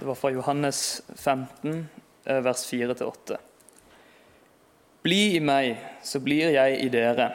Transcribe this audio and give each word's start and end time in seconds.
Det 0.00 0.06
var 0.06 0.14
fra 0.14 0.30
Johannes 0.30 1.02
15, 1.14 1.88
eh, 2.24 2.40
vers 2.40 2.64
4-8. 2.72 3.36
Bli 5.02 5.36
i 5.36 5.40
meg, 5.44 5.76
så 6.02 6.22
blir 6.24 6.54
jeg 6.54 6.78
i 6.80 6.86
dere. 6.88 7.26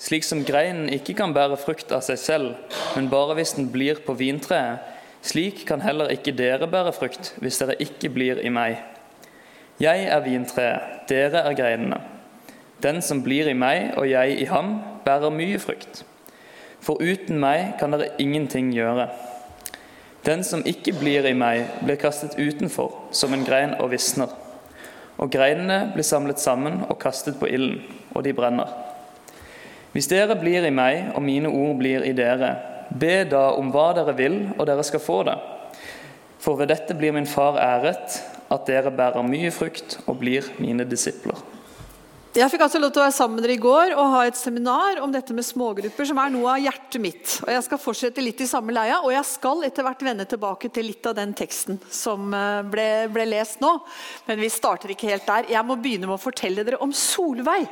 Slik 0.00 0.24
som 0.24 0.40
greinen 0.48 0.88
ikke 0.88 1.12
kan 1.18 1.34
bære 1.36 1.58
frukt 1.60 1.92
av 1.92 2.00
seg 2.06 2.16
selv, 2.22 2.54
men 2.96 3.10
bare 3.12 3.36
hvis 3.36 3.52
den 3.58 3.68
blir 3.72 4.00
på 4.00 4.16
vintreet, 4.16 4.80
slik 5.20 5.66
kan 5.68 5.84
heller 5.84 6.08
ikke 6.08 6.32
dere 6.32 6.70
bære 6.72 6.94
frukt 6.96 7.34
hvis 7.44 7.60
dere 7.60 7.76
ikke 7.76 8.08
blir 8.16 8.40
i 8.40 8.48
meg. 8.48 8.80
Jeg 9.76 10.08
er 10.08 10.24
vintreet, 10.24 11.04
dere 11.12 11.44
er 11.44 11.58
greinene. 11.60 12.00
Den 12.80 13.02
som 13.04 13.20
blir 13.20 13.52
i 13.52 13.58
meg 13.60 13.92
og 14.00 14.08
jeg 14.08 14.40
i 14.40 14.48
ham, 14.48 14.78
bærer 15.04 15.36
mye 15.36 15.60
frukt. 15.60 16.06
For 16.80 16.96
uten 16.96 17.36
meg 17.44 17.76
kan 17.76 17.92
dere 17.92 18.14
ingenting 18.16 18.72
gjøre. 18.72 19.10
Den 20.24 20.44
som 20.44 20.64
ikke 20.64 20.94
blir 20.96 21.26
i 21.28 21.34
meg, 21.36 21.66
blir 21.84 22.00
kastet 22.00 22.38
utenfor 22.38 22.94
som 23.12 23.34
en 23.36 23.44
grein 23.44 23.74
og 23.76 23.90
visner. 23.92 24.30
Og 25.20 25.30
greinene 25.30 25.92
blir 25.94 26.06
samlet 26.06 26.40
sammen 26.40 26.80
og 26.88 26.98
kastet 27.02 27.36
på 27.38 27.48
ilden, 27.50 27.82
og 28.14 28.24
de 28.24 28.32
brenner. 28.34 28.70
Hvis 29.92 30.08
dere 30.10 30.34
blir 30.40 30.64
i 30.66 30.72
meg, 30.74 31.12
og 31.14 31.22
mine 31.22 31.50
ord 31.52 31.76
blir 31.78 32.02
i 32.02 32.14
dere, 32.16 32.54
be 32.90 33.22
da 33.30 33.50
om 33.54 33.68
hva 33.74 33.92
dere 33.94 34.16
vil, 34.16 34.38
og 34.56 34.66
dere 34.66 34.82
skal 34.86 35.02
få 35.02 35.20
det. 35.28 35.36
For 36.42 36.58
ved 36.58 36.72
dette 36.72 36.96
blir 36.98 37.14
min 37.14 37.28
far 37.30 37.60
æret, 37.60 38.18
at 38.50 38.66
dere 38.66 38.92
bærer 38.94 39.24
mye 39.24 39.52
frukt 39.54 40.00
og 40.06 40.18
blir 40.20 40.48
mine 40.58 40.84
disipler. 40.88 41.38
Jeg 42.34 42.50
fikk 42.50 42.64
altså 42.64 42.80
lov 42.82 42.90
til 42.90 42.98
å 42.98 43.04
være 43.04 43.14
sammen 43.14 43.38
med 43.38 43.44
dere 43.46 43.54
i 43.54 43.62
går 43.62 43.92
og 43.94 44.08
ha 44.10 44.20
et 44.26 44.34
seminar 44.34 44.98
om 45.04 45.12
dette 45.14 45.30
med 45.36 45.46
smågrupper, 45.46 46.06
som 46.08 46.18
er 46.18 46.32
noe 46.34 46.56
av 46.56 46.64
hjertet 46.64 46.98
mitt. 46.98 47.34
Og 47.44 47.52
Jeg 47.52 47.62
skal 47.62 47.78
fortsette 47.78 48.24
litt 48.24 48.40
i 48.42 48.48
samme 48.50 48.74
leia, 48.74 48.96
og 49.06 49.12
jeg 49.14 49.28
skal 49.28 49.62
etter 49.68 49.86
hvert 49.86 50.02
vende 50.02 50.26
tilbake 50.26 50.66
til 50.74 50.88
litt 50.90 51.06
av 51.06 51.14
den 51.14 51.30
teksten 51.38 51.78
som 51.86 52.34
eh, 52.34 52.64
ble, 52.66 52.86
ble 53.14 53.28
lest 53.30 53.62
nå. 53.62 53.70
Men 54.26 54.42
vi 54.42 54.50
starter 54.50 54.90
ikke 54.90 55.12
helt 55.12 55.28
der. 55.30 55.46
Jeg 55.54 55.62
må 55.68 55.76
begynne 55.78 56.10
med 56.10 56.16
å 56.16 56.24
fortelle 56.24 56.66
dere 56.66 56.82
om 56.82 56.90
Solveig. 56.90 57.68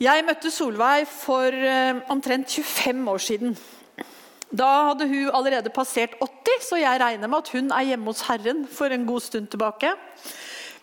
Jeg 0.00 0.24
møtte 0.24 0.54
Solveig 0.54 1.04
for 1.12 1.52
eh, 1.52 2.00
omtrent 2.08 2.56
25 2.56 3.04
år 3.12 3.24
siden. 3.26 3.60
Da 4.48 4.70
hadde 4.88 5.10
hun 5.12 5.28
allerede 5.28 5.76
passert 5.76 6.16
80, 6.24 6.56
så 6.70 6.80
jeg 6.80 7.04
regner 7.04 7.28
med 7.28 7.42
at 7.42 7.52
hun 7.52 7.68
er 7.68 7.92
hjemme 7.92 8.08
hos 8.14 8.24
Herren 8.30 8.64
for 8.64 8.96
en 8.96 9.04
god 9.12 9.28
stund 9.28 9.52
tilbake. 9.52 9.92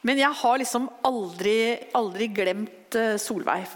Men 0.08 0.22
jeg 0.22 0.34
har 0.42 0.62
liksom 0.62 0.90
aldri, 1.06 1.60
aldri 1.98 2.28
glemt 2.34 2.98
uh, 2.98 3.16
Solveig. 3.22 3.70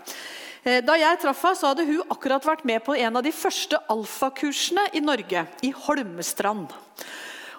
Eh, 0.66 0.82
da 0.82 0.96
jeg 0.98 1.22
traff 1.22 1.44
henne, 1.46 1.70
hadde 1.70 1.86
hun 1.86 2.14
akkurat 2.14 2.46
vært 2.48 2.66
med 2.66 2.82
på 2.86 2.96
en 2.98 3.20
av 3.20 3.26
de 3.26 3.34
første 3.36 3.78
alfakursene 3.94 4.88
i 4.98 5.04
Norge, 5.04 5.46
i 5.62 5.70
Holmestrand. 5.86 6.74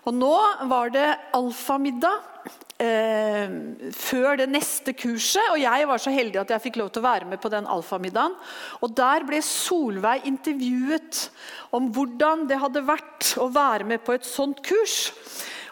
Og 0.07 0.15
nå 0.15 0.35
var 0.71 0.91
det 0.95 1.07
alfamiddag 1.35 2.51
eh, 2.83 3.55
før 3.95 4.41
det 4.43 4.49
neste 4.51 4.95
kurset, 4.99 5.53
og 5.53 5.59
jeg 5.63 5.87
var 5.91 6.03
så 6.03 6.15
heldig 6.15 6.43
at 6.43 6.55
jeg 6.55 6.65
fikk 6.67 6.81
lov 6.83 6.91
til 6.91 7.03
å 7.03 7.07
være 7.07 7.31
med 7.31 7.43
på 7.43 7.51
den 7.55 7.67
alfamiddagen. 7.71 8.35
Og 8.83 8.95
der 8.99 9.27
ble 9.27 9.43
Solveig 9.43 10.27
intervjuet 10.27 11.29
om 11.75 11.91
hvordan 11.95 12.47
det 12.51 12.59
hadde 12.63 12.87
vært 12.87 13.37
å 13.43 13.47
være 13.55 13.87
med 13.87 14.03
på 14.07 14.19
et 14.19 14.27
sånt 14.27 14.63
kurs. 14.67 15.13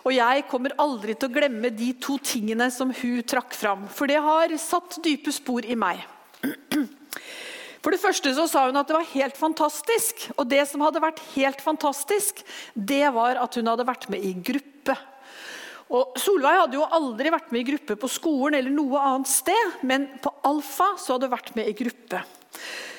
Og 0.05 0.13
jeg 0.13 0.45
kommer 0.51 0.75
aldri 0.83 1.15
til 1.17 1.31
å 1.31 1.33
glemme 1.33 1.71
de 1.73 1.95
to 1.97 2.19
tingene 2.21 2.69
som 2.73 2.91
hun 2.93 3.23
trakk 3.25 3.57
fram. 3.57 3.87
For 3.89 4.11
det 4.11 4.21
har 4.21 4.53
satt 4.61 4.99
dype 5.05 5.33
spor 5.33 5.65
i 5.65 5.77
meg. 5.81 6.03
For 7.85 7.93
det 7.93 8.01
første 8.01 8.31
så 8.37 8.45
sa 8.49 8.67
hun 8.69 8.81
at 8.81 8.89
det 8.89 8.97
var 8.97 9.09
helt 9.15 9.37
fantastisk. 9.37 10.27
Og 10.37 10.49
det 10.49 10.63
som 10.69 10.85
hadde 10.85 11.03
vært 11.05 11.25
helt 11.35 11.65
fantastisk, 11.65 12.45
det 12.73 13.05
var 13.17 13.41
at 13.41 13.57
hun 13.57 13.69
hadde 13.69 13.89
vært 13.89 14.07
med 14.13 14.25
i 14.25 14.33
gruppe. 14.37 14.97
Og 15.95 16.17
Solveig 16.21 16.63
hadde 16.63 16.79
jo 16.79 16.89
aldri 16.97 17.33
vært 17.33 17.53
med 17.53 17.61
i 17.61 17.69
gruppe 17.69 17.97
på 18.01 18.09
skolen 18.09 18.57
eller 18.59 18.73
noe 18.73 19.01
annet 19.05 19.31
sted, 19.31 19.79
men 19.85 20.09
på 20.25 20.33
Alfa 20.49 20.95
så 21.01 21.17
hadde 21.17 21.29
hun 21.29 21.37
vært 21.37 21.53
med 21.59 21.69
i 21.71 21.77
gruppe. 21.77 22.25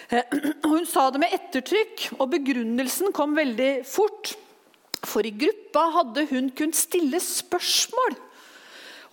Hun 0.70 0.84
sa 0.86 1.08
det 1.10 1.18
med 1.24 1.32
ettertrykk, 1.34 2.12
og 2.20 2.30
begrunnelsen 2.30 3.10
kom 3.16 3.34
veldig 3.34 3.72
fort. 3.90 4.36
For 5.08 5.26
i 5.28 5.34
gruppa 5.36 5.88
hadde 6.00 6.26
hun 6.32 6.52
kunnet 6.56 6.78
stille 6.80 7.22
spørsmål. 7.22 8.18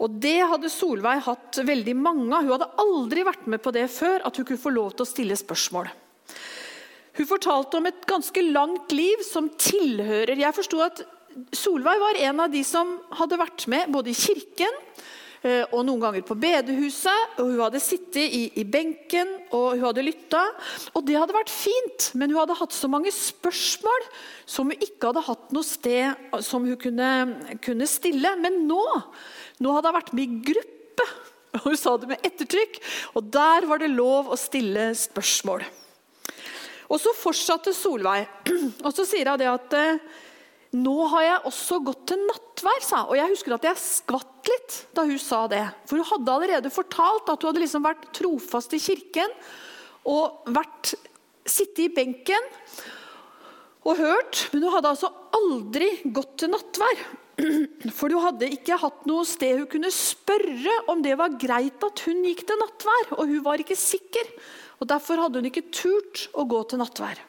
Og 0.03 0.19
det 0.23 0.39
hadde 0.51 0.71
Solveig 0.73 1.23
hatt 1.27 1.61
veldig 1.63 1.95
mange 1.99 2.35
av. 2.35 2.47
Hun 2.47 2.55
hadde 2.57 2.71
aldri 2.83 3.25
vært 3.27 3.47
med 3.51 3.63
på 3.63 3.73
det 3.75 3.87
før, 3.93 4.25
at 4.27 4.39
hun 4.39 4.49
kunne 4.49 4.65
få 4.65 4.73
lov 4.75 4.95
til 4.97 5.05
å 5.05 5.11
stille 5.13 5.39
spørsmål. 5.39 5.91
Hun 7.13 7.29
fortalte 7.29 7.79
om 7.79 7.87
et 7.91 8.07
ganske 8.09 8.45
langt 8.49 8.93
liv 8.95 9.21
som 9.27 9.51
tilhører 9.61 10.39
Jeg 10.41 10.57
forsto 10.57 10.81
at 10.81 11.03
Solveig 11.57 12.01
var 12.01 12.19
en 12.29 12.41
av 12.45 12.53
de 12.53 12.61
som 12.65 12.97
hadde 13.17 13.39
vært 13.41 13.67
med 13.73 13.93
både 13.93 14.13
i 14.13 14.17
kirken 14.17 14.81
og 15.43 15.81
noen 15.83 15.99
ganger 16.03 16.23
på 16.27 16.37
bedehuset. 16.39 17.39
og 17.41 17.49
Hun 17.49 17.63
hadde 17.65 17.81
sittet 17.83 18.23
i, 18.23 18.45
i 18.63 18.65
benken 18.69 19.31
og 19.51 19.75
hun 19.75 19.85
hadde 19.89 20.05
lytta. 20.07 20.43
Og 20.95 21.05
det 21.09 21.19
hadde 21.19 21.35
vært 21.37 21.51
fint, 21.53 22.11
men 22.15 22.31
hun 22.31 22.43
hadde 22.45 22.59
hatt 22.61 22.77
så 22.77 22.91
mange 22.91 23.13
spørsmål 23.15 24.07
som 24.47 24.71
hun 24.71 24.79
ikke 24.79 25.11
hadde 25.11 25.27
hatt 25.27 25.53
noe 25.55 25.67
sted 25.67 26.39
som 26.47 26.67
hun 26.69 26.79
kunne, 26.81 27.11
kunne 27.65 27.91
stille. 27.91 28.35
Men 28.41 28.63
nå, 28.69 28.81
nå 29.63 29.77
hadde 29.77 29.93
hun 29.93 29.99
vært 29.99 30.17
med 30.17 30.27
i 30.27 30.41
gruppe. 30.53 31.09
Og 31.59 31.69
hun 31.69 31.79
sa 31.79 31.99
det 32.01 32.09
med 32.15 32.27
ettertrykk. 32.27 32.81
Og 33.19 33.31
der 33.35 33.69
var 33.69 33.83
det 33.83 33.93
lov 33.93 34.31
å 34.33 34.41
stille 34.41 34.93
spørsmål. 34.97 35.67
Og 36.93 37.01
så 37.01 37.13
fortsatte 37.17 37.75
Solveig. 37.77 38.29
Og 38.87 38.93
så 38.95 39.07
sier 39.09 39.33
hun 39.33 39.41
det 39.41 39.51
at 39.51 39.77
eh, 39.79 40.01
nå 40.73 40.95
har 41.13 41.25
jeg 41.27 41.49
også 41.51 41.79
gått 41.85 42.07
til 42.13 42.21
nattvær, 42.25 42.85
sa 42.85 43.03
Og 43.11 43.17
jeg 43.19 43.29
husker 43.35 43.57
at 43.57 43.67
jeg 43.69 43.81
skvatt 43.83 44.49
litt 44.49 44.79
da 44.97 45.05
hun 45.09 45.21
sa 45.21 45.45
det. 45.51 45.65
For 45.89 46.01
hun 46.01 46.09
hadde 46.09 46.37
allerede 46.37 46.73
fortalt 46.73 47.29
at 47.29 47.43
hun 47.43 47.51
hadde 47.51 47.63
liksom 47.63 47.85
vært 47.85 48.09
trofast 48.17 48.73
i 48.77 48.81
kirken 48.83 49.35
og 50.09 50.49
vært, 50.51 50.95
sittet 51.47 51.85
i 51.85 51.93
benken 51.93 52.49
og 53.85 54.01
hørt. 54.01 54.47
Men 54.55 54.65
hun 54.65 54.77
hadde 54.79 54.95
altså 54.95 55.13
aldri 55.37 55.91
gått 56.15 56.39
til 56.43 56.53
nattvær. 56.55 57.05
For 57.99 58.13
hun 58.13 58.25
hadde 58.25 58.51
ikke 58.57 58.81
hatt 58.81 59.05
noe 59.09 59.27
sted 59.29 59.61
hun 59.61 59.69
kunne 59.71 59.93
spørre 59.95 60.79
om 60.93 61.05
det 61.05 61.17
var 61.21 61.37
greit 61.41 61.85
at 61.85 62.05
hun 62.07 62.25
gikk 62.27 62.47
til 62.49 62.61
nattvær. 62.63 63.13
Og 63.19 63.29
hun 63.29 63.45
var 63.45 63.61
ikke 63.61 63.79
sikker. 63.79 64.33
Og 64.81 64.89
Derfor 64.91 65.21
hadde 65.27 65.43
hun 65.43 65.53
ikke 65.53 65.69
turt 65.69 66.27
å 66.33 66.47
gå 66.49 66.65
til 66.71 66.81
nattvær. 66.83 67.21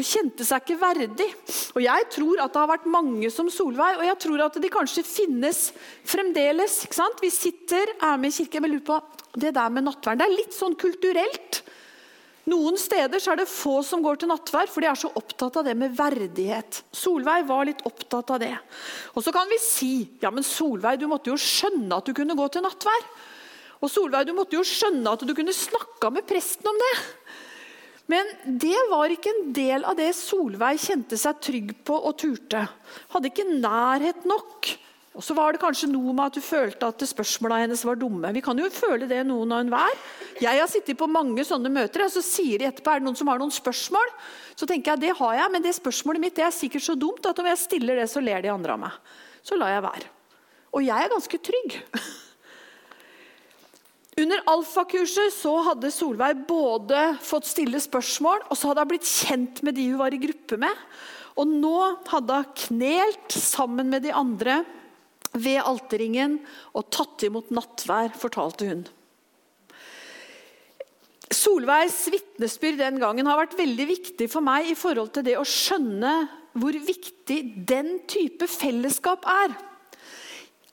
Hun 0.00 0.06
kjente 0.08 0.46
seg 0.48 0.62
ikke 0.64 0.80
verdig. 0.80 1.26
Og 1.76 1.82
Jeg 1.84 2.06
tror 2.14 2.40
at 2.40 2.54
det 2.54 2.60
har 2.62 2.70
vært 2.70 2.86
mange 2.88 3.28
som 3.28 3.50
Solveig, 3.52 3.98
og 3.98 4.06
jeg 4.06 4.16
tror 4.24 4.42
at 4.46 4.54
de 4.56 4.70
kanskje 4.72 5.04
finnes 5.04 5.58
fremdeles. 6.08 6.78
ikke 6.86 6.96
sant? 6.96 7.20
Vi 7.20 7.28
sitter, 7.28 7.92
er 8.00 8.16
med 8.16 8.32
i 8.32 8.38
kirken, 8.38 8.64
men 8.64 8.72
lurer 8.78 8.86
på 8.86 8.96
det 9.36 9.52
der 9.58 9.68
med 9.68 9.84
nattverd. 9.84 10.22
Det 10.22 10.24
er 10.24 10.38
litt 10.38 10.56
sånn 10.56 10.78
kulturelt. 10.80 11.60
Noen 12.48 12.80
steder 12.80 13.20
så 13.20 13.34
er 13.34 13.42
det 13.42 13.52
få 13.52 13.82
som 13.84 14.00
går 14.00 14.22
til 14.22 14.32
nattverd, 14.32 14.72
for 14.72 14.80
de 14.80 14.88
er 14.88 14.96
så 14.96 15.12
opptatt 15.20 15.60
av 15.60 15.68
det 15.68 15.76
med 15.76 15.92
verdighet. 15.98 16.80
Solveig 16.96 17.44
var 17.52 17.68
litt 17.68 17.84
opptatt 17.84 18.32
av 18.32 18.40
det. 18.40 18.54
Og 19.12 19.20
så 19.20 19.36
kan 19.36 19.52
vi 19.52 19.60
si 19.60 19.92
ja, 20.24 20.32
men 20.32 20.48
Solveig, 20.48 20.96
du 20.96 21.10
måtte 21.12 21.28
jo 21.28 21.36
skjønne 21.36 22.00
at 22.00 22.08
du 22.08 22.16
kunne 22.16 22.38
gå 22.40 22.48
til 22.48 22.64
nattverd. 22.64 23.12
Og 23.84 23.92
Solveig, 23.92 24.24
du 24.24 24.32
måtte 24.32 24.56
jo 24.56 24.64
skjønne 24.64 25.12
at 25.12 25.28
du 25.28 25.36
kunne 25.36 25.52
snakka 25.52 26.08
med 26.16 26.24
presten 26.24 26.72
om 26.72 26.84
det. 26.88 26.94
Men 28.10 28.30
det 28.44 28.78
var 28.90 29.12
ikke 29.12 29.30
en 29.30 29.50
del 29.54 29.86
av 29.86 29.96
det 29.98 30.10
Solveig 30.18 30.80
kjente 30.82 31.18
seg 31.20 31.42
trygg 31.44 31.74
på 31.86 31.94
og 31.94 32.16
turte. 32.18 32.64
Hadde 33.12 33.30
ikke 33.30 33.46
nærhet 33.50 34.24
nok. 34.28 34.70
Og 35.10 35.24
så 35.26 35.34
var 35.34 35.52
det 35.52 35.60
kanskje 35.62 35.88
noe 35.90 36.12
med 36.14 36.30
at 36.30 36.36
du 36.38 36.42
følte 36.42 36.86
at 36.86 37.02
spørsmåla 37.04 37.58
hennes 37.64 37.82
var 37.86 37.98
dumme. 37.98 38.30
Vi 38.34 38.42
kan 38.44 38.58
jo 38.58 38.68
føle 38.72 39.08
det 39.10 39.24
noen 39.26 39.50
og 39.52 39.64
enhver. 39.64 39.96
Jeg 40.40 40.62
har 40.62 40.70
sittet 40.70 40.98
på 40.98 41.08
mange 41.10 41.42
sånne 41.46 41.72
møter, 41.72 42.06
og 42.06 42.12
så 42.14 42.22
sier 42.24 42.62
de 42.62 42.68
etterpå 42.68 42.92
er 42.92 43.02
det 43.02 43.08
noen 43.08 43.18
som 43.18 43.30
har 43.30 43.42
noen 43.42 43.52
spørsmål. 43.54 44.14
Så 44.54 44.68
tenker 44.70 44.94
jeg 44.94 45.02
det 45.04 45.18
har 45.18 45.36
jeg, 45.42 45.52
men 45.52 45.66
det 45.66 45.74
spørsmålet 45.76 46.22
mitt 46.22 46.38
det 46.38 46.46
er 46.46 46.54
sikkert 46.54 46.86
så 46.86 46.96
dumt 46.98 47.26
at 47.26 47.42
om 47.42 47.50
jeg 47.50 47.62
stiller 47.62 47.98
det, 48.00 48.06
så 48.10 48.22
ler 48.22 48.46
de 48.46 48.54
andre 48.54 48.78
av 48.78 48.82
meg. 48.86 49.14
Så 49.42 49.58
lar 49.58 49.74
jeg 49.74 49.86
være. 49.88 50.10
Og 50.78 50.86
jeg 50.86 51.04
er 51.04 51.14
ganske 51.16 51.42
trygg. 51.50 51.78
Under 54.20 54.42
alfakurset 54.50 55.32
så 55.32 55.52
hadde 55.70 55.92
Solveig 55.94 56.42
både 56.48 56.98
fått 57.24 57.48
stille 57.48 57.80
spørsmål 57.80 58.42
og 58.50 58.58
så 58.58 58.70
hadde 58.70 58.84
hun 58.84 58.92
blitt 58.92 59.08
kjent 59.08 59.62
med 59.64 59.78
de 59.78 59.86
hun 59.88 60.00
var 60.00 60.14
i 60.14 60.20
gruppe 60.20 60.58
med. 60.60 60.84
Og 61.40 61.48
nå 61.48 61.76
hadde 62.10 62.40
hun 62.42 62.54
knelt 62.66 63.36
sammen 63.36 63.92
med 63.92 64.04
de 64.04 64.12
andre 64.12 64.60
ved 65.32 65.60
alterringen 65.62 66.40
og 66.74 66.90
tatt 66.92 67.22
imot 67.28 67.52
nattvær, 67.54 68.10
fortalte 68.18 68.66
hun. 68.68 68.82
Solveigs 71.30 72.02
vitnesbyrd 72.10 72.80
den 72.82 72.98
gangen 73.00 73.28
har 73.30 73.38
vært 73.38 73.56
veldig 73.58 73.86
viktig 73.86 74.26
for 74.32 74.42
meg 74.44 74.72
i 74.72 74.76
forhold 74.76 75.14
til 75.14 75.24
det 75.28 75.38
å 75.38 75.46
skjønne 75.46 76.14
hvor 76.58 76.74
viktig 76.74 77.38
den 77.70 78.00
type 78.10 78.50
fellesskap 78.50 79.24
er. 79.30 79.54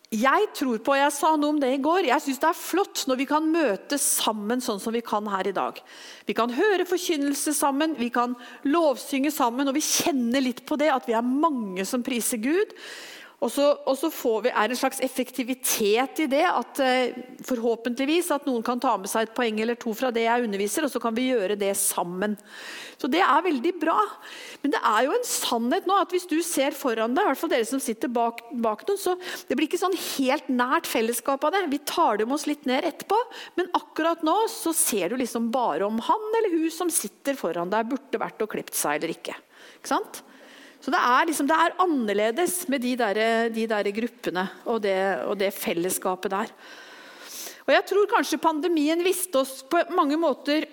Jeg 0.07 0.45
tror 0.56 0.77
på, 0.80 0.94
jeg 0.95 1.12
sa 1.12 1.33
noe 1.36 1.51
om 1.51 1.57
det 1.59 1.74
i 1.75 1.81
går, 1.83 2.06
jeg 2.07 2.24
syns 2.24 2.39
det 2.39 2.48
er 2.48 2.56
flott 2.56 3.01
når 3.09 3.18
vi 3.19 3.25
kan 3.27 3.50
møtes 3.51 4.06
sammen 4.21 4.62
sånn 4.63 4.80
som 4.80 4.95
vi 4.95 5.01
kan 5.04 5.27
her 5.27 5.50
i 5.50 5.56
dag. 5.56 5.81
Vi 6.24 6.36
kan 6.38 6.54
høre 6.56 6.88
forkynnelse 6.88 7.51
sammen, 7.57 7.98
vi 8.00 8.07
kan 8.15 8.38
lovsynge 8.71 9.33
sammen, 9.36 9.68
og 9.68 9.75
vi 9.75 9.83
kjenner 9.83 10.45
litt 10.45 10.63
på 10.68 10.80
det 10.80 10.94
at 10.94 11.09
vi 11.09 11.18
er 11.18 11.27
mange 11.27 11.83
som 11.88 12.06
priser 12.07 12.39
Gud. 12.39 12.71
Og 13.38 13.51
så, 13.54 13.66
og 13.86 13.94
så 14.00 14.10
vi, 14.42 14.50
er 14.50 14.66
det 14.66 14.74
en 14.74 14.80
slags 14.80 15.00
effektivitet 15.06 16.24
i 16.24 16.25
det. 16.31 16.42
at 16.50 16.80
eh, 16.81 17.18
Forhåpentligvis 17.45 18.31
at 18.34 18.48
noen 18.50 18.63
kan 18.66 18.80
ta 18.81 18.95
med 18.98 19.12
seg 19.12 19.28
et 19.28 19.36
poeng 19.38 19.60
eller 19.62 19.78
to 19.78 19.92
fra 19.94 20.10
det 20.13 20.24
jeg 20.24 20.48
underviser, 20.48 20.88
og 20.88 20.89
så 20.89 21.01
kan 21.04 21.13
vi 21.13 21.28
gjøre 21.28 21.57
det 21.60 21.69
sammen. 21.78 22.34
Så 22.98 23.06
det 23.13 23.22
er 23.22 23.45
veldig 23.45 23.74
bra. 23.78 23.98
Men 24.63 24.74
det 24.74 24.81
er 24.81 25.06
jo 25.06 25.13
en 25.13 25.28
sannhet 25.30 25.86
nå 25.86 26.00
at 26.01 26.16
hvis 26.16 26.25
du 26.31 26.39
ser 26.42 26.74
foran 26.74 27.13
deg, 27.13 27.28
i 27.28 27.30
hvert 27.30 27.42
fall 27.44 27.51
dere 27.54 27.68
som 27.69 27.84
sitter 27.84 28.10
bak, 28.10 28.42
bak 28.57 28.81
noen, 28.88 29.01
så 29.04 29.13
det 29.45 29.57
blir 29.60 29.69
ikke 29.69 29.83
sånn 29.83 29.98
helt 30.18 30.50
nært 30.50 30.90
fellesskap 30.90 31.45
av 31.45 31.54
det. 31.54 31.68
Vi 31.75 31.81
tar 31.86 32.18
det 32.18 32.25
med 32.25 32.40
oss 32.40 32.48
litt 32.50 32.66
ned 32.66 32.90
etterpå, 32.90 33.19
men 33.60 33.69
akkurat 33.78 34.25
nå 34.25 34.40
så 34.50 34.74
ser 34.74 35.13
du 35.13 35.22
liksom 35.22 35.51
bare 35.54 35.86
om 35.86 36.01
han 36.10 36.25
eller 36.40 36.57
hun 36.57 36.74
som 36.74 36.90
sitter 36.90 37.38
foran 37.38 37.69
deg, 37.69 37.86
burde 37.94 38.24
vært 38.25 38.42
og 38.42 38.50
klipt 38.56 38.74
seg 38.74 38.98
eller 38.98 39.13
ikke. 39.13 39.38
Ikke 39.78 39.94
sant? 39.94 40.24
Så 40.88 40.92
det 40.94 41.00
er, 41.04 41.25
liksom, 41.28 41.48
det 41.50 41.56
er 41.60 41.74
annerledes 41.84 42.54
med 42.72 42.80
de 42.80 42.94
der, 42.95 43.18
de 43.51 43.66
der 43.68 43.88
gruppene 43.92 44.45
og 44.72 44.78
det, 44.86 44.95
og 45.28 45.34
det, 45.36 45.50
fellesskapet 45.51 46.31
der. 46.31 46.54
Og 47.66 47.74
Jeg 47.75 47.84
tror 47.89 48.07
kanskje 48.07 48.39
pandemien 48.39 49.04
viste 49.04 49.42
oss 49.42 49.66
på 49.68 49.81
mange 49.92 50.16
måter 50.16 50.63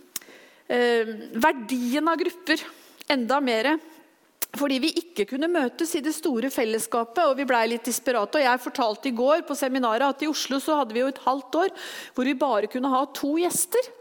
eh, 0.72 1.12
verdien 1.36 2.08
av 2.08 2.16
grupper 2.22 2.64
enda 3.12 3.42
mer. 3.44 3.68
Fordi 4.56 4.78
vi 4.80 4.94
ikke 5.02 5.26
kunne 5.34 5.52
møtes 5.52 5.92
i 5.92 6.00
det 6.00 6.14
store 6.16 6.48
fellesskapet, 6.48 7.26
og 7.26 7.36
vi 7.36 7.44
blei 7.44 7.66
litt 7.74 7.84
desperate. 7.84 8.40
Og 8.40 8.48
jeg 8.48 8.64
fortalte 8.64 9.12
i 9.12 9.16
går 9.18 9.44
på 9.44 9.58
seminaret 9.60 10.06
at 10.08 10.24
i 10.24 10.30
Oslo 10.30 10.56
så 10.56 10.80
hadde 10.80 10.96
vi 10.96 11.04
jo 11.04 11.12
et 11.12 11.20
halvt 11.26 11.60
år 11.66 11.76
hvor 12.16 12.32
vi 12.32 12.38
bare 12.46 12.72
kunne 12.72 12.96
ha 12.96 13.04
to 13.12 13.36
gjester. 13.44 13.92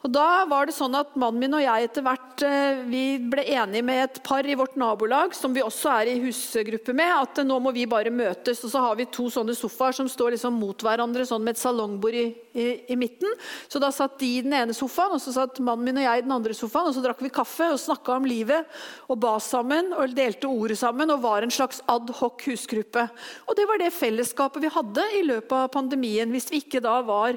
Og 0.00 0.12
da 0.12 0.46
var 0.48 0.64
det 0.64 0.72
sånn 0.72 0.94
at 0.96 1.12
Mannen 1.20 1.42
min 1.42 1.56
og 1.58 1.60
jeg 1.60 1.86
etter 1.86 2.04
hvert 2.04 2.42
eh, 2.46 2.80
vi 2.88 3.02
ble 3.20 3.42
enige 3.52 3.84
med 3.84 4.02
et 4.06 4.20
par 4.24 4.46
i 4.48 4.56
vårt 4.56 4.78
nabolag 4.80 5.34
som 5.36 5.52
vi 5.52 5.60
også 5.60 5.90
er 5.92 6.10
i 6.12 6.20
husgruppe 6.22 6.94
med, 6.96 7.10
at 7.12 7.42
nå 7.44 7.58
må 7.60 7.72
vi 7.76 7.84
bare 7.90 8.12
møtes. 8.12 8.62
Og 8.64 8.72
så 8.72 8.80
har 8.80 8.96
vi 8.96 9.08
to 9.12 9.28
sånne 9.32 9.52
sofaer 9.56 9.98
som 9.98 10.08
står 10.08 10.36
liksom 10.36 10.56
mot 10.56 10.84
hverandre 10.84 11.26
sånn 11.28 11.44
med 11.44 11.56
et 11.56 11.60
salongbord 11.60 12.16
i, 12.16 12.26
i, 12.56 12.66
i, 12.88 12.96
midten. 12.96 13.34
Så 13.68 13.82
da 13.82 13.90
satt 13.92 14.16
de 14.22 14.30
i 14.38 14.44
den 14.46 14.56
ene 14.56 14.76
sofaen, 14.76 15.18
og 15.18 15.20
så 15.20 15.34
satt 15.36 15.60
mannen 15.60 15.84
min 15.90 16.00
og 16.00 16.06
jeg 16.06 16.22
i 16.22 16.24
den 16.24 16.36
andre 16.38 16.56
sofaen. 16.56 16.88
Og 16.88 16.96
så 16.96 17.04
drakk 17.04 17.20
vi 17.26 17.32
kaffe 17.34 17.68
og 17.74 17.82
snakka 17.82 18.16
om 18.16 18.28
livet 18.28 18.80
og 19.12 19.20
ba 19.20 19.34
sammen 19.44 19.92
og 19.98 20.16
delte 20.16 20.48
ordet 20.48 20.78
sammen 20.80 21.12
og 21.12 21.20
var 21.26 21.44
en 21.44 21.52
slags 21.52 21.84
adhoc 21.92 22.46
husgruppe. 22.48 23.04
Og 23.50 23.58
det 23.58 23.68
var 23.68 23.84
det 23.84 23.92
fellesskapet 23.92 24.64
vi 24.64 24.72
hadde 24.72 25.04
i 25.18 25.26
løpet 25.28 25.58
av 25.58 25.68
pandemien, 25.76 26.32
hvis 26.32 26.48
vi 26.48 26.64
ikke 26.64 26.80
da 26.84 26.96
var 27.04 27.36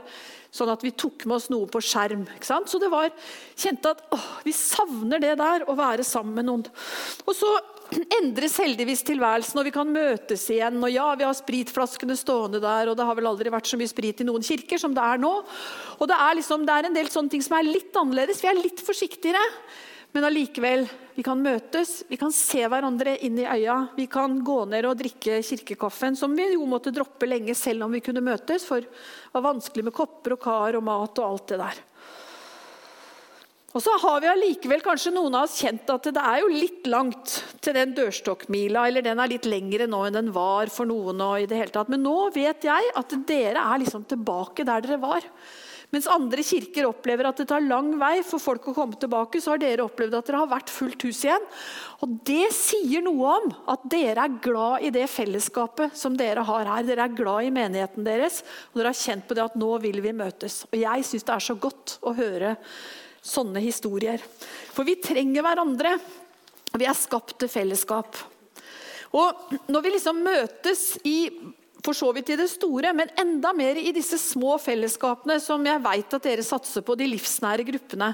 Sånn 0.53 0.69
at 0.69 0.83
vi 0.85 0.91
tok 0.93 1.25
med 1.25 1.39
oss 1.39 1.49
noe 1.49 1.65
på 1.71 1.81
skjerm. 1.81 2.27
Så 2.39 2.77
det 2.81 2.91
var, 2.93 3.09
kjente 3.57 3.95
at 3.95 4.03
å, 4.13 4.19
vi 4.45 4.53
savner 4.53 5.21
det 5.23 5.33
der, 5.39 5.65
å 5.65 5.73
være 5.77 6.05
sammen 6.05 6.37
med 6.37 6.45
noen. 6.45 6.67
Og 7.25 7.33
så 7.33 7.49
endres 8.19 8.59
heldigvis 8.61 9.01
tilværelsen, 9.07 9.59
og 9.59 9.65
vi 9.67 9.73
kan 9.73 9.89
møtes 9.89 10.45
igjen. 10.53 10.77
Og 10.77 10.93
ja, 10.93 11.07
vi 11.17 11.25
har 11.25 11.33
spritflaskene 11.37 12.17
stående 12.19 12.61
der, 12.63 12.91
og 12.91 12.99
det 12.99 13.07
har 13.07 13.17
vel 13.17 13.31
aldri 13.31 13.53
vært 13.53 13.71
så 13.71 13.79
mye 13.81 13.89
sprit 13.89 14.21
i 14.21 14.27
noen 14.29 14.45
kirker 14.45 14.81
som 14.81 14.93
det 14.93 15.01
er 15.03 15.23
nå. 15.23 15.33
Og 15.97 16.11
det 16.11 16.19
er, 16.19 16.37
liksom, 16.37 16.67
det 16.69 16.77
er 16.77 16.89
en 16.89 16.99
del 17.01 17.09
sånne 17.13 17.33
ting 17.33 17.45
som 17.45 17.57
er 17.57 17.69
litt 17.69 17.97
annerledes. 17.97 18.43
Vi 18.43 18.51
er 18.51 18.61
litt 18.61 18.85
forsiktigere. 18.85 19.41
Men 20.13 20.27
allikevel, 20.27 20.83
vi 21.15 21.23
kan 21.25 21.39
møtes, 21.41 22.03
vi 22.05 22.19
kan 22.21 22.33
se 22.33 22.61
hverandre 22.69 23.15
inn 23.25 23.39
i 23.41 23.47
øya. 23.49 23.79
Vi 23.97 24.05
kan 24.11 24.35
gå 24.45 24.59
ned 24.69 24.85
og 24.85 24.99
drikke 24.99 25.39
kirkekaffen, 25.41 26.17
som 26.17 26.35
vi 26.37 26.51
jo 26.53 26.67
måtte 26.69 26.93
droppe 26.93 27.25
lenge 27.25 27.55
selv 27.57 27.87
om 27.87 27.95
vi 27.97 28.03
kunne 28.05 28.21
møtes. 28.21 28.67
For 28.69 28.85
det 28.85 29.33
var 29.33 29.47
vanskelig 29.47 29.87
med 29.89 29.97
kopper 29.97 30.37
og 30.37 30.43
kar 30.45 30.77
og 30.77 30.85
mat 30.85 31.17
og 31.17 31.25
alt 31.31 31.47
det 31.49 31.59
der. 31.63 31.81
Og 33.73 33.81
så 33.81 33.95
har 34.03 34.19
vi 34.21 34.29
allikevel 34.29 34.83
kanskje 34.85 35.15
noen 35.15 35.33
av 35.33 35.47
oss 35.47 35.57
kjent 35.63 35.89
at 35.89 36.05
det 36.13 36.21
er 36.21 36.43
jo 36.43 36.49
litt 36.53 36.85
langt 36.93 37.39
til 37.57 37.73
den 37.73 37.95
dørstokkmila, 37.97 38.85
eller 38.85 39.01
den 39.01 39.17
er 39.17 39.31
litt 39.31 39.47
lengre 39.49 39.87
nå 39.89 40.03
enn 40.05 40.19
den 40.19 40.29
var 40.35 40.69
for 40.69 40.85
noen. 40.85 41.17
og 41.25 41.41
i 41.41 41.47
det 41.49 41.57
hele 41.57 41.73
tatt. 41.73 41.89
Men 41.89 42.05
nå 42.05 42.29
vet 42.35 42.69
jeg 42.69 42.93
at 43.01 43.17
dere 43.25 43.65
er 43.65 43.81
liksom 43.81 44.05
tilbake 44.05 44.61
der 44.69 44.85
dere 44.85 45.01
var. 45.01 45.25
Mens 45.93 46.07
andre 46.09 46.41
kirker 46.41 46.87
opplever 46.87 47.27
at 47.29 47.37
det 47.37 47.45
tar 47.51 47.61
lang 47.61 47.91
vei 48.01 48.23
for 48.25 48.41
folk 48.41 48.65
å 48.71 48.73
komme 48.73 48.97
tilbake, 48.97 49.37
så 49.37 49.53
har 49.53 49.61
dere 49.61 49.85
opplevd 49.85 50.15
at 50.17 50.29
dere 50.29 50.39
har 50.41 50.49
vært 50.49 50.73
fullt 50.73 51.05
hus 51.05 51.19
igjen. 51.27 51.45
Og 52.01 52.15
Det 52.25 52.47
sier 52.57 53.05
noe 53.05 53.35
om 53.37 53.53
at 53.69 53.85
dere 53.93 54.25
er 54.25 54.39
glad 54.41 54.87
i 54.87 54.89
det 54.95 55.05
fellesskapet 55.13 55.93
som 55.97 56.17
dere 56.17 56.41
har 56.47 56.71
her. 56.71 56.87
Dere 56.87 57.05
er 57.05 57.13
glad 57.13 57.45
i 57.45 57.53
menigheten 57.53 58.07
deres, 58.07 58.41
og 58.71 58.81
dere 58.81 58.89
har 58.89 59.01
kjent 59.03 59.29
på 59.29 59.37
det 59.37 59.45
at 59.45 59.59
nå 59.59 59.69
vil 59.85 60.01
vi 60.01 60.17
møtes. 60.17 60.63
Og 60.71 60.77
Jeg 60.81 61.05
syns 61.05 61.29
det 61.29 61.37
er 61.37 61.47
så 61.51 61.59
godt 61.61 61.97
å 62.01 62.17
høre 62.17 62.55
sånne 63.23 63.61
historier. 63.61 64.23
For 64.73 64.89
vi 64.89 64.97
trenger 64.97 65.45
hverandre. 65.45 65.97
Vi 66.73 66.89
er 66.89 66.97
skapt 66.97 67.37
til 67.37 67.53
fellesskap. 67.53 68.17
Og 69.13 69.59
Når 69.69 69.85
vi 69.85 69.93
liksom 69.93 70.25
møtes 70.25 70.95
i 71.05 71.19
for 71.83 71.97
så 71.97 72.09
vidt 72.15 72.31
i 72.31 72.37
det 72.39 72.47
store, 72.51 72.93
men 72.95 73.11
enda 73.19 73.51
mer 73.55 73.79
i 73.79 73.91
disse 73.95 74.17
små 74.21 74.55
fellesskapene 74.61 75.35
som 75.43 75.65
jeg 75.67 75.83
vet 75.83 76.15
at 76.17 76.27
dere 76.29 76.45
satser 76.47 76.85
på, 76.85 76.95
de 76.95 77.09
livsnære 77.11 77.65
gruppene, 77.67 78.13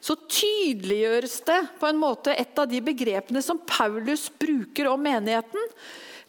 så 0.00 0.14
tydeliggjøres 0.22 1.40
det 1.48 1.62
på 1.80 1.88
en 1.90 1.98
måte 1.98 2.36
et 2.38 2.62
av 2.62 2.68
de 2.70 2.82
begrepene 2.84 3.42
som 3.42 3.58
Paulus 3.66 4.28
bruker 4.38 4.92
om 4.92 5.02
menigheten 5.02 5.72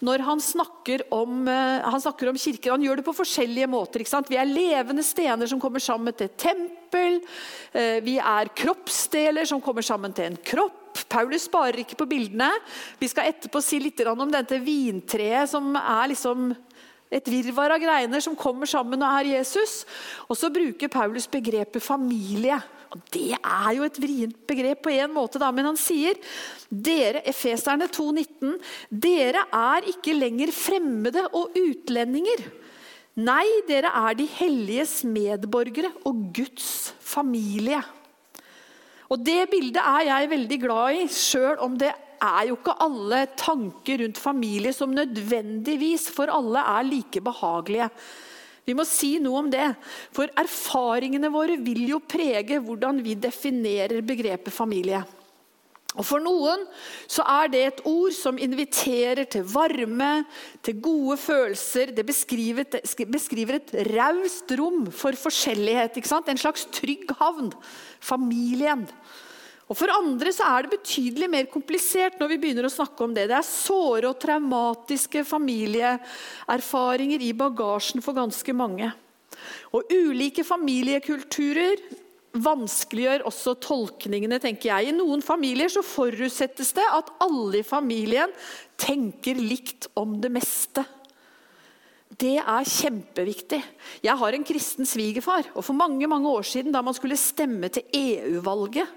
når 0.06 0.24
han 0.24 0.39
snakker 0.39 1.01
om, 1.12 1.47
eh, 1.47 1.83
han 1.83 2.01
snakker 2.01 2.30
om 2.30 2.38
kirker. 2.39 2.71
Han 2.71 2.83
gjør 2.83 2.97
det 2.97 3.06
på 3.06 3.18
forskjellige 3.18 3.68
måter. 3.68 4.00
Vi 4.30 4.38
er 4.38 4.47
levende 4.47 5.03
stener 5.03 5.47
som 5.47 5.59
kommer 5.59 5.80
sammen 5.80 6.13
til 6.15 6.25
et 6.25 6.38
tempel. 6.38 7.19
Eh, 7.74 8.00
vi 8.00 8.18
er 8.18 8.47
kroppsdeler 8.56 9.45
som 9.45 9.59
kommer 9.59 9.81
sammen 9.81 10.13
til 10.13 10.25
en 10.25 10.38
kropp. 10.38 11.03
Paulus 11.09 11.44
sparer 11.50 11.83
ikke 11.83 11.97
på 11.97 12.07
bildene. 12.07 12.50
Vi 13.00 13.07
skal 13.07 13.27
etterpå 13.27 13.62
si 13.62 13.80
litt 13.80 14.00
om 14.07 14.31
dette 14.31 14.59
vintreet 14.59 15.50
som 15.50 15.75
er 15.75 16.07
liksom 16.07 16.56
et 17.09 17.29
virvar 17.31 17.73
av 17.73 17.81
greiner 17.81 18.21
som 18.21 18.38
kommer 18.38 18.69
sammen 18.69 19.01
og 19.01 19.15
er 19.19 19.31
Jesus. 19.35 19.81
Og 20.29 20.38
så 20.38 20.51
bruker 20.53 20.91
Paulus 20.94 21.25
begrepet 21.29 21.81
familie. 21.81 22.59
Og 22.94 23.01
Det 23.13 23.35
er 23.38 23.71
jo 23.77 23.85
et 23.85 24.00
vrient 24.01 24.38
begrep 24.50 24.81
på 24.85 24.94
en 24.95 25.13
måte, 25.13 25.38
da, 25.41 25.51
men 25.53 25.67
han 25.69 25.77
sier 25.77 26.17
dere, 26.69 27.21
Efeserne 27.29 27.85
2,19, 27.85 28.56
dere 28.89 29.45
er 29.53 29.89
ikke 29.91 30.15
lenger 30.17 30.53
fremmede 30.53 31.27
og 31.38 31.53
utlendinger. 31.57 32.47
Nei, 33.19 33.45
dere 33.67 33.91
er 34.07 34.17
de 34.17 34.25
helliges 34.39 35.03
medborgere 35.06 35.91
og 36.07 36.29
Guds 36.33 36.94
familie. 37.01 37.81
Og 39.09 39.21
Det 39.25 39.41
bildet 39.50 39.81
er 39.81 40.06
jeg 40.07 40.29
veldig 40.33 40.59
glad 40.61 41.01
i, 41.01 41.07
sjøl 41.09 41.57
om 41.65 41.77
det 41.77 41.91
er 42.21 42.50
jo 42.50 42.57
ikke 42.60 42.77
alle 42.83 43.25
tanker 43.39 44.04
rundt 44.04 44.19
familie 44.21 44.74
som 44.75 44.95
nødvendigvis 44.95 46.09
for 46.14 46.31
alle 46.33 46.64
er 46.78 46.88
like 46.88 47.23
behagelige. 47.23 47.90
Vi 48.68 48.76
må 48.78 48.85
si 48.85 49.16
noe 49.23 49.40
om 49.42 49.47
det, 49.49 49.71
for 50.14 50.30
erfaringene 50.38 51.31
våre 51.33 51.56
vil 51.64 51.88
jo 51.90 52.02
prege 52.06 52.59
hvordan 52.61 52.99
vi 53.02 53.16
definerer 53.18 54.04
begrepet 54.06 54.54
familie. 54.54 55.02
Og 55.97 56.06
For 56.06 56.21
noen 56.21 56.68
så 57.09 57.23
er 57.26 57.49
det 57.49 57.61
et 57.66 57.80
ord 57.90 58.14
som 58.14 58.38
inviterer 58.38 59.26
til 59.26 59.47
varme, 59.49 60.23
til 60.61 60.78
gode 60.85 61.18
følelser. 61.18 61.95
Det 61.97 62.06
beskriver, 62.06 62.68
beskriver 63.09 63.57
et 63.57 63.73
raust 63.90 64.54
rom 64.59 64.85
for 64.94 65.18
forskjellighet. 65.18 65.97
En 66.30 66.38
slags 66.38 66.68
trygg 66.78 67.09
havn. 67.18 67.49
Familien. 68.06 68.85
Og 69.69 69.78
For 69.78 69.92
andre 69.94 70.31
så 70.33 70.47
er 70.49 70.66
det 70.66 70.80
betydelig 70.80 71.28
mer 71.30 71.45
komplisert 71.52 72.18
når 72.18 72.31
vi 72.31 72.40
begynner 72.42 72.66
å 72.66 72.73
snakke 72.73 73.06
om 73.06 73.14
det. 73.14 73.28
Det 73.30 73.38
er 73.38 73.45
såre 73.45 74.09
og 74.09 74.18
traumatiske 74.21 75.21
familieerfaringer 75.30 77.21
i 77.21 77.35
bagasjen 77.38 78.02
for 78.02 78.18
ganske 78.18 78.56
mange. 78.57 78.90
Og 79.69 79.85
Ulike 79.94 80.44
familiekulturer 80.44 81.78
vanskeliggjør 82.33 83.26
også 83.30 83.56
tolkningene. 83.61 84.40
tenker 84.42 84.69
jeg. 84.69 84.90
I 84.90 84.97
noen 84.97 85.21
familier 85.21 85.69
så 85.69 85.85
forutsettes 85.85 86.73
det 86.73 86.85
at 86.85 87.14
alle 87.21 87.61
i 87.61 87.66
familien 87.66 88.33
tenker 88.78 89.35
likt 89.38 89.88
om 89.94 90.19
det 90.21 90.31
meste. 90.33 90.85
Det 92.19 92.38
er 92.42 92.66
kjempeviktig. 92.66 93.61
Jeg 94.04 94.18
har 94.18 94.33
en 94.33 94.44
kristen 94.44 94.85
svigerfar. 94.85 95.45
og 95.54 95.64
For 95.64 95.73
mange 95.73 96.07
mange 96.07 96.28
år 96.28 96.44
siden, 96.44 96.71
da 96.71 96.81
man 96.81 96.94
skulle 96.94 97.18
stemme 97.18 97.69
til 97.69 97.83
EU-valget, 97.94 98.88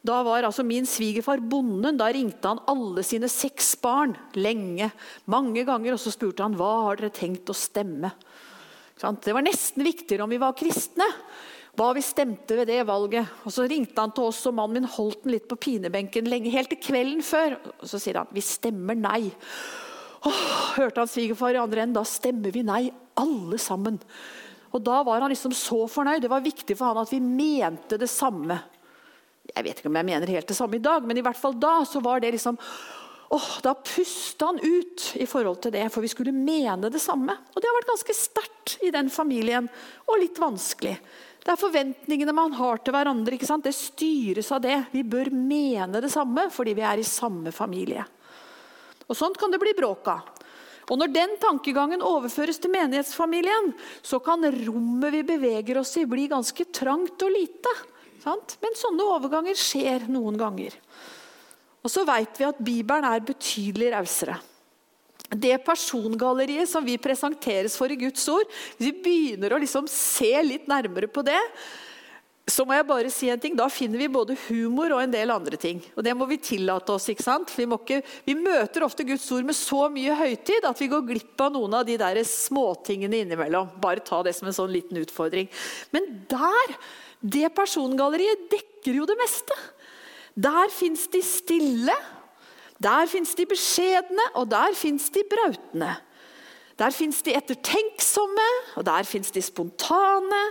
da 0.00 0.22
var 0.24 0.46
altså 0.48 0.64
min 0.64 0.86
svigerfar 0.88 1.42
bonden. 1.44 1.98
Da 2.00 2.08
ringte 2.08 2.48
han 2.48 2.62
alle 2.70 3.04
sine 3.04 3.28
seks 3.28 3.74
barn 3.82 4.14
lenge. 4.32 4.88
Mange 5.28 5.64
ganger. 5.68 5.96
Og 5.96 6.00
så 6.00 6.12
spurte 6.14 6.44
han 6.46 6.56
hva 6.56 6.72
har 6.86 7.00
dere 7.00 7.12
tenkt 7.12 7.52
å 7.52 7.56
stemme. 7.56 8.12
Det 9.00 9.32
var 9.32 9.44
nesten 9.44 9.84
viktigere 9.84 10.24
om 10.24 10.32
vi 10.32 10.40
var 10.40 10.56
kristne. 10.56 11.06
Hva 11.76 11.92
vi 11.96 12.02
stemte 12.04 12.56
ved 12.58 12.68
det 12.68 12.80
valget. 12.88 13.28
Og 13.44 13.52
Så 13.52 13.68
ringte 13.68 14.00
han 14.00 14.12
til 14.16 14.28
oss, 14.28 14.40
og 14.48 14.56
mannen 14.56 14.82
min 14.82 14.90
holdt 14.96 15.22
den 15.24 15.36
litt 15.36 15.46
på 15.48 15.60
pinebenken 15.60 16.28
lenge, 16.28 16.52
helt 16.52 16.72
til 16.72 16.80
kvelden 16.80 17.22
før. 17.24 17.56
Og 17.80 17.86
Så 17.88 18.00
sier 18.00 18.20
han 18.20 18.32
vi 18.32 18.44
stemmer 18.44 18.96
nei. 18.98 19.30
Åh, 20.20 20.42
hørte 20.80 21.00
han 21.00 21.08
svigerfar 21.08 21.56
i 21.56 21.60
andre 21.60 21.84
enden. 21.84 22.00
Da 22.00 22.08
stemmer 22.08 22.52
vi 22.52 22.64
nei, 22.66 22.86
alle 23.20 23.60
sammen. 23.60 24.00
Og 24.72 24.82
Da 24.84 25.02
var 25.04 25.20
han 25.20 25.32
liksom 25.32 25.52
så 25.56 25.84
fornøyd. 25.88 26.24
Det 26.24 26.32
var 26.32 26.44
viktig 26.44 26.76
for 26.76 26.88
han 26.88 27.04
at 27.04 27.12
vi 27.12 27.20
mente 27.20 28.00
det 28.00 28.10
samme. 28.10 28.60
Jeg 29.50 29.66
vet 29.66 29.80
ikke 29.80 29.90
om 29.90 29.98
jeg 29.98 30.08
mener 30.08 30.32
helt 30.36 30.50
det 30.50 30.56
samme 30.56 30.78
i 30.78 30.84
dag, 30.84 31.06
men 31.06 31.18
i 31.18 31.24
hvert 31.24 31.38
fall 31.38 31.56
da 31.58 31.80
så 31.88 32.02
var 32.04 32.22
det 32.22 32.34
liksom 32.36 32.58
åh, 33.30 33.50
Da 33.62 33.74
pusta 33.74 34.50
han 34.50 34.58
ut 34.58 35.12
i 35.14 35.26
forhold 35.26 35.60
til 35.62 35.74
det, 35.74 35.86
for 35.94 36.02
vi 36.02 36.10
skulle 36.10 36.34
mene 36.34 36.90
det 36.90 37.02
samme. 37.02 37.36
Og 37.54 37.60
det 37.60 37.68
har 37.68 37.76
vært 37.78 37.92
ganske 37.92 38.16
sterkt 38.16 38.78
i 38.82 38.90
den 38.94 39.10
familien, 39.10 39.68
og 40.06 40.18
litt 40.18 40.38
vanskelig. 40.42 40.96
Det 41.40 41.54
er 41.54 41.60
forventningene 41.60 42.34
man 42.36 42.52
har 42.58 42.82
til 42.82 42.94
hverandre. 42.94 43.34
ikke 43.34 43.48
sant? 43.48 43.64
Det 43.64 43.74
styres 43.74 44.50
av 44.52 44.60
det. 44.64 44.76
Vi 44.92 45.04
bør 45.06 45.30
mene 45.32 46.02
det 46.02 46.10
samme 46.12 46.48
fordi 46.52 46.74
vi 46.76 46.84
er 46.84 47.00
i 47.00 47.06
samme 47.06 47.52
familie. 47.54 48.04
Og 49.08 49.16
Sånt 49.16 49.38
kan 49.40 49.50
det 49.50 49.58
bli 49.62 49.72
bråk 49.78 50.10
av. 50.12 50.28
Og 50.90 50.98
Når 50.98 51.12
den 51.14 51.36
tankegangen 51.38 52.02
overføres 52.02 52.58
til 52.58 52.72
menighetsfamilien, 52.74 53.72
så 54.02 54.18
kan 54.18 54.42
rommet 54.66 55.14
vi 55.14 55.22
beveger 55.22 55.78
oss 55.78 55.94
i, 55.96 56.04
bli 56.04 56.26
ganske 56.28 56.66
trangt 56.74 57.22
og 57.22 57.30
lite. 57.30 57.72
Sant? 58.20 58.56
Men 58.60 58.76
sånne 58.78 59.08
overganger 59.16 59.58
skjer 59.58 60.06
noen 60.12 60.38
ganger. 60.40 60.76
Og 61.80 61.92
så 61.92 62.04
vet 62.08 62.36
vi 62.36 62.48
at 62.48 62.60
Bibelen 62.60 63.06
er 63.08 63.24
betydelig 63.24 63.92
rausere. 63.94 64.36
Det 65.30 65.54
persongalleriet 65.62 66.68
som 66.68 66.84
vi 66.84 66.98
presenteres 66.98 67.76
for 67.78 67.92
i 67.92 67.98
Guds 68.00 68.24
ord, 68.32 68.48
hvis 68.76 68.90
vi 68.90 69.04
begynner 69.04 69.54
å 69.54 69.60
liksom 69.62 69.86
se 69.90 70.32
litt 70.42 70.66
nærmere 70.68 71.08
på 71.08 71.22
det, 71.24 71.38
så 72.50 72.64
må 72.66 72.74
jeg 72.74 72.86
bare 72.88 73.10
si 73.14 73.28
en 73.30 73.40
ting, 73.40 73.54
Da 73.54 73.68
finner 73.70 74.00
vi 74.00 74.08
både 74.10 74.36
humor 74.48 74.90
og 74.96 75.02
en 75.04 75.12
del 75.12 75.30
andre 75.30 75.56
ting. 75.60 75.80
Og 75.94 76.02
Det 76.02 76.14
må 76.16 76.26
vi 76.26 76.40
tillate 76.42 76.90
oss. 76.92 77.08
ikke 77.08 77.22
sant? 77.22 77.52
Vi, 77.54 77.64
ikke, 77.64 78.00
vi 78.26 78.34
møter 78.34 78.82
ofte 78.82 79.06
Guds 79.06 79.30
ord 79.32 79.46
med 79.46 79.54
så 79.54 79.88
mye 79.92 80.16
høytid 80.18 80.66
at 80.66 80.80
vi 80.80 80.90
går 80.90 81.06
glipp 81.06 81.40
av 81.40 81.52
noen 81.54 81.78
av 81.78 81.86
de 81.86 81.96
der 82.00 82.18
småtingene 82.26 83.22
innimellom. 83.22 83.70
Bare 83.80 84.02
ta 84.02 84.22
det 84.26 84.34
som 84.34 84.50
en 84.50 84.56
sånn 84.56 84.72
liten 84.72 84.98
utfordring. 84.98 85.48
Men 85.94 86.26
der, 86.30 86.74
det 87.20 87.50
persongalleriet 87.54 88.48
dekker 88.52 88.96
jo 89.00 89.06
det 89.08 89.16
meste. 89.20 89.56
Der 90.40 90.70
fins 90.72 91.06
de 91.12 91.20
stille, 91.24 91.96
der 92.80 93.08
fins 93.10 93.34
de 93.36 93.44
beskjedne, 93.48 94.30
og 94.40 94.48
der 94.50 94.72
fins 94.76 95.10
de 95.12 95.24
brautende. 95.28 95.90
Der 96.80 96.94
fins 96.96 97.20
de 97.22 97.34
ettertenksomme, 97.36 98.46
og 98.80 98.86
der 98.88 99.04
fins 99.04 99.30
de 99.34 99.42
spontane. 99.44 100.44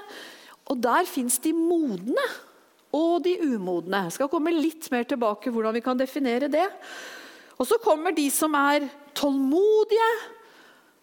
Og 0.70 0.78
der 0.78 1.08
fins 1.10 1.40
de 1.42 1.54
modne 1.54 2.26
og 2.94 3.24
de 3.26 3.34
umodne. 3.42 4.04
Jeg 4.06 4.18
skal 4.18 4.30
komme 4.30 4.54
litt 4.54 4.92
mer 4.94 5.08
tilbake 5.10 5.50
hvordan 5.54 5.74
vi 5.74 5.82
kan 5.86 5.98
definere 5.98 6.50
det. 6.52 6.68
Og 7.58 7.66
så 7.68 7.80
kommer 7.82 8.14
de 8.16 8.28
som 8.32 8.54
er 8.54 8.86
tålmodige, 9.18 10.12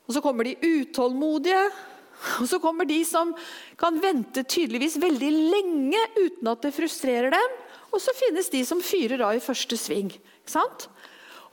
og 0.07 0.15
så 0.15 0.23
kommer 0.23 0.47
de 0.47 0.55
utålmodige. 0.63 1.65
Og 2.41 2.49
så 2.51 2.61
kommer 2.63 2.89
de 2.89 3.01
som 3.07 3.33
kan 3.81 4.01
vente 4.03 4.45
tydeligvis 4.49 4.99
veldig 5.03 5.31
lenge 5.53 6.03
uten 6.19 6.51
at 6.53 6.65
det 6.65 6.75
frustrerer 6.77 7.35
dem. 7.35 7.57
Og 7.93 8.03
så 8.03 8.15
finnes 8.17 8.51
de 8.53 8.63
som 8.67 8.83
fyrer 8.85 9.23
av 9.25 9.37
i 9.37 9.43
første 9.43 9.79
sving. 9.81 10.11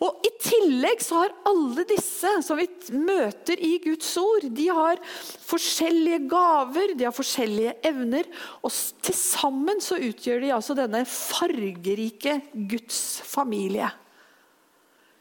Og 0.04 0.26
I 0.26 0.32
tillegg 0.42 1.04
så 1.04 1.22
har 1.22 1.36
alle 1.48 1.86
disse 1.88 2.30
som 2.44 2.60
vi 2.60 2.66
møter 2.98 3.60
i 3.64 3.78
Guds 3.84 4.10
ord, 4.20 4.48
de 4.52 4.66
har 4.74 5.00
forskjellige 5.46 6.26
gaver, 6.32 6.96
de 6.98 7.08
har 7.08 7.16
forskjellige 7.16 7.78
evner. 7.88 8.28
Og 8.66 8.74
til 9.06 9.16
sammen 9.16 9.80
så 9.84 10.00
utgjør 10.02 10.44
de 10.44 10.54
altså 10.56 10.76
denne 10.78 11.06
fargerike 11.08 12.40
Guds 12.52 13.22
familie. 13.28 13.92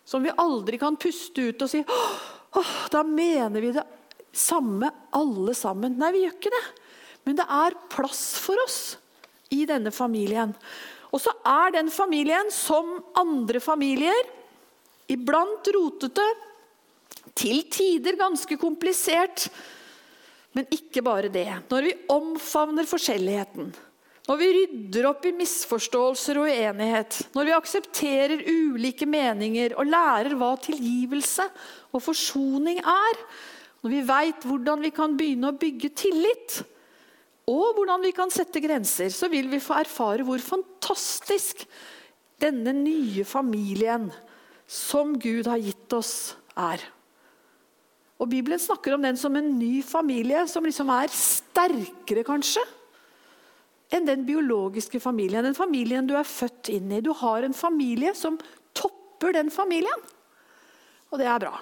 Som 0.09 0.27
vi 0.27 0.35
aldri 0.35 0.81
kan 0.83 0.99
puste 0.99 1.53
ut 1.53 1.63
og 1.63 1.71
si 1.71 1.85
åh, 1.87 2.73
da 2.93 3.05
mener 3.07 3.63
vi 3.63 3.71
det 3.77 3.85
samme 4.33 4.91
alle 5.15 5.55
sammen. 5.57 5.99
Nei, 6.01 6.13
vi 6.15 6.25
gjør 6.25 6.37
ikke 6.39 6.55
det. 6.55 6.65
Men 7.29 7.39
det 7.39 7.47
er 7.47 7.79
plass 7.93 8.25
for 8.43 8.59
oss 8.65 8.81
i 9.53 9.63
denne 9.69 9.93
familien. 9.95 10.55
Og 11.13 11.21
så 11.21 11.35
er 11.47 11.75
den 11.77 11.91
familien 11.93 12.49
som 12.55 12.97
andre 13.21 13.61
familier 13.63 14.31
Iblant 15.13 15.67
rotete, 15.75 16.25
til 17.37 17.65
tider 17.73 18.17
ganske 18.17 18.57
komplisert. 18.61 19.49
Men 20.57 20.69
ikke 20.73 21.03
bare 21.05 21.31
det. 21.33 21.49
Når 21.69 21.87
vi 21.87 21.95
omfavner 22.13 22.89
forskjelligheten, 22.89 23.73
når 24.29 24.39
vi 24.39 24.51
rydder 24.55 25.09
opp 25.11 25.25
i 25.27 25.35
misforståelser 25.35 26.39
og 26.39 26.47
uenighet, 26.47 27.19
når 27.35 27.49
vi 27.49 27.55
aksepterer 27.57 28.45
ulike 28.47 29.09
meninger 29.09 29.75
og 29.75 29.91
lærer 29.91 30.37
hva 30.39 30.53
tilgivelse 30.63 31.49
og 31.91 32.05
forsoning 32.05 32.79
er, 32.79 33.25
når 33.83 33.91
vi 33.91 34.03
veit 34.07 34.45
hvordan 34.47 34.83
vi 34.85 34.93
kan 34.95 35.17
begynne 35.19 35.51
å 35.51 35.59
bygge 35.59 35.91
tillit, 35.99 36.61
og 37.51 37.75
hvordan 37.75 38.05
vi 38.07 38.13
kan 38.15 38.31
sette 38.31 38.63
grenser, 38.63 39.11
så 39.11 39.27
vil 39.31 39.49
vi 39.51 39.59
få 39.63 39.75
erfare 39.81 40.27
hvor 40.27 40.43
fantastisk 40.43 41.65
denne 42.43 42.75
nye 42.77 43.25
familien 43.27 44.09
som 44.71 45.17
Gud 45.21 45.51
har 45.51 45.61
gitt 45.63 45.97
oss, 45.99 46.37
er. 46.53 46.83
Og 48.23 48.29
Bibelen 48.31 48.61
snakker 48.63 48.95
om 48.95 49.03
den 49.03 49.19
som 49.19 49.35
en 49.37 49.51
ny 49.59 49.81
familie, 49.83 50.45
som 50.47 50.63
liksom 50.67 50.91
er 50.95 51.11
sterkere, 51.11 52.23
kanskje, 52.27 52.63
enn 53.93 54.07
den 54.07 54.23
biologiske 54.29 55.01
familien. 55.03 55.43
Den 55.45 55.59
familien 55.59 56.07
du 56.07 56.15
er 56.17 56.29
født 56.29 56.71
inn 56.73 56.93
i. 56.95 57.03
Du 57.05 57.11
har 57.19 57.43
en 57.43 57.57
familie 57.57 58.15
som 58.17 58.39
topper 58.79 59.35
den 59.37 59.51
familien. 59.53 60.07
Og 61.11 61.19
det 61.21 61.27
er 61.29 61.43
bra. 61.43 61.57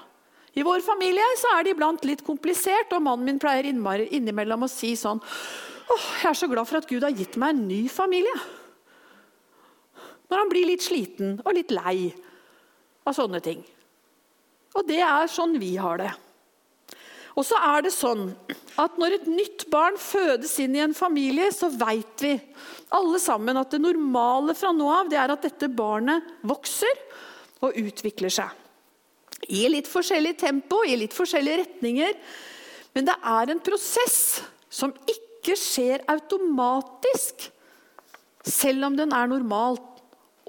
I 0.58 0.64
vår 0.66 0.82
familie 0.82 1.26
så 1.38 1.52
er 1.54 1.64
det 1.64 1.74
iblant 1.76 2.06
litt 2.08 2.24
komplisert, 2.26 2.90
og 2.96 3.04
mannen 3.06 3.28
min 3.28 3.42
pleier 3.42 3.68
innimellom 3.70 4.66
å 4.66 4.70
si 4.70 4.96
sånn 4.98 5.20
Åh, 5.90 6.06
jeg 6.22 6.30
er 6.30 6.38
så 6.38 6.46
glad 6.46 6.68
for 6.70 6.78
at 6.78 6.86
Gud 6.86 7.02
har 7.02 7.14
gitt 7.14 7.34
meg 7.40 7.50
en 7.50 7.64
ny 7.66 7.80
familie. 7.90 8.34
Når 10.30 10.38
han 10.38 10.50
blir 10.52 10.68
litt 10.68 10.84
sliten 10.86 11.40
og 11.42 11.56
litt 11.56 11.72
lei 11.74 12.12
av 13.02 13.16
sånne 13.16 13.40
ting. 13.42 13.64
Og 14.78 14.86
det 14.86 15.00
er 15.02 15.30
sånn 15.30 15.56
vi 15.58 15.72
har 15.82 15.98
det. 15.98 16.12
Og 17.34 17.46
så 17.46 17.58
er 17.72 17.86
det 17.86 17.92
sånn 17.94 18.28
at 18.80 18.96
Når 18.98 19.16
et 19.16 19.26
nytt 19.30 19.66
barn 19.70 19.98
fødes 20.00 20.54
inn 20.62 20.76
i 20.78 20.82
en 20.84 20.94
familie, 20.96 21.50
så 21.52 21.68
veit 21.74 22.22
vi 22.22 22.36
alle 22.96 23.18
sammen 23.22 23.58
at 23.60 23.74
det 23.74 23.82
normale 23.82 24.54
fra 24.58 24.70
nå 24.74 24.86
av 24.94 25.10
det 25.10 25.18
er 25.20 25.34
at 25.34 25.44
dette 25.44 25.68
barnet 25.74 26.26
vokser 26.46 27.02
og 27.66 27.76
utvikler 27.76 28.32
seg. 28.32 28.59
I 29.48 29.64
litt 29.72 29.88
forskjellig 29.88 30.36
tempo, 30.40 30.82
i 30.84 30.98
litt 31.00 31.14
forskjellige 31.16 31.62
retninger. 31.62 32.16
Men 32.96 33.06
det 33.08 33.16
er 33.32 33.52
en 33.52 33.62
prosess 33.64 34.42
som 34.70 34.92
ikke 35.08 35.56
skjer 35.56 36.04
automatisk, 36.10 37.48
selv 38.44 38.88
om 38.88 38.96
den 38.98 39.14
er 39.16 39.30
normal 39.30 39.78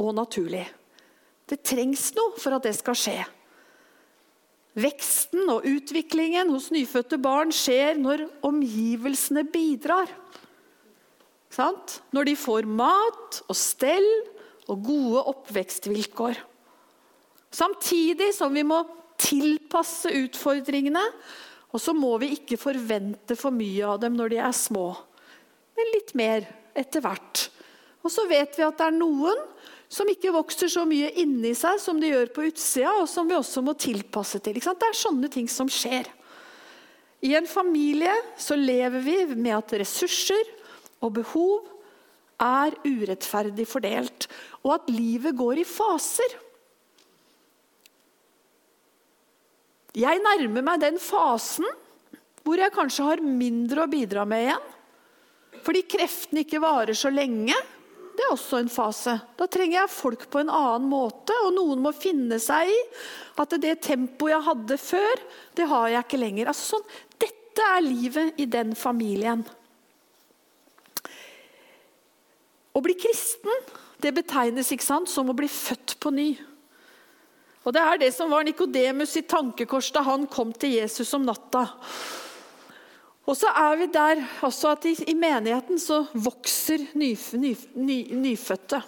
og 0.02 0.16
naturlig. 0.18 0.66
Det 1.48 1.62
trengs 1.68 2.12
noe 2.16 2.36
for 2.40 2.56
at 2.56 2.66
det 2.68 2.76
skal 2.78 2.98
skje. 2.98 3.20
Veksten 4.80 5.50
og 5.52 5.66
utviklingen 5.68 6.52
hos 6.54 6.70
nyfødte 6.72 7.20
barn 7.20 7.52
skjer 7.52 7.98
når 8.00 8.24
omgivelsene 8.48 9.44
bidrar. 9.52 10.08
Sant? 11.52 12.00
Når 12.16 12.30
de 12.30 12.38
får 12.40 12.70
mat 12.70 13.42
og 13.52 13.58
stell 13.60 14.08
og 14.72 14.86
gode 14.88 15.26
oppvekstvilkår. 15.34 16.40
Samtidig 17.52 18.32
som 18.36 18.54
vi 18.56 18.64
må 18.64 18.82
tilpasse 19.22 20.12
utfordringene, 20.24 21.04
og 21.72 21.80
så 21.80 21.94
må 21.96 22.16
vi 22.20 22.34
ikke 22.36 22.60
forvente 22.60 23.38
for 23.40 23.54
mye 23.56 23.88
av 23.88 24.02
dem 24.04 24.18
når 24.18 24.34
de 24.34 24.40
er 24.44 24.56
små. 24.56 24.90
Men 25.78 25.92
litt 25.96 26.14
mer 26.18 26.48
etter 26.78 27.04
hvert. 27.04 27.48
Og 28.02 28.12
så 28.12 28.26
vet 28.30 28.58
vi 28.58 28.66
at 28.66 28.80
det 28.80 28.88
er 28.88 28.98
noen 28.98 29.46
som 29.92 30.08
ikke 30.08 30.34
vokser 30.34 30.72
så 30.72 30.86
mye 30.88 31.12
inni 31.20 31.52
seg 31.58 31.80
som 31.84 32.00
de 32.00 32.10
gjør 32.12 32.32
på 32.34 32.48
utsida, 32.48 32.96
og 33.02 33.10
som 33.12 33.28
vi 33.28 33.36
også 33.36 33.64
må 33.64 33.76
tilpasse 33.80 34.40
til. 34.44 34.60
Det 34.60 34.88
er 34.88 34.98
sånne 34.98 35.30
ting 35.32 35.50
som 35.52 35.70
skjer. 35.72 36.08
I 37.22 37.36
en 37.38 37.48
familie 37.48 38.14
så 38.40 38.58
lever 38.58 39.04
vi 39.06 39.18
med 39.36 39.54
at 39.60 39.76
ressurser 39.84 40.48
og 41.04 41.14
behov 41.20 41.68
er 42.42 42.74
urettferdig 42.88 43.68
fordelt, 43.70 44.26
og 44.64 44.80
at 44.80 44.90
livet 44.90 45.38
går 45.38 45.62
i 45.62 45.68
faser. 45.68 46.40
Jeg 49.98 50.22
nærmer 50.24 50.64
meg 50.64 50.84
den 50.84 51.00
fasen 51.02 51.68
hvor 52.46 52.58
jeg 52.58 52.74
kanskje 52.74 53.06
har 53.06 53.22
mindre 53.22 53.84
å 53.84 53.92
bidra 53.92 54.24
med 54.26 54.48
igjen. 54.48 54.70
Fordi 55.62 55.84
kreftene 55.94 56.46
ikke 56.46 56.62
varer 56.64 56.98
så 56.98 57.12
lenge 57.14 57.58
det 58.12 58.26
er 58.26 58.34
også 58.34 58.60
en 58.60 58.70
fase. 58.72 59.14
Da 59.40 59.48
trenger 59.50 59.80
jeg 59.80 59.94
folk 59.94 60.26
på 60.30 60.42
en 60.42 60.52
annen 60.52 60.90
måte, 60.92 61.34
og 61.46 61.56
noen 61.56 61.80
må 61.82 61.94
finne 61.96 62.38
seg 62.44 62.70
i 62.70 62.80
at 63.40 63.56
det 63.64 63.78
tempoet 63.86 64.34
jeg 64.34 64.46
hadde 64.46 64.78
før, 64.78 65.24
det 65.58 65.68
har 65.72 65.88
jeg 65.94 66.06
ikke 66.06 66.20
lenger. 66.20 66.52
Altså 66.52 66.76
sånn, 66.76 66.84
dette 67.24 67.70
er 67.78 67.86
livet 67.86 68.42
i 68.42 68.48
den 68.52 68.76
familien. 68.78 69.46
Å 72.72 72.84
bli 72.84 72.96
kristen 73.00 73.66
det 74.04 74.14
betegnes 74.16 74.72
sant, 74.84 75.10
som 75.10 75.30
å 75.32 75.38
bli 75.38 75.50
født 75.52 75.98
på 76.02 76.12
ny. 76.14 76.30
Og 77.62 77.74
Det 77.74 77.82
er 77.82 78.00
det 78.02 78.12
som 78.16 78.32
var 78.32 78.46
Nikodemus 78.46 79.14
i 79.20 79.26
tankekors 79.28 79.92
da 79.94 80.02
han 80.08 80.26
kom 80.30 80.54
til 80.54 80.80
Jesus 80.80 81.14
om 81.14 81.28
natta. 81.28 81.68
Og 83.30 83.38
så 83.38 83.52
er 83.54 83.78
vi 83.78 83.88
der 83.94 84.24
også 84.42 84.72
at 84.74 84.88
i, 84.90 84.96
i 85.12 85.16
menigheten 85.16 85.78
så 85.80 86.02
vokser 86.14 86.88
ny, 86.98 87.14
ny, 87.38 87.54
ny, 87.78 88.00
nyfødte. 88.18 88.82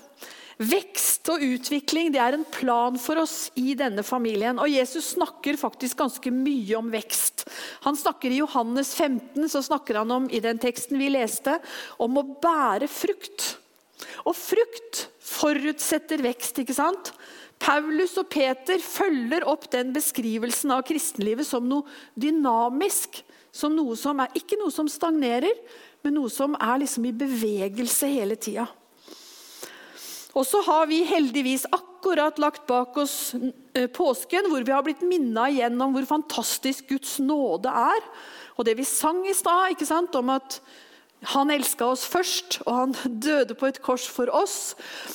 Vekst 0.64 1.30
og 1.34 1.42
utvikling 1.42 2.12
det 2.14 2.22
er 2.22 2.36
en 2.38 2.46
plan 2.46 2.98
for 3.02 3.22
oss 3.22 3.52
i 3.60 3.74
denne 3.78 4.04
familien. 4.06 4.60
Og 4.62 4.70
Jesus 4.70 5.14
snakker 5.16 5.58
faktisk 5.60 6.02
ganske 6.02 6.34
mye 6.34 6.78
om 6.78 6.92
vekst. 6.94 7.46
Han 7.86 7.98
snakker 7.98 8.34
I 8.34 8.42
Johannes 8.42 8.94
15 8.98 9.50
så 9.50 9.64
snakker 9.66 10.02
han 10.02 10.14
om 10.14 10.30
i 10.30 10.42
den 10.44 10.62
teksten 10.62 11.02
vi 11.02 11.12
leste, 11.14 11.60
om 12.02 12.18
å 12.18 12.26
bære 12.42 12.90
frukt. 12.90 13.54
Og 14.26 14.38
frukt 14.38 15.08
forutsetter 15.24 16.22
vekst. 16.26 16.62
ikke 16.62 16.78
sant? 16.78 17.14
Paulus 17.64 18.18
og 18.20 18.28
Peter 18.34 18.82
følger 18.84 19.46
opp 19.48 19.70
den 19.72 19.94
beskrivelsen 19.96 20.74
av 20.76 20.84
kristenlivet 20.88 21.48
som 21.48 21.68
noe 21.70 21.88
dynamisk. 22.20 23.22
Som 23.54 23.76
noe 23.78 23.96
som 24.00 24.18
er, 24.20 24.32
ikke 24.34 24.58
noe 24.58 24.74
som 24.74 24.88
stagnerer, 24.90 25.54
men 26.04 26.16
noe 26.18 26.32
som 26.34 26.58
er 26.58 26.80
liksom 26.82 27.06
i 27.06 27.14
bevegelse 27.16 28.10
hele 28.10 28.36
tida. 28.36 28.66
Og 30.34 30.48
så 30.50 30.64
har 30.66 30.88
vi 30.90 31.04
heldigvis 31.06 31.68
akkurat 31.70 32.40
lagt 32.42 32.66
bak 32.68 32.98
oss 32.98 33.36
eh, 33.78 33.86
påsken, 33.94 34.50
hvor 34.50 34.66
vi 34.66 34.74
har 34.74 34.82
blitt 34.86 35.04
minna 35.06 35.46
igjen 35.54 35.78
om 35.86 35.94
hvor 35.94 36.08
fantastisk 36.10 36.90
Guds 36.90 37.20
nåde 37.22 37.70
er. 37.70 38.08
Og 38.58 38.66
det 38.66 38.74
vi 38.80 38.88
sang 38.90 39.22
i 39.30 39.36
stad, 39.38 40.18
om 40.18 40.34
at 40.34 40.58
han 41.36 41.54
elska 41.54 41.86
oss 41.94 42.08
først, 42.10 42.64
og 42.66 42.74
han 42.74 42.98
døde 43.28 43.54
på 43.56 43.70
et 43.70 43.80
kors 43.86 44.10
for 44.10 44.34
oss. 44.34 44.74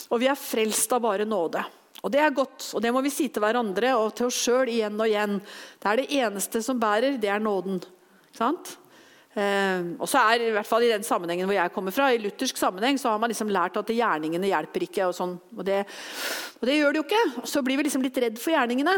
Og 0.08 0.22
vi 0.22 0.30
er 0.30 0.38
frelst 0.38 0.94
av 0.94 1.02
bare 1.04 1.26
nåde. 1.26 1.66
Og 2.02 2.12
Det 2.12 2.20
er 2.22 2.34
godt, 2.34 2.70
og 2.74 2.82
det 2.82 2.92
må 2.94 3.02
vi 3.02 3.10
si 3.10 3.26
til 3.28 3.42
hverandre 3.42 3.94
og 3.98 4.12
til 4.16 4.28
oss 4.28 4.38
sjøl 4.46 4.70
igjen 4.70 5.00
og 5.00 5.08
igjen. 5.08 5.40
Det 5.82 5.88
er 5.90 6.00
det 6.00 6.10
eneste 6.20 6.62
som 6.62 6.78
bærer, 6.80 7.18
det 7.18 7.30
er 7.30 7.42
nåden. 7.42 7.80
Sant? 8.36 8.76
Eh, 9.36 9.84
og 10.00 10.08
så 10.08 10.22
er 10.32 10.46
i 10.46 10.52
hvert 10.54 10.66
fall 10.66 10.86
i 10.86 10.90
den 10.90 11.04
sammenhengen 11.06 11.46
hvor 11.46 11.58
jeg 11.58 11.72
kommer 11.74 11.94
fra, 11.94 12.08
i 12.10 12.20
luthersk 12.22 12.58
sammenheng, 12.58 12.96
så 12.98 13.12
har 13.12 13.20
man 13.20 13.30
liksom 13.30 13.52
lært 13.52 13.76
at 13.78 13.92
gjerningene 13.92 14.50
hjelper 14.50 14.86
ikke. 14.88 15.10
Og, 15.10 15.14
sånn, 15.16 15.36
og, 15.54 15.62
det, 15.68 15.82
og 16.58 16.64
det, 16.68 16.78
gjør 16.78 16.96
det 16.96 17.02
jo 17.02 17.06
ikke. 17.06 17.46
Så 17.52 17.62
blir 17.66 17.78
vi 17.78 17.86
liksom 17.86 18.04
litt 18.04 18.18
redd 18.24 18.40
for 18.40 18.54
gjerningene. 18.56 18.96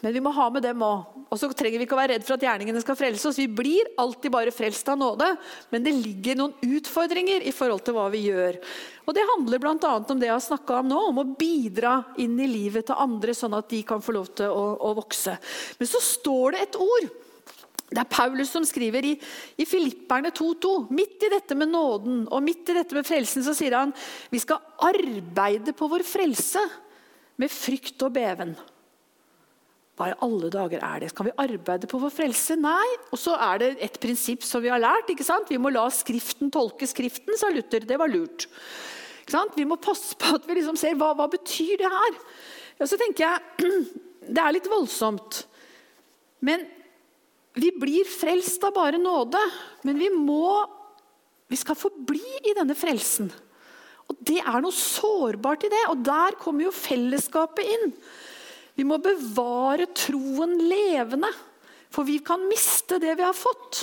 Men 0.00 0.14
vi 0.14 0.22
må 0.22 0.30
ha 0.36 0.46
med 0.54 0.62
dem 0.62 0.84
òg. 0.86 1.18
Og 1.32 1.40
så 1.40 1.48
trenger 1.56 1.80
vi 1.80 1.86
ikke 1.88 1.96
å 1.96 1.98
være 1.98 2.12
redd 2.14 2.26
for 2.26 2.36
at 2.36 2.44
gjerningene 2.44 2.80
skal 2.84 2.96
frelse 2.96 3.26
oss. 3.30 3.40
Vi 3.40 3.48
blir 3.50 3.88
alltid 3.98 4.30
bare 4.34 4.52
frelst 4.54 4.88
av 4.92 4.98
nåde, 5.00 5.30
men 5.72 5.84
det 5.84 5.94
ligger 5.96 6.36
noen 6.38 6.76
utfordringer 6.76 7.46
i 7.48 7.54
forhold 7.56 7.82
til 7.86 7.96
hva 7.96 8.04
vi 8.12 8.26
gjør. 8.28 8.60
Og 9.08 9.16
Det 9.16 9.24
handler 9.32 9.62
bl.a. 9.64 9.94
om 9.96 10.20
det 10.20 10.28
jeg 10.28 10.36
har 10.36 10.44
snakka 10.44 10.82
om 10.82 10.92
nå, 10.92 11.00
om 11.08 11.22
å 11.24 11.26
bidra 11.40 11.96
inn 12.22 12.36
i 12.38 12.50
livet 12.52 12.86
til 12.86 13.00
andre, 13.00 13.34
sånn 13.34 13.56
at 13.58 13.72
de 13.72 13.80
kan 13.88 14.04
få 14.04 14.14
lov 14.14 14.30
til 14.38 14.52
å, 14.52 14.66
å 14.76 14.92
vokse. 15.00 15.34
Men 15.80 15.90
så 15.90 16.04
står 16.04 16.54
det 16.54 16.66
et 16.68 16.80
ord 16.84 17.10
det 17.92 18.00
er 18.00 18.08
Paulus 18.08 18.50
som 18.54 18.64
skriver 18.66 19.04
i, 19.04 19.12
i 19.60 19.66
Filipperne 19.68 20.32
2,2. 20.32 20.72
Midt 20.96 21.26
i 21.26 21.32
dette 21.32 21.56
med 21.58 21.72
nåden 21.72 22.24
og 22.32 22.44
midt 22.44 22.70
i 22.72 22.76
dette 22.78 22.96
med 22.96 23.06
frelsen 23.06 23.44
så 23.44 23.54
sier 23.56 23.76
han 23.76 23.92
vi 24.32 24.40
skal 24.42 24.62
arbeide 24.88 25.74
på 25.76 25.88
vår 25.92 26.04
frelse 26.06 26.62
med 27.40 27.52
frykt 27.52 28.02
og 28.06 28.14
beven. 28.16 28.54
Hva 29.98 30.08
i 30.08 30.16
alle 30.24 30.48
dager 30.52 30.80
er 30.80 31.02
det? 31.02 31.10
Skal 31.12 31.28
vi 31.28 31.36
arbeide 31.44 31.88
på 31.90 32.00
vår 32.00 32.14
frelse? 32.14 32.56
Nei. 32.56 32.88
Og 33.12 33.20
så 33.20 33.36
er 33.36 33.60
det 33.60 33.70
et 33.84 34.00
prinsipp 34.00 34.44
som 34.46 34.64
vi 34.64 34.72
har 34.72 34.80
lært. 34.80 35.10
ikke 35.12 35.26
sant? 35.26 35.52
Vi 35.52 35.60
må 35.60 35.72
la 35.72 35.84
Skriften 35.92 36.52
tolke 36.52 36.88
Skriften, 36.88 37.36
sa 37.36 37.52
Luther. 37.52 37.84
Det 37.84 38.00
var 38.00 38.08
lurt. 38.08 38.48
Vi 39.56 39.68
må 39.68 39.76
passe 39.80 40.16
på 40.18 40.34
at 40.36 40.48
vi 40.48 40.56
liksom 40.58 40.76
ser 40.80 40.96
hva, 40.98 41.12
hva 41.16 41.28
betyr 41.30 41.76
det 41.80 41.92
her. 41.92 42.16
Og 42.80 42.88
så 42.88 42.98
tenker 43.00 43.28
jeg, 43.28 43.68
Det 44.22 44.38
er 44.38 44.54
litt 44.54 44.68
voldsomt. 44.70 45.40
Men 46.46 46.62
vi 47.52 47.72
blir 47.76 48.08
frelst 48.08 48.62
av 48.64 48.74
bare 48.76 49.00
nåde, 49.00 49.40
men 49.82 49.98
vi 50.00 50.10
må 50.12 50.68
Vi 51.52 51.58
skal 51.60 51.76
forbli 51.76 52.48
i 52.48 52.54
denne 52.56 52.72
frelsen. 52.72 53.26
Og 54.08 54.16
Det 54.24 54.38
er 54.40 54.62
noe 54.64 54.72
sårbart 54.72 55.66
i 55.66 55.68
det, 55.68 55.82
og 55.90 56.00
der 56.00 56.38
kommer 56.40 56.64
jo 56.64 56.70
fellesskapet 56.72 57.68
inn. 57.74 57.92
Vi 58.72 58.86
må 58.88 58.96
bevare 58.96 59.84
troen 59.92 60.54
levende, 60.64 61.28
for 61.92 62.08
vi 62.08 62.22
kan 62.24 62.48
miste 62.48 62.96
det 63.02 63.18
vi 63.18 63.26
har 63.26 63.36
fått. 63.36 63.82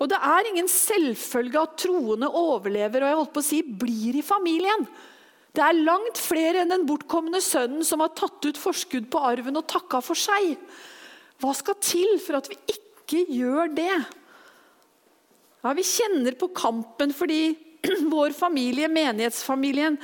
Og 0.00 0.10
Det 0.10 0.18
er 0.18 0.50
ingen 0.50 0.66
selvfølge 0.66 1.62
at 1.62 1.78
troende 1.78 2.26
overlever 2.26 3.04
og 3.04 3.12
jeg 3.12 3.20
holdt 3.20 3.34
på 3.36 3.44
å 3.44 3.48
si, 3.52 3.62
blir 3.62 4.18
i 4.18 4.26
familien. 4.26 4.88
Det 5.54 5.62
er 5.62 5.82
langt 5.86 6.18
flere 6.18 6.64
enn 6.64 6.74
den 6.74 6.86
bortkomne 6.88 7.38
sønnen 7.42 7.86
som 7.86 8.02
har 8.02 8.14
tatt 8.18 8.42
ut 8.42 8.58
forskudd 8.58 9.06
på 9.12 9.22
arven 9.22 9.58
og 9.58 9.70
takka 9.70 10.02
for 10.02 10.18
seg. 10.18 10.56
Hva 11.40 11.52
skal 11.56 11.78
til 11.82 12.18
for 12.22 12.40
at 12.40 12.48
vi 12.50 12.58
ikke 12.74 13.24
gjør 13.32 13.72
det? 13.76 13.92
Ja, 15.60 15.72
Vi 15.76 15.84
kjenner 15.84 16.36
på 16.40 16.50
kampen 16.56 17.12
fordi 17.16 17.56
vår 18.14 18.34
familie, 18.36 18.88
menighetsfamilien, 18.92 19.96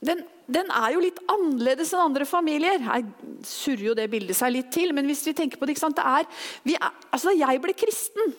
den, 0.00 0.22
den, 0.46 0.70
er 0.70 0.94
jo 0.94 1.02
litt 1.02 1.18
annerledes 1.28 1.90
enn 1.92 2.04
andre 2.06 2.26
familier. 2.28 2.78
Her 2.86 3.02
surrer 3.46 3.90
jo 3.90 3.96
det 3.98 4.06
bildet 4.12 4.38
seg 4.38 4.54
litt 4.54 4.70
til, 4.72 4.94
men 4.96 5.10
hvis 5.10 5.26
vi 5.26 5.34
tenker 5.36 5.60
på 5.60 5.68
det, 5.68 5.76
det 5.76 6.06
er, 6.06 6.30
er, 6.78 6.94
altså 7.10 7.34
Jeg 7.36 7.60
ble 7.60 7.74
kristen. 7.76 8.34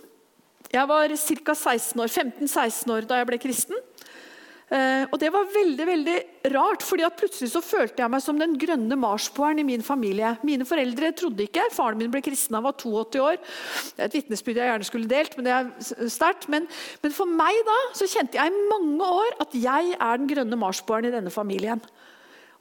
Jeg 0.72 0.88
var 0.88 1.12
ca. 1.12 1.54
15-16 1.54 2.96
år 2.96 3.08
da 3.08 3.20
jeg 3.20 3.28
ble 3.28 3.42
kristen. 3.44 3.78
Eh, 4.72 5.04
og 5.12 5.18
Det 5.20 5.28
var 5.34 5.50
veldig 5.52 5.86
veldig 5.88 6.18
rart, 6.54 6.84
fordi 6.88 7.04
at 7.04 7.18
plutselig 7.20 7.50
så 7.52 7.60
følte 7.60 8.00
jeg 8.00 8.12
meg 8.14 8.22
som 8.24 8.38
den 8.40 8.54
grønne 8.56 8.96
marsboeren 8.96 9.60
i 9.60 9.66
min 9.68 9.84
familie. 9.84 10.38
Mine 10.48 10.64
foreldre 10.68 11.10
trodde 11.12 11.44
ikke. 11.44 11.66
Faren 11.76 12.00
min 12.00 12.12
ble 12.14 12.22
kristen 12.24 12.56
da 12.56 12.62
han 12.62 12.70
var 12.70 12.78
82 12.80 13.20
år. 13.20 13.42
Det 13.98 14.00
er 14.00 14.08
et 14.08 14.16
vitnesbyrd 14.16 14.62
jeg 14.62 14.72
gjerne 14.72 14.88
skulle 14.88 15.12
delt, 15.12 15.36
men 15.36 15.50
det 15.50 15.58
er 15.58 16.08
sterkt. 16.14 16.48
Men, 16.48 16.70
men, 17.04 17.16
for 17.16 17.28
meg 17.28 17.60
da 17.68 17.80
så 18.00 18.08
kjente 18.14 18.40
jeg 18.40 18.48
i 18.48 18.70
mange 18.70 19.10
år 19.24 19.36
at 19.44 19.58
jeg 19.60 19.92
er 19.98 20.22
den 20.22 20.32
grønne 20.32 20.60
marsboeren 20.62 21.10
i 21.10 21.14
denne 21.18 21.34
familien. 21.34 21.84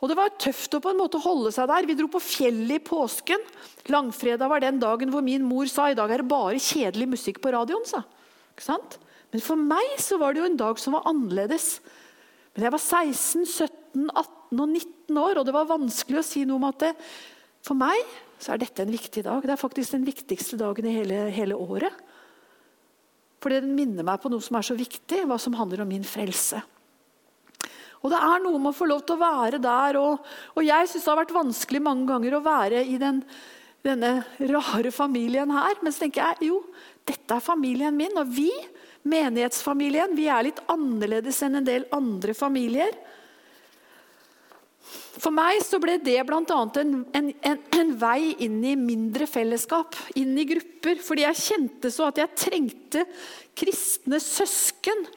Og 0.01 0.09
Det 0.11 0.16
var 0.16 0.35
tøft 0.40 0.75
å 0.75 0.81
på 0.83 0.90
en 0.90 0.99
måte 0.99 1.20
holde 1.23 1.53
seg 1.55 1.68
der. 1.70 1.87
Vi 1.87 1.94
dro 1.94 2.09
på 2.11 2.23
fjellet 2.25 2.81
i 2.81 2.83
påsken. 2.83 3.42
Langfredag 3.92 4.51
var 4.51 4.64
den 4.64 4.81
dagen 4.83 5.12
hvor 5.14 5.23
min 5.23 5.44
mor 5.46 5.70
sa 5.70 5.90
i 5.92 5.99
dag 5.99 6.11
er 6.11 6.25
det 6.25 6.33
bare 6.33 6.59
kjedelig 6.59 7.11
musikk 7.14 7.38
på 7.44 7.53
radioen. 7.55 7.87
sa. 7.87 8.03
Ikke 8.57 8.66
sant? 8.66 8.99
Men 9.31 9.44
for 9.44 9.61
meg 9.61 9.94
så 10.03 10.18
var 10.18 10.35
det 10.35 10.42
jo 10.42 10.49
en 10.49 10.59
dag 10.59 10.81
som 10.81 10.96
var 10.96 11.07
annerledes. 11.07 11.77
Men 12.54 12.66
jeg 12.66 12.74
var 12.74 12.82
16, 12.82 13.44
17, 13.46 14.08
18 14.10 14.62
og 14.64 14.66
19 14.68 15.20
år, 15.22 15.40
og 15.40 15.46
det 15.46 15.54
var 15.54 15.70
vanskelig 15.70 16.20
å 16.20 16.26
si 16.26 16.42
noe 16.46 16.58
om 16.58 16.66
at 16.70 16.82
det, 16.82 16.94
for 17.66 17.78
meg 17.78 17.98
så 18.40 18.54
er 18.54 18.62
dette 18.62 18.82
en 18.82 18.92
viktig 18.92 19.22
dag. 19.26 19.44
Det 19.44 19.52
er 19.54 19.60
faktisk 19.60 19.94
den 19.94 20.06
viktigste 20.06 20.58
dagen 20.60 20.88
i 20.88 20.96
hele, 20.96 21.22
hele 21.34 21.58
året. 21.60 21.94
Fordi 23.40 23.60
den 23.62 23.76
minner 23.76 24.04
meg 24.06 24.20
på 24.20 24.30
noe 24.32 24.44
som 24.44 24.58
er 24.58 24.66
så 24.66 24.76
viktig, 24.76 25.22
hva 25.28 25.38
som 25.40 25.56
handler 25.56 25.84
om 25.84 25.90
min 25.90 26.06
frelse. 26.06 26.60
Og 28.00 28.08
Det 28.12 28.20
er 28.20 28.40
noe 28.40 28.56
med 28.56 28.72
å 28.72 28.76
få 28.76 28.88
lov 28.88 29.02
til 29.04 29.18
å 29.18 29.20
være 29.20 29.60
der. 29.60 29.98
Og, 30.00 30.28
og 30.56 30.64
jeg 30.64 30.88
syns 30.88 31.04
det 31.04 31.12
har 31.12 31.20
vært 31.20 31.36
vanskelig 31.36 31.82
mange 31.84 32.08
ganger 32.08 32.36
å 32.36 32.44
være 32.44 32.84
i 32.88 32.96
den, 33.00 33.20
denne 33.84 34.12
rare 34.52 34.92
familien 34.94 35.52
her. 35.52 35.76
Men 35.84 35.92
så 35.92 36.06
tenker 36.06 36.24
jeg 36.24 36.50
jo, 36.50 36.62
dette 37.08 37.36
er 37.36 37.44
familien 37.44 37.96
min, 37.96 38.16
og 38.20 38.32
vi 38.32 38.48
Menighetsfamilien 39.08 40.12
vi 40.16 40.26
er 40.28 40.44
litt 40.44 40.60
annerledes 40.68 41.40
enn 41.46 41.60
en 41.60 41.66
del 41.66 41.86
andre 41.96 42.34
familier. 42.36 42.92
For 45.20 45.32
meg 45.34 45.60
så 45.64 45.80
ble 45.82 45.96
det 46.02 46.18
bl.a. 46.26 46.42
En, 46.80 46.92
en, 47.16 47.30
en, 47.46 47.62
en 47.80 47.94
vei 48.00 48.34
inn 48.44 48.60
i 48.64 48.74
mindre 48.78 49.26
fellesskap, 49.30 49.96
inn 50.18 50.36
i 50.38 50.46
grupper. 50.48 51.00
Fordi 51.04 51.26
jeg 51.26 51.42
kjente 51.44 51.92
så 51.92 52.08
at 52.10 52.20
jeg 52.22 52.36
trengte 52.38 53.06
kristne 53.58 54.20
søsken 54.22 55.08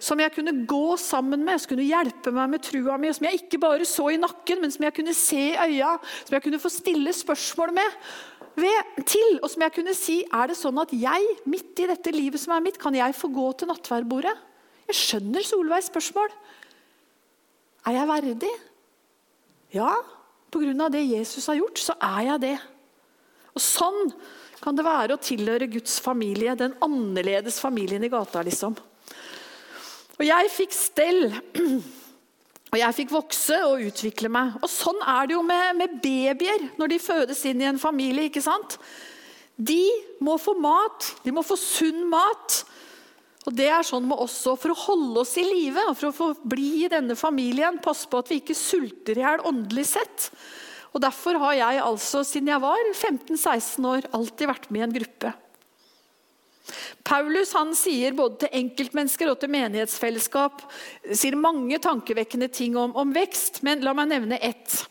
som 0.00 0.20
jeg 0.22 0.32
kunne 0.32 0.54
gå 0.68 0.96
sammen 0.96 1.42
med, 1.44 1.60
som 1.60 1.74
kunne 1.74 1.84
hjelpe 1.84 2.32
meg 2.32 2.54
med 2.54 2.64
trua 2.64 2.96
mi, 2.96 3.10
som 3.12 3.26
jeg 3.28 3.42
ikke 3.42 3.60
bare 3.60 3.84
så 3.88 4.06
i 4.08 4.20
nakken, 4.20 4.62
men 4.62 4.72
som 4.72 4.86
jeg 4.86 4.96
kunne 4.96 5.16
se 5.16 5.42
i 5.50 5.58
øya, 5.60 5.92
som 6.24 6.36
jeg 6.36 6.46
kunne 6.46 6.62
få 6.62 6.72
stille 6.72 7.12
spørsmål 7.12 7.74
med 7.76 7.98
ved, 8.58 9.04
til, 9.06 9.38
og 9.40 9.50
som 9.52 9.64
jeg 9.64 9.74
kunne 9.76 9.94
si 9.96 10.20
er 10.26 10.50
det 10.50 10.56
sånn 10.58 10.80
at 10.82 10.92
jeg, 10.96 11.36
midt 11.48 11.82
i 11.82 11.88
dette 11.90 12.12
livet 12.14 12.42
som 12.42 12.54
er 12.56 12.64
mitt, 12.64 12.80
kan 12.80 12.94
jeg 12.96 13.16
få 13.16 13.30
gå 13.32 13.46
til 13.58 13.70
nattverdbordet? 13.70 14.34
Jeg 14.90 14.98
skjønner 14.98 15.46
Solveigs 15.46 15.90
spørsmål. 15.92 16.32
Er 17.86 17.96
jeg 17.96 18.10
verdig? 18.10 18.52
Ja, 19.74 19.94
pga. 20.50 20.88
det 20.90 21.06
Jesus 21.06 21.46
har 21.46 21.60
gjort, 21.60 21.78
så 21.78 21.94
er 21.94 22.22
jeg 22.32 22.40
det. 22.42 22.58
Og 23.54 23.62
Sånn 23.62 24.12
kan 24.60 24.76
det 24.76 24.84
være 24.84 25.16
å 25.16 25.22
tilhøre 25.22 25.70
Guds 25.70 25.98
familie, 26.02 26.56
den 26.58 26.74
annerledes 26.84 27.60
familien 27.62 28.04
i 28.04 28.10
gata. 28.12 28.42
liksom. 28.42 28.76
Og 30.18 30.26
jeg 30.26 30.50
fikk 30.52 30.74
stell 30.76 31.30
og 32.70 32.78
jeg 32.78 32.96
fikk 33.00 33.12
vokse 33.12 33.56
og 33.66 33.82
utvikle 33.88 34.30
meg. 34.30 34.54
Og 34.62 34.70
Sånn 34.70 34.98
er 35.02 35.26
det 35.26 35.34
jo 35.34 35.42
med, 35.46 35.78
med, 35.80 35.96
babyer 36.02 36.68
når 36.78 36.92
de 36.92 37.00
fødes 37.02 37.42
inn 37.50 37.64
i 37.64 37.66
en 37.70 37.80
familie. 37.82 38.28
ikke 38.28 38.44
sant? 38.44 38.78
De 39.58 39.82
må 40.22 40.36
få 40.38 40.54
mat. 40.54 41.08
De 41.24 41.34
må 41.34 41.42
få 41.46 41.58
sunn 41.58 42.04
mat. 42.12 42.60
Og 43.48 43.56
Det 43.56 43.66
er 43.72 43.86
sånn 43.86 44.06
med 44.06 44.22
oss 44.22 44.38
for 44.46 44.70
å 44.70 44.80
holde 44.86 45.24
oss 45.24 45.34
i 45.40 45.44
live 45.46 45.88
og 45.90 45.98
for 45.98 46.30
å 46.30 46.32
bli 46.46 46.84
i 46.84 46.92
denne 46.92 47.18
familien. 47.18 47.80
Passe 47.82 48.06
på 48.06 48.22
at 48.22 48.30
vi 48.30 48.38
ikke 48.38 48.58
sulter 48.58 49.18
i 49.18 49.24
hjel 49.24 49.42
åndelig 49.50 49.88
sett. 49.96 50.30
Og 50.94 51.02
Derfor 51.02 51.42
har 51.42 51.58
jeg 51.58 51.82
altså, 51.82 52.22
siden 52.26 52.52
jeg 52.52 52.62
var 52.62 52.78
15-16 52.94 53.90
år, 53.96 54.10
alltid 54.14 54.50
vært 54.50 54.70
med 54.70 54.84
i 54.84 54.86
en 54.86 54.98
gruppe. 55.00 55.34
Paulus 57.06 57.52
han 57.56 57.72
sier 57.74 58.14
både 58.16 58.44
til 58.44 58.54
enkeltmennesker 58.60 59.30
og 59.32 59.40
til 59.40 59.50
menighetsfellesskap 59.52 60.62
sier 61.10 61.38
mange 61.38 61.80
tankevekkende 61.82 62.50
ting 62.52 62.76
om, 62.78 62.94
om 62.94 63.14
vekst, 63.16 63.62
men 63.66 63.82
la 63.84 63.94
meg 63.96 64.10
nevne 64.12 64.38
ett. 64.44 64.82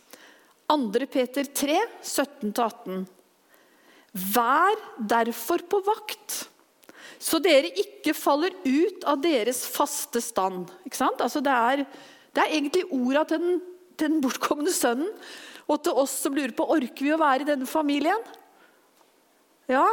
2. 0.69 1.08
Peter 1.10 1.47
3, 1.47 1.77
17-18. 2.03 3.05
Vær 4.36 4.77
derfor 4.97 5.63
på 5.69 5.79
vakt, 5.86 6.43
så 7.19 7.39
dere 7.43 7.71
ikke 7.77 8.15
faller 8.17 8.53
ut 8.65 9.05
av 9.10 9.19
deres 9.21 9.63
faste 9.69 10.21
stand. 10.23 10.69
Altså 10.86 11.41
det, 11.45 11.53
er, 11.53 11.84
det, 11.86 12.41
er, 12.41 12.51
egentlig 12.53 12.86
orda 12.95 13.25
til 13.29 13.43
den, 13.43 13.62
til 13.99 14.13
den 14.13 14.21
bortkomne 14.23 14.73
sønnen 14.73 15.12
og 15.69 15.84
til 15.86 15.97
oss 16.01 16.15
som 16.23 16.34
lurer 16.34 16.55
på 16.58 16.65
orker 16.73 17.05
vi 17.05 17.13
å 17.13 17.21
være 17.21 17.45
i 17.45 17.49
denne 17.51 17.69
familien. 17.69 18.23
Ja, 19.69 19.86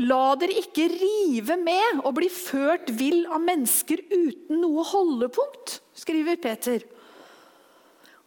La 0.00 0.32
dere 0.40 0.56
ikke 0.62 0.86
rive 0.88 1.56
med 1.60 2.00
og 2.06 2.14
bli 2.16 2.30
ført 2.32 2.88
vill 2.96 3.26
av 3.28 3.42
mennesker 3.44 4.00
uten 4.08 4.62
noe 4.62 4.84
holdepunkt, 4.88 5.80
skriver 5.98 6.40
Peter. 6.40 6.86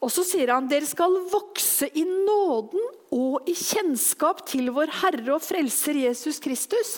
Og 0.03 0.12
så 0.12 0.25
sier 0.27 0.51
han 0.51 0.67
dere 0.69 0.86
skal 0.86 1.15
vokse 1.31 1.88
i 1.97 2.03
nåden 2.05 2.83
og 3.15 3.49
i 3.49 3.55
kjennskap 3.57 4.43
til 4.49 4.69
vår 4.75 4.91
Herre 5.01 5.38
og 5.38 5.45
Frelser 5.45 5.97
Jesus 6.03 6.41
Kristus. 6.43 6.97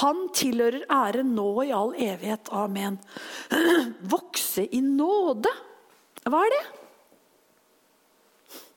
Han 0.00 0.28
tilhører 0.36 0.86
ære 0.92 1.24
nå 1.26 1.46
og 1.56 1.64
i 1.66 1.74
all 1.74 1.92
evighet. 1.96 2.52
Amen. 2.54 3.00
Vokse 4.14 4.68
i 4.70 4.80
nåde. 4.84 5.50
Hva 6.24 6.44
er 6.46 6.54
det? 6.54 6.64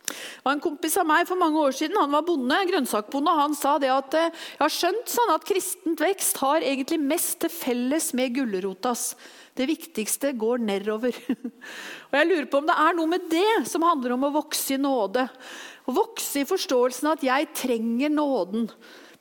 Det 0.03 0.43
var 0.43 0.57
en 0.57 0.63
kompis 0.63 0.97
av 0.99 1.07
meg 1.07 1.27
for 1.29 1.39
mange 1.39 1.61
år 1.63 1.75
siden, 1.75 1.95
han 1.99 2.11
var 2.11 2.25
bonde, 2.27 2.57
grønnsakbonde. 2.69 3.35
Han 3.39 3.55
sa 3.55 3.77
det 3.79 3.91
at 3.93 4.17
eh, 4.19 4.31
jeg 4.57 4.61
har 4.61 4.73
skjønt 4.75 5.13
sånn 5.13 5.31
at 5.31 5.47
kristent 5.47 6.03
vekst 6.03 6.41
har 6.43 6.65
egentlig 6.65 6.99
mest 6.99 7.37
til 7.43 7.53
felles 7.53 8.11
med 8.17 8.35
gulrotas. 8.35 9.13
Det 9.55 9.69
viktigste 9.69 10.33
går 10.39 10.63
nedover. 10.65 11.15
Og 12.09 12.17
jeg 12.17 12.29
lurer 12.29 12.49
på 12.51 12.59
om 12.59 12.67
det 12.67 12.79
er 12.83 12.97
noe 12.97 13.11
med 13.11 13.29
det 13.31 13.63
som 13.69 13.85
handler 13.85 14.15
om 14.17 14.27
å 14.27 14.33
vokse 14.41 14.75
i 14.75 14.81
nåde. 14.81 15.27
Å 15.83 15.95
vokse 15.95 16.43
i 16.43 16.47
forståelsen 16.47 17.11
at 17.11 17.25
jeg 17.25 17.49
trenger 17.57 18.13
nåden. 18.13 18.69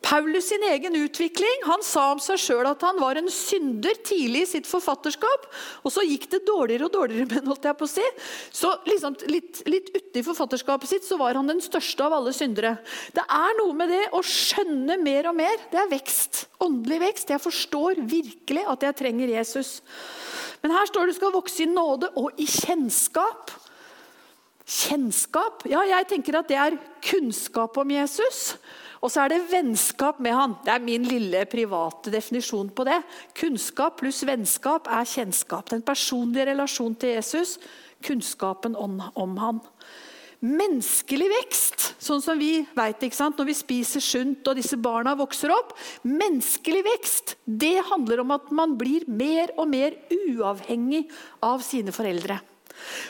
Paulus 0.03 0.48
sin 0.48 0.62
egen 0.66 0.96
utvikling. 0.96 1.62
Han 1.64 1.83
sa 1.87 2.09
om 2.12 2.20
seg 2.22 2.40
sjøl 2.42 2.66
at 2.66 2.83
han 2.83 2.98
var 2.98 3.18
en 3.18 3.31
synder 3.31 3.94
tidlig 4.05 4.42
i 4.42 4.51
sitt 4.51 4.68
forfatterskap. 4.68 5.46
Og 5.87 5.94
så 5.94 6.03
gikk 6.05 6.27
det 6.33 6.42
dårligere 6.48 6.88
og 6.88 6.94
dårligere 6.96 7.29
med 7.31 7.51
holdt 7.53 7.68
jeg 7.68 7.79
på 7.79 7.87
å 7.87 7.92
si. 7.92 8.07
Så 8.51 8.72
liksom, 8.88 9.16
litt, 9.31 9.62
litt 9.70 9.92
uti 9.94 10.25
forfatterskapet 10.27 10.90
sitt 10.90 11.07
så 11.07 11.18
var 11.20 11.38
han 11.38 11.51
den 11.51 11.62
største 11.62 12.07
av 12.07 12.16
alle 12.18 12.35
syndere. 12.35 12.75
Det 13.14 13.22
er 13.22 13.59
noe 13.61 13.79
med 13.79 13.94
det 13.94 14.05
å 14.18 14.25
skjønne 14.27 14.98
mer 15.03 15.31
og 15.31 15.38
mer. 15.38 15.66
Det 15.70 15.83
er 15.85 15.90
vekst. 15.94 16.46
Åndelig 16.62 17.03
vekst. 17.07 17.35
Jeg 17.35 17.46
forstår 17.46 18.03
virkelig 18.03 18.66
at 18.75 18.88
jeg 18.88 18.98
trenger 18.98 19.37
Jesus. 19.38 19.77
Men 20.62 20.75
her 20.75 20.90
står 20.90 21.07
det 21.07 21.14
du 21.14 21.20
skal 21.20 21.35
vokse 21.35 21.62
i 21.62 21.70
nåde 21.70 22.11
og 22.18 22.42
i 22.42 22.48
kjennskap. 22.51 23.55
Kjennskap? 24.62 25.64
Ja, 25.70 25.83
jeg 25.88 26.07
tenker 26.11 26.38
at 26.38 26.51
det 26.51 26.59
er 26.61 26.79
kunnskap 27.03 27.77
om 27.83 27.90
Jesus. 27.90 28.55
Og 29.03 29.11
så 29.11 29.25
er 29.25 29.33
det 29.33 29.48
vennskap 29.51 30.20
med 30.22 30.37
han. 30.38 30.55
Det 30.62 30.70
er 30.70 30.85
min 30.85 31.03
lille 31.09 31.42
private 31.51 32.12
definisjon 32.14 32.70
på 32.70 32.87
det. 32.87 33.01
Kunnskap 33.35 33.98
pluss 33.98 34.22
vennskap 34.27 34.87
er 34.87 35.09
kjennskap. 35.09 35.72
Den 35.72 35.83
personlige 35.83 36.53
relasjonen 36.53 36.94
til 36.94 37.16
Jesus, 37.16 37.57
kunnskapen 38.07 38.79
om, 38.79 39.01
om 39.18 39.35
han. 39.42 39.59
Menneskelig 40.42 41.29
vekst, 41.31 41.85
sånn 42.03 42.22
som 42.22 42.38
vi 42.38 42.64
vet 42.75 43.05
når 43.07 43.46
vi 43.46 43.55
spiser 43.55 44.03
sunt 44.03 44.48
og 44.51 44.59
disse 44.59 44.79
barna 44.79 45.14
vokser 45.18 45.55
opp. 45.55 45.75
Menneskelig 46.03 46.83
vekst 46.87 47.37
det 47.46 47.79
handler 47.90 48.22
om 48.22 48.35
at 48.35 48.51
man 48.51 48.79
blir 48.79 49.07
mer 49.07 49.55
og 49.57 49.70
mer 49.70 49.94
uavhengig 50.11 51.09
av 51.42 51.62
sine 51.62 51.94
foreldre. 51.94 52.40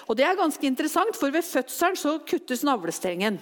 Og 0.09 0.17
Det 0.19 0.27
er 0.27 0.39
ganske 0.39 0.67
interessant, 0.67 1.17
for 1.19 1.33
ved 1.35 1.47
fødselen 1.47 1.99
så 1.99 2.19
kuttes 2.27 2.65
navlestrengen. 2.67 3.41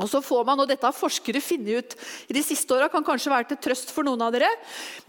Og 0.00 0.08
så 0.08 0.20
får 0.24 0.46
man, 0.46 0.62
og 0.62 0.68
Dette 0.70 0.86
har 0.86 0.96
forskere 0.96 1.42
funnet 1.44 1.82
ut 1.82 1.94
i 2.30 2.36
de 2.36 2.42
siste 2.44 2.72
åra, 2.72 2.88
kan 2.88 3.04
kanskje 3.04 3.32
være 3.32 3.50
til 3.50 3.60
trøst 3.66 3.92
for 3.92 4.06
noen 4.06 4.22
av 4.24 4.32
dere. 4.32 4.48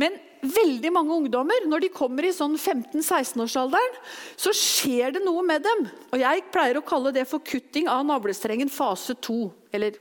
Men 0.01 0.17
veldig 0.41 0.91
mange 0.93 1.15
ungdommer, 1.15 1.67
når 1.69 1.85
de 1.85 1.91
kommer 1.93 2.25
i 2.25 2.33
sånn 2.35 2.57
15-16-årsalderen, 2.57 3.99
så 4.35 4.53
skjer 4.57 5.15
det 5.15 5.23
noe 5.23 5.45
med 5.45 5.63
dem. 5.67 5.85
Og 6.11 6.19
Jeg 6.19 6.47
pleier 6.51 6.79
å 6.79 6.85
kalle 6.85 7.13
det 7.15 7.27
for 7.29 7.43
kutting 7.45 7.87
av 7.91 8.03
navlestrengen 8.09 8.73
fase 8.73 9.15
2. 9.21 9.37
Eller 9.77 9.99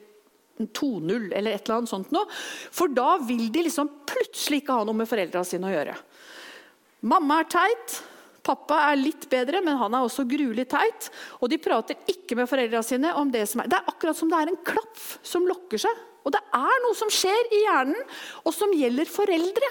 2.0, 0.60 1.30
eller 1.32 1.54
et 1.54 1.64
eller 1.64 1.78
annet 1.78 1.92
sånt 1.92 2.10
noe. 2.12 2.28
For 2.74 2.92
da 2.92 3.14
vil 3.24 3.46
de 3.52 3.66
liksom 3.68 3.88
plutselig 4.08 4.62
ikke 4.62 4.80
ha 4.80 4.86
noe 4.88 4.98
med 4.98 5.08
foreldra 5.08 5.44
sine 5.46 5.70
å 5.70 5.74
gjøre. 5.74 5.96
Mamma 7.08 7.40
er 7.40 7.48
teit, 7.52 8.00
Pappa 8.46 8.78
er 8.88 9.00
litt 9.00 9.26
bedre, 9.30 9.60
men 9.64 9.78
han 9.80 9.94
er 9.94 10.06
også 10.06 10.24
gruelig 10.28 10.66
teit. 10.72 11.10
Og 11.40 11.50
de 11.52 11.58
prater 11.60 11.98
ikke 12.10 12.38
med 12.38 12.48
foreldra 12.50 12.82
sine 12.86 13.12
om 13.20 13.30
det 13.32 13.44
som 13.50 13.62
er 13.62 13.70
Det 13.70 13.78
er 13.78 13.92
akkurat 13.92 14.16
som 14.16 14.30
det 14.30 14.40
er 14.40 14.52
en 14.52 14.62
klapp 14.64 15.04
som 15.26 15.46
lokker 15.48 15.82
seg. 15.82 16.06
Og 16.24 16.34
det 16.34 16.40
er 16.56 16.82
noe 16.84 16.96
som 16.96 17.12
skjer 17.12 17.54
i 17.56 17.62
hjernen, 17.64 18.02
og 18.44 18.52
som 18.56 18.72
gjelder 18.76 19.08
foreldre. 19.08 19.70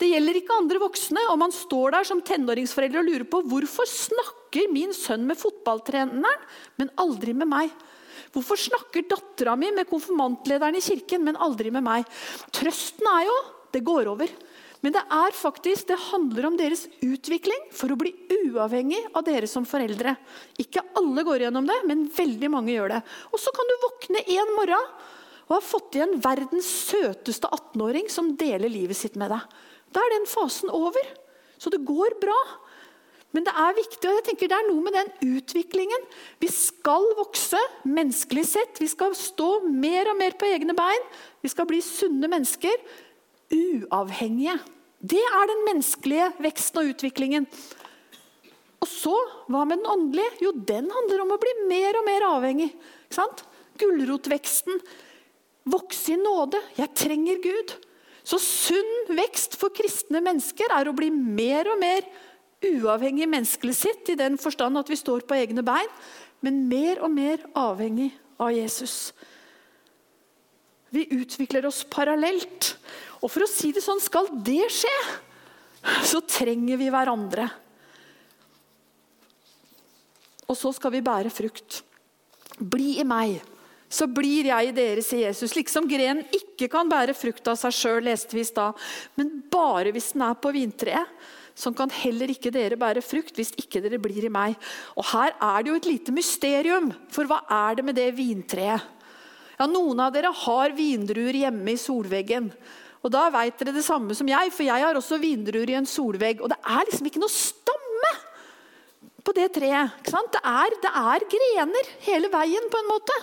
Det 0.00 0.10
gjelder 0.10 0.38
ikke 0.40 0.58
andre 0.58 0.80
voksne. 0.82 1.22
og 1.30 1.38
Man 1.40 1.54
står 1.54 1.94
der 1.94 2.08
som 2.08 2.22
tenåringsforeldre 2.24 3.02
og 3.02 3.08
lurer 3.08 3.26
på 3.30 3.42
hvorfor 3.48 3.88
snakker 3.88 4.70
min 4.72 4.94
sønn 4.96 5.26
med 5.28 5.38
fotballtreneren, 5.40 6.46
men 6.80 6.92
aldri 7.00 7.34
med 7.36 7.50
meg. 7.50 7.74
Hvorfor 8.34 8.58
snakker 8.58 9.06
dattera 9.06 9.54
mi 9.58 9.70
med 9.74 9.86
konfirmantlederen 9.86 10.74
i 10.78 10.82
kirken, 10.82 11.22
men 11.26 11.38
aldri 11.38 11.70
med 11.74 11.84
meg? 11.86 12.08
Trøsten 12.54 13.06
er 13.12 13.28
jo 13.28 13.36
det 13.74 13.82
går 13.86 14.10
over. 14.10 14.30
Men 14.84 14.92
det 14.92 15.00
er 15.16 15.32
faktisk, 15.32 15.86
det 15.88 15.96
handler 16.10 16.50
om 16.50 16.56
deres 16.60 16.84
utvikling 17.00 17.70
for 17.72 17.94
å 17.94 17.96
bli 17.96 18.10
uavhengig 18.44 19.00
av 19.16 19.24
dere 19.24 19.48
som 19.48 19.64
foreldre. 19.64 20.12
Ikke 20.60 20.82
alle 21.00 21.24
går 21.24 21.46
gjennom 21.46 21.64
det, 21.70 21.78
men 21.88 22.04
veldig 22.12 22.50
mange 22.52 22.74
gjør 22.74 22.92
det. 22.92 22.98
Og 23.32 23.40
så 23.40 23.52
kan 23.56 23.70
du 23.70 23.74
våkne 23.86 24.20
en 24.36 24.52
morgen 24.58 24.90
og 25.44 25.54
ha 25.56 25.60
fått 25.64 25.96
igjen 25.96 26.18
verdens 26.24 26.68
søteste 26.90 27.48
18-åring 27.48 28.10
som 28.12 28.34
deler 28.36 28.72
livet 28.72 28.96
sitt 28.98 29.16
med 29.20 29.32
deg. 29.32 29.56
Da 29.94 30.04
er 30.04 30.14
den 30.18 30.28
fasen 30.28 30.72
over. 30.72 31.08
Så 31.56 31.72
det 31.72 31.80
går 31.88 32.18
bra. 32.20 32.36
Men 33.34 33.46
det 33.46 33.54
er 33.56 33.76
viktig, 33.76 34.04
og 34.04 34.18
jeg 34.18 34.26
tenker 34.28 34.52
det 34.52 34.58
er 34.60 34.68
noe 34.68 34.84
med 34.84 34.94
den 34.94 35.38
utviklingen. 35.38 36.04
Vi 36.44 36.50
skal 36.52 37.08
vokse 37.18 37.60
menneskelig 37.88 38.44
sett. 38.52 38.78
Vi 38.84 38.90
skal 38.92 39.16
stå 39.18 39.64
mer 39.64 40.12
og 40.12 40.20
mer 40.20 40.36
på 40.38 40.48
egne 40.52 40.76
bein. 40.76 41.08
Vi 41.42 41.50
skal 41.52 41.68
bli 41.72 41.80
sunne 41.84 42.28
mennesker. 42.30 42.84
Uavhengige. 43.54 44.60
Det 45.04 45.20
er 45.20 45.48
den 45.50 45.64
menneskelige 45.66 46.30
veksten 46.40 46.80
og 46.80 46.92
utviklingen. 46.94 47.48
Og 48.84 48.88
så, 48.88 49.14
hva 49.52 49.64
med 49.68 49.80
den 49.80 49.88
åndelige? 49.88 50.36
Jo, 50.44 50.52
den 50.56 50.88
handler 50.92 51.24
om 51.24 51.34
å 51.34 51.40
bli 51.40 51.52
mer 51.68 51.98
og 52.00 52.06
mer 52.06 52.26
avhengig. 52.28 52.70
Ikke 53.06 53.18
sant? 53.18 53.44
Gulrotveksten. 53.80 54.80
Vokse 55.72 56.14
i 56.14 56.20
nåde. 56.20 56.60
Jeg 56.78 56.92
trenger 56.96 57.40
Gud. 57.44 57.74
Så 58.24 58.40
sunn 58.40 58.92
vekst 59.16 59.58
for 59.60 59.72
kristne 59.76 60.22
mennesker 60.24 60.72
er 60.72 60.88
å 60.88 60.96
bli 60.96 61.10
mer 61.12 61.68
og 61.72 61.80
mer 61.80 62.06
uavhengig 62.64 63.28
menneskelig 63.28 63.74
sitt, 63.76 64.08
i 64.08 64.16
den 64.16 64.38
forstand 64.40 64.80
at 64.80 64.88
vi 64.88 64.96
står 64.96 65.26
på 65.28 65.36
egne 65.36 65.64
bein, 65.66 65.90
men 66.44 66.64
mer 66.70 67.02
og 67.04 67.12
mer 67.12 67.44
avhengig 67.56 68.10
av 68.40 68.54
Jesus. 68.54 69.12
Vi 70.94 71.08
utvikler 71.16 71.66
oss 71.66 71.82
parallelt. 71.90 72.74
Og 73.24 73.32
for 73.32 73.44
å 73.44 73.50
si 73.50 73.72
det 73.74 73.82
sånn, 73.82 74.02
skal 74.02 74.28
det 74.46 74.68
skje, 74.72 74.94
så 76.06 76.20
trenger 76.22 76.78
vi 76.80 76.90
hverandre. 76.92 77.48
Og 80.44 80.56
så 80.58 80.70
skal 80.76 80.92
vi 80.94 81.02
bære 81.04 81.32
frukt. 81.34 81.80
Bli 82.60 83.00
i 83.02 83.06
meg, 83.08 83.40
så 83.90 84.06
blir 84.10 84.50
jeg 84.50 84.70
i 84.70 84.74
dere, 84.76 85.02
sier 85.02 85.28
Jesus. 85.28 85.54
Liksom 85.56 85.88
grenen 85.90 86.24
ikke 86.36 86.68
kan 86.70 86.90
bære 86.90 87.16
frukt 87.16 87.48
av 87.50 87.58
seg 87.58 87.74
sjøl, 87.74 88.04
leste 88.06 88.36
vi 88.36 88.44
i 88.44 88.48
stad, 88.48 88.78
men 89.18 89.32
bare 89.50 89.92
hvis 89.94 90.12
den 90.14 90.26
er 90.28 90.38
på 90.38 90.52
vintreet. 90.54 91.10
Sånn 91.54 91.76
kan 91.78 91.90
heller 91.94 92.32
ikke 92.32 92.50
dere 92.50 92.78
bære 92.78 93.02
frukt 93.04 93.36
hvis 93.38 93.52
ikke 93.54 93.78
dere 93.84 94.00
blir 94.02 94.26
i 94.26 94.32
meg. 94.32 94.56
Og 94.98 95.06
Her 95.12 95.36
er 95.38 95.62
det 95.62 95.70
jo 95.70 95.76
et 95.78 95.86
lite 95.86 96.14
mysterium, 96.14 96.90
for 97.14 97.30
hva 97.30 97.44
er 97.46 97.78
det 97.78 97.86
med 97.86 97.98
det 97.98 98.08
vintreet? 98.16 98.90
Ja, 99.58 99.68
Noen 99.70 100.00
av 100.02 100.14
dere 100.14 100.32
har 100.34 100.74
vindruer 100.76 101.36
hjemme 101.44 101.74
i 101.74 101.80
solveggen. 101.80 102.50
Og 103.04 103.12
da 103.12 103.26
vet 103.32 103.58
dere 103.60 103.74
det 103.76 103.84
samme 103.84 104.16
som 104.16 104.28
jeg, 104.28 104.52
for 104.54 104.64
jeg 104.66 104.84
har 104.86 104.96
også 104.96 105.20
vindruer 105.20 105.70
i 105.70 105.76
en 105.76 105.88
solvegg. 105.88 106.40
Og 106.40 106.50
det 106.52 106.58
er 106.62 106.88
liksom 106.88 107.10
ikke 107.10 107.22
noe 107.22 107.32
stamme 107.32 108.12
på 109.24 109.34
det 109.36 109.50
treet. 109.56 110.00
Det 110.04 110.40
er, 110.40 110.78
det, 110.80 110.90
er, 110.90 111.28
grener 111.36 111.92
hele 112.06 112.32
veien, 112.32 112.70
på 112.72 112.80
en 112.80 112.90
måte. 112.90 113.18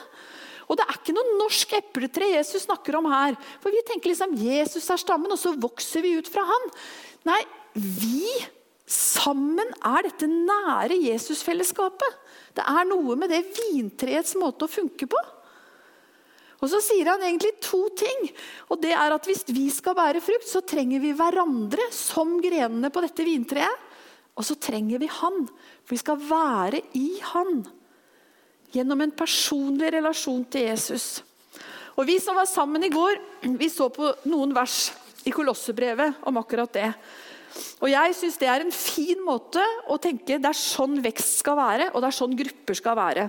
Og 0.69 0.77
det 0.79 0.85
er 0.85 1.01
ikke 1.01 1.17
noe 1.17 1.35
norsk 1.41 1.75
epletre 1.81 2.29
Jesus 2.31 2.67
snakker 2.67 2.95
om 3.01 3.09
her. 3.11 3.35
For 3.59 3.73
vi 3.73 3.81
tenker 3.89 4.13
liksom 4.13 4.37
Jesus 4.39 4.87
er 4.87 5.01
stammen, 5.01 5.33
og 5.33 5.41
så 5.41 5.55
vokser 5.57 6.05
vi 6.05 6.15
ut 6.21 6.29
fra 6.31 6.45
han. 6.47 6.73
Nei, 7.27 7.41
vi 7.75 8.25
Sammen 8.91 9.69
er 9.87 10.03
dette 10.03 10.27
nære 10.27 10.97
Jesusfellesskapet. 10.99 12.17
Det 12.57 12.63
er 12.67 12.87
noe 12.89 13.15
med 13.15 13.31
det 13.31 13.45
vintreets 13.55 14.35
måte 14.35 14.67
å 14.67 14.71
funke 14.71 15.07
på. 15.07 15.21
Og 16.61 16.69
Så 16.69 16.81
sier 16.85 17.09
han 17.09 17.23
egentlig 17.25 17.55
to 17.63 17.87
ting. 17.97 18.27
Og 18.69 18.81
det 18.81 18.93
er 18.93 19.15
at 19.15 19.25
Hvis 19.25 19.43
vi 19.49 19.69
skal 19.73 19.97
bære 19.97 20.21
frukt, 20.21 20.47
så 20.47 20.61
trenger 20.61 21.01
vi 21.01 21.13
hverandre 21.17 21.89
som 21.91 22.37
grenene 22.41 22.91
på 22.93 23.01
dette 23.01 23.25
vintreet. 23.25 23.87
Og 24.37 24.45
så 24.45 24.55
trenger 24.55 25.01
vi 25.01 25.09
Han. 25.11 25.47
For 25.83 25.95
vi 25.95 25.97
skal 25.97 26.21
være 26.21 26.81
i 26.93 27.19
Han. 27.33 27.65
Gjennom 28.71 29.01
en 29.01 29.11
personlig 29.11 29.91
relasjon 29.91 30.45
til 30.45 30.69
Jesus. 30.69 31.23
Og 31.97 32.07
Vi 32.07 32.19
som 32.23 32.35
var 32.35 32.47
sammen 32.47 32.83
i 32.83 32.89
går, 32.89 33.19
vi 33.59 33.67
så 33.69 33.89
på 33.91 34.13
noen 34.31 34.53
vers 34.55 34.93
i 35.27 35.31
Kolossebrevet 35.31 36.23
om 36.23 36.37
akkurat 36.39 36.71
det. 36.73 36.93
Og 37.83 37.89
jeg 37.91 38.15
syns 38.15 38.37
det 38.39 38.47
er 38.47 38.63
en 38.63 38.71
fin 38.71 39.19
måte 39.25 39.61
å 39.91 39.97
tenke 40.01 40.39
det 40.39 40.49
er 40.49 40.57
sånn 40.57 41.01
vekst 41.03 41.41
skal 41.41 41.57
være, 41.59 41.89
og 41.91 42.01
det 42.01 42.07
er 42.07 42.15
sånn 42.15 42.37
grupper 42.39 42.77
skal 42.79 42.95
være. 42.95 43.25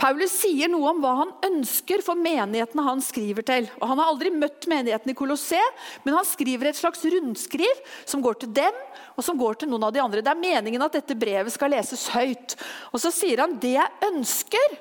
Paulus 0.00 0.32
sier 0.42 0.68
noe 0.70 0.90
om 0.90 1.00
hva 1.02 1.12
han 1.20 1.30
ønsker 1.46 2.02
for 2.04 2.18
menighetene 2.18 2.84
han 2.86 3.02
skriver 3.04 3.46
til. 3.46 3.68
Og 3.78 3.86
Han 3.92 4.00
har 4.02 4.10
aldri 4.10 4.32
møtt 4.34 4.66
menigheten 4.70 5.12
i 5.12 5.16
Colosset, 5.16 5.84
men 6.04 6.16
han 6.18 6.26
skriver 6.26 6.70
et 6.70 6.78
slags 6.80 7.04
rundskriv 7.14 7.82
som 8.02 8.24
går 8.24 8.40
til 8.42 8.54
dem 8.56 8.80
og 9.14 9.22
som 9.22 9.38
går 9.38 9.60
til 9.60 9.70
noen 9.70 9.86
av 9.86 9.94
de 9.94 10.02
andre. 10.02 10.24
Det 10.24 10.32
er 10.32 10.42
meningen 10.42 10.82
at 10.82 10.96
dette 10.98 11.16
brevet 11.18 11.54
skal 11.54 11.72
leses 11.74 12.08
høyt. 12.14 12.56
Og 12.92 13.02
Så 13.02 13.14
sier 13.14 13.44
han 13.44 13.58
det 13.62 13.76
jeg 13.76 14.10
ønsker 14.10 14.78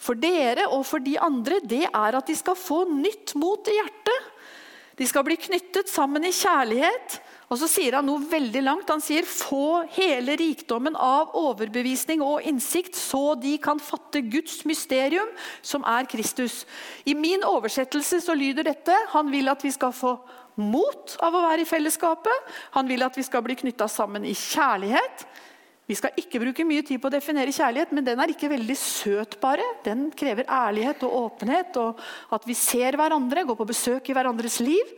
for 0.00 0.18
dere 0.18 0.66
og 0.72 0.82
for 0.88 1.04
de 1.04 1.18
andre, 1.20 1.60
det 1.62 1.84
er 1.86 2.16
at 2.18 2.26
de 2.28 2.36
skal 2.36 2.58
få 2.58 2.84
nytt 2.90 3.36
mot 3.38 3.68
i 3.68 3.76
hjertet. 3.76 4.32
De 4.98 5.06
skal 5.10 5.24
bli 5.26 5.36
knyttet 5.40 5.90
sammen 5.90 6.24
i 6.24 6.34
kjærlighet 6.34 7.18
og 7.54 7.60
så 7.60 7.68
sier 7.70 7.94
han 7.94 8.08
noe 8.08 8.18
veldig 8.26 8.60
langt. 8.66 8.90
Han 8.90 9.02
sier 9.02 9.26
få 9.28 9.84
hele 9.94 10.34
rikdommen 10.40 10.96
av 10.98 11.36
overbevisning 11.38 12.22
og 12.24 12.42
innsikt, 12.42 12.98
så 12.98 13.36
de 13.38 13.52
kan 13.62 13.78
fatte 13.78 14.24
Guds 14.26 14.64
mysterium, 14.66 15.30
som 15.62 15.86
er 15.86 16.08
Kristus. 16.10 16.64
I 17.06 17.14
min 17.14 17.46
oversettelse 17.46 18.18
så 18.24 18.34
lyder 18.34 18.66
dette 18.66 18.96
han 19.12 19.30
vil 19.30 19.52
at 19.52 19.62
vi 19.62 19.70
skal 19.74 19.94
få 19.94 20.16
mot 20.58 21.14
av 21.22 21.34
å 21.34 21.44
være 21.46 21.62
i 21.62 21.68
fellesskapet. 21.68 22.50
Han 22.74 22.90
vil 22.90 23.06
at 23.06 23.14
vi 23.18 23.26
skal 23.26 23.46
bli 23.46 23.54
knytta 23.62 23.86
sammen 23.90 24.26
i 24.26 24.34
kjærlighet. 24.34 25.22
Vi 25.86 25.94
skal 25.98 26.18
ikke 26.18 26.40
bruke 26.42 26.66
mye 26.66 26.82
tid 26.86 26.98
på 26.98 27.06
å 27.06 27.14
definere 27.14 27.54
kjærlighet, 27.54 27.94
men 27.94 28.06
den 28.06 28.18
er 28.18 28.34
ikke 28.34 28.50
veldig 28.50 28.76
søt 28.80 29.38
bare. 29.42 29.62
Den 29.86 30.08
krever 30.16 30.50
ærlighet 30.50 31.06
og 31.06 31.16
åpenhet, 31.22 31.78
og 31.78 32.02
at 32.34 32.50
vi 32.50 32.58
ser 32.58 32.98
hverandre, 32.98 33.46
går 33.46 33.62
på 33.62 33.70
besøk 33.70 34.10
i 34.10 34.16
hverandres 34.16 34.58
liv. 34.64 34.94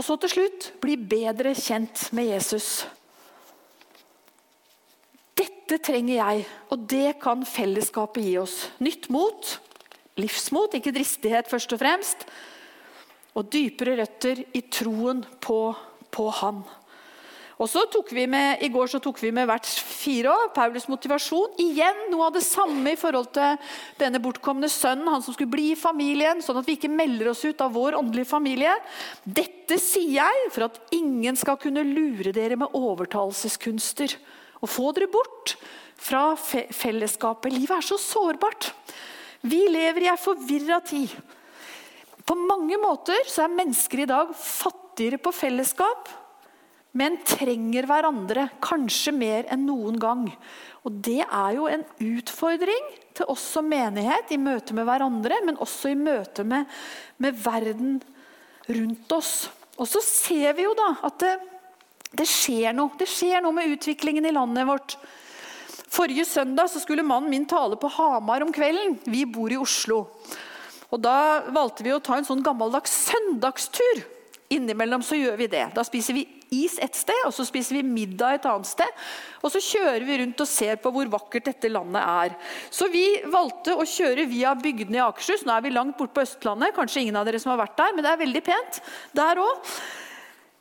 Og 0.00 0.06
så 0.06 0.14
til 0.16 0.30
slutt 0.32 0.70
bli 0.80 0.94
bedre 0.96 1.50
kjent 1.52 2.06
med 2.16 2.30
Jesus. 2.30 2.86
Dette 5.36 5.76
trenger 5.84 6.14
jeg, 6.14 6.46
og 6.72 6.86
det 6.88 7.18
kan 7.20 7.44
fellesskapet 7.44 8.24
gi 8.24 8.38
oss. 8.40 8.54
Nytt 8.80 9.10
mot, 9.12 9.50
livsmot, 10.16 10.78
ikke 10.78 10.94
dristighet 10.96 11.52
først 11.52 11.76
og 11.76 11.82
fremst. 11.82 12.24
Og 13.36 13.52
dypere 13.52 13.98
røtter 14.00 14.40
i 14.56 14.64
troen 14.72 15.20
på, 15.44 15.58
på 16.08 16.28
Han. 16.40 16.64
Og 17.60 17.68
så 17.68 17.82
tok 17.92 18.08
vi 18.16 18.24
med, 18.30 18.62
I 18.64 18.70
går 18.72 18.88
så 18.88 18.98
tok 19.04 19.18
vi 19.20 19.30
med 19.36 19.44
hvert 19.50 19.68
fire 19.68 20.32
år. 20.32 20.46
Paulus 20.56 20.86
motivasjon. 20.88 21.58
Igjen 21.60 22.06
noe 22.08 22.30
av 22.30 22.36
det 22.38 22.44
samme 22.46 22.94
i 22.94 22.98
forhold 22.98 23.28
til 23.36 23.58
denne 24.00 24.20
bortkomne 24.24 24.70
sønnen, 24.72 25.10
han 25.12 25.20
som 25.24 25.36
skulle 25.36 25.52
bli 25.52 25.66
i 25.74 25.78
familien, 25.78 26.40
sånn 26.40 26.62
at 26.62 26.68
vi 26.68 26.78
ikke 26.78 26.92
melder 26.92 27.28
oss 27.34 27.44
ut 27.44 27.60
av 27.60 27.74
vår 27.76 27.98
åndelige 27.98 28.30
familie. 28.30 28.72
Dette 29.24 29.76
sier 29.82 30.22
jeg 30.22 30.46
for 30.54 30.70
at 30.70 30.80
ingen 30.96 31.36
skal 31.36 31.60
kunne 31.60 31.84
lure 31.84 32.32
dere 32.32 32.56
med 32.62 32.72
overtalelseskunster 32.78 34.16
og 34.60 34.72
få 34.72 34.94
dere 34.96 35.10
bort 35.12 35.58
fra 36.00 36.32
fellesskapet. 36.40 37.52
Livet 37.52 37.76
er 37.76 37.84
så 37.84 38.00
sårbart. 38.00 38.70
Vi 39.44 39.60
lever 39.68 40.06
i 40.06 40.10
ei 40.12 40.16
forvirra 40.20 40.80
tid. 40.84 41.12
På 42.24 42.38
mange 42.40 42.80
måter 42.80 43.20
så 43.28 43.44
er 43.44 43.52
mennesker 43.52 44.06
i 44.06 44.08
dag 44.08 44.32
fattigere 44.32 45.20
på 45.20 45.32
fellesskap 45.34 46.08
men 46.96 47.20
trenger 47.22 47.86
hverandre 47.86 48.48
kanskje 48.62 49.12
mer 49.14 49.46
enn 49.52 49.62
noen 49.68 49.98
gang. 50.00 50.24
Og 50.86 50.96
Det 51.04 51.20
er 51.22 51.54
jo 51.54 51.68
en 51.70 51.84
utfordring 52.02 52.88
til 53.14 53.28
oss 53.30 53.44
som 53.54 53.68
menighet 53.68 54.32
i 54.32 54.40
møte 54.40 54.74
med 54.74 54.88
hverandre, 54.88 55.38
men 55.44 55.60
også 55.60 55.92
i 55.92 55.98
møte 55.98 56.44
med, 56.46 56.66
med 57.18 57.36
verden 57.44 58.00
rundt 58.66 59.12
oss. 59.12 59.50
Og 59.78 59.88
så 59.88 60.02
ser 60.04 60.56
vi 60.58 60.66
jo 60.66 60.74
da 60.78 60.92
at 61.06 61.18
det, 61.22 61.34
det, 62.10 62.26
skjer 62.28 62.74
noe. 62.76 62.96
Det 62.98 63.08
skjer 63.08 63.44
noe 63.44 63.54
med 63.56 63.70
utviklingen 63.76 64.26
i 64.26 64.34
landet 64.34 64.66
vårt. 64.68 64.96
Forrige 65.90 66.26
søndag 66.26 66.70
så 66.70 66.82
skulle 66.82 67.06
mannen 67.06 67.30
min 67.32 67.48
tale 67.50 67.78
på 67.80 67.90
Hamar 67.96 68.44
om 68.44 68.52
kvelden. 68.54 68.98
Vi 69.06 69.24
bor 69.30 69.52
i 69.52 69.58
Oslo. 69.60 70.04
Og 70.90 70.98
Da 71.02 71.46
valgte 71.54 71.86
vi 71.86 71.94
å 71.94 72.02
ta 72.02 72.18
en 72.18 72.26
sånn 72.26 72.42
gammeldags 72.46 72.92
søndagstur. 73.10 74.04
Innimellom 74.50 75.04
så 75.06 75.18
gjør 75.18 75.38
vi 75.38 75.50
det. 75.50 75.68
Da 75.76 75.84
spiser 75.86 76.16
vi 76.16 76.26
is 76.50 76.76
et 76.82 76.96
sted, 76.98 77.22
og 77.26 77.32
så 77.34 77.46
spiser 77.46 77.78
vi 77.78 77.86
middag 77.86 78.38
et 78.38 78.48
annet 78.50 78.68
sted. 78.68 79.04
Og 79.40 79.52
så 79.54 79.62
kjører 79.62 80.04
vi 80.06 80.18
rundt 80.20 80.42
og 80.42 80.50
ser 80.50 80.80
på 80.82 80.92
hvor 80.94 81.12
vakkert 81.12 81.46
dette 81.50 81.70
landet 81.70 82.02
er. 82.02 82.36
Så 82.74 82.90
vi 82.92 83.04
valgte 83.30 83.76
å 83.78 83.86
kjøre 83.86 84.26
via 84.30 84.56
bygdene 84.58 84.98
i 85.00 85.04
Akershus. 85.04 85.46
Nå 85.46 85.54
er 85.54 85.64
vi 85.66 85.74
langt 85.74 85.98
borte 85.98 86.16
på 86.18 86.26
Østlandet. 86.26 86.74
Kanskje 86.76 87.06
ingen 87.06 87.20
av 87.20 87.28
dere 87.28 87.40
som 87.42 87.54
har 87.54 87.62
vært 87.62 87.78
der, 87.78 87.94
men 87.94 88.06
det 88.06 88.12
er 88.12 88.22
veldig 88.24 88.44
pent 88.50 88.82
der 89.16 89.42
òg. 89.42 89.72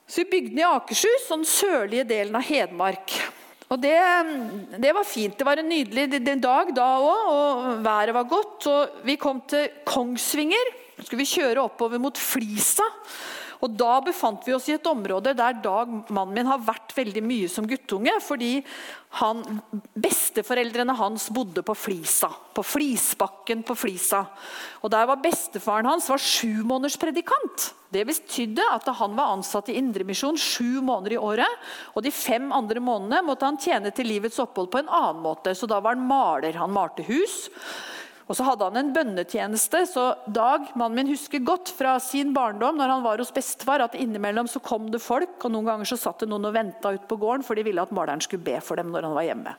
Så 0.10 0.24
vi 0.24 0.32
bygdene 0.38 0.64
i 0.64 0.70
Akershus 0.70 1.28
den 1.30 1.46
sørlige 1.46 2.08
delen 2.10 2.38
av 2.38 2.46
Hedmark. 2.48 3.18
Og 3.70 3.78
det, 3.78 3.98
det, 4.82 4.94
var 4.98 5.06
fint. 5.06 5.36
Det 5.38 5.46
var 5.46 5.62
en 5.62 5.70
nydelig 5.70 6.38
dag 6.42 6.72
da 6.74 6.88
òg, 6.98 7.28
og 7.34 7.84
været 7.86 8.16
var 8.18 8.30
godt. 8.30 8.70
Og 8.72 9.04
vi 9.06 9.18
kom 9.22 9.44
til 9.50 9.70
Kongsvinger. 9.86 10.74
Så 10.98 11.06
skulle 11.06 11.22
vi 11.22 11.34
kjøre 11.38 11.68
oppover 11.68 12.02
mot 12.02 12.18
Flisa. 12.18 12.88
Og 13.60 13.74
Da 13.76 13.98
befant 14.04 14.46
vi 14.48 14.54
oss 14.56 14.70
i 14.70 14.76
et 14.78 14.88
område 14.88 15.34
der 15.36 15.58
Dag, 15.60 15.92
mannen 16.08 16.36
min, 16.36 16.48
har 16.48 16.62
vært 16.64 16.94
veldig 16.96 17.24
mye 17.26 17.50
som 17.52 17.68
guttunge. 17.68 18.14
Fordi 18.24 18.60
han, 19.20 19.44
besteforeldrene 20.00 20.96
hans 20.96 21.28
bodde 21.34 21.64
på 21.66 21.76
Flisa. 21.76 22.30
På 22.56 22.64
Flisbakken 22.64 23.66
på 23.68 23.76
Flisa. 23.76 24.24
Og 24.84 24.94
Der 24.94 25.10
var 25.10 25.20
bestefaren 25.24 25.90
hans 25.90 26.08
var 26.10 26.24
sju 26.24 26.64
måneders 26.64 26.98
predikant. 27.02 27.74
Det 27.92 28.06
betydde 28.06 28.64
at 28.70 28.86
han 29.00 29.16
var 29.18 29.34
ansatt 29.34 29.72
i 29.72 29.78
Indremisjon 29.80 30.38
sju 30.38 30.80
måneder 30.86 31.18
i 31.18 31.22
året. 31.22 31.70
Og 31.96 32.06
de 32.06 32.14
fem 32.14 32.52
andre 32.54 32.80
månedene 32.80 33.26
måtte 33.26 33.50
han 33.50 33.60
tjene 33.60 33.92
til 33.92 34.08
livets 34.08 34.40
opphold 34.40 34.70
på 34.72 34.84
en 34.84 34.92
annen 34.94 35.24
måte. 35.26 35.56
Så 35.58 35.68
da 35.68 35.82
var 35.82 35.98
han 35.98 36.06
maler. 36.08 36.60
Han 36.62 36.76
malte 36.76 37.04
hus. 37.10 37.50
Og 38.30 38.38
så 38.38 38.46
hadde 38.46 38.68
han 38.68 38.78
en 38.78 38.92
bønnetjeneste. 38.94 39.82
så 39.90 40.04
Dag, 40.30 40.68
mannen 40.78 41.00
min, 41.00 41.10
husker 41.16 41.42
godt 41.42 41.72
fra 41.74 41.96
sin 42.04 42.30
barndom 42.36 42.78
når 42.78 42.94
han 42.94 43.06
var 43.06 43.22
hos 43.22 43.34
bestefar, 43.34 43.82
at 43.82 43.98
innimellom 43.98 44.48
så 44.48 44.62
kom 44.62 44.92
det 44.94 45.02
folk, 45.02 45.40
og 45.42 45.54
noen 45.56 45.66
ganger 45.72 45.90
så 45.90 45.98
satt 45.98 46.22
det 46.22 46.30
noen 46.30 46.46
og 46.52 46.54
venta 46.54 46.94
ute 46.94 47.10
på 47.10 47.18
gården, 47.18 47.46
for 47.48 47.58
de 47.58 47.66
ville 47.66 47.82
at 47.82 47.96
maleren 47.96 48.22
skulle 48.22 48.46
be 48.46 48.60
for 48.62 48.78
dem 48.78 48.94
når 48.94 49.10
han 49.10 49.18
var 49.18 49.28
hjemme. 49.32 49.56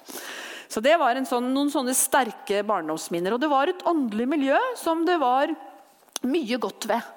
Så 0.71 0.79
Det 0.79 0.95
var 1.03 1.19
sånn, 1.27 1.51
noen 1.51 1.73
sånne 1.73 1.97
sterke 1.99 2.63
barndomsminner. 2.63 3.35
Og 3.35 3.43
det 3.43 3.51
var 3.51 3.67
et 3.67 3.83
åndelig 3.91 4.29
miljø 4.31 4.59
som 4.79 5.03
det 5.07 5.19
var 5.19 5.51
mye 6.31 6.59
godt 6.63 6.87
ved. 6.87 7.09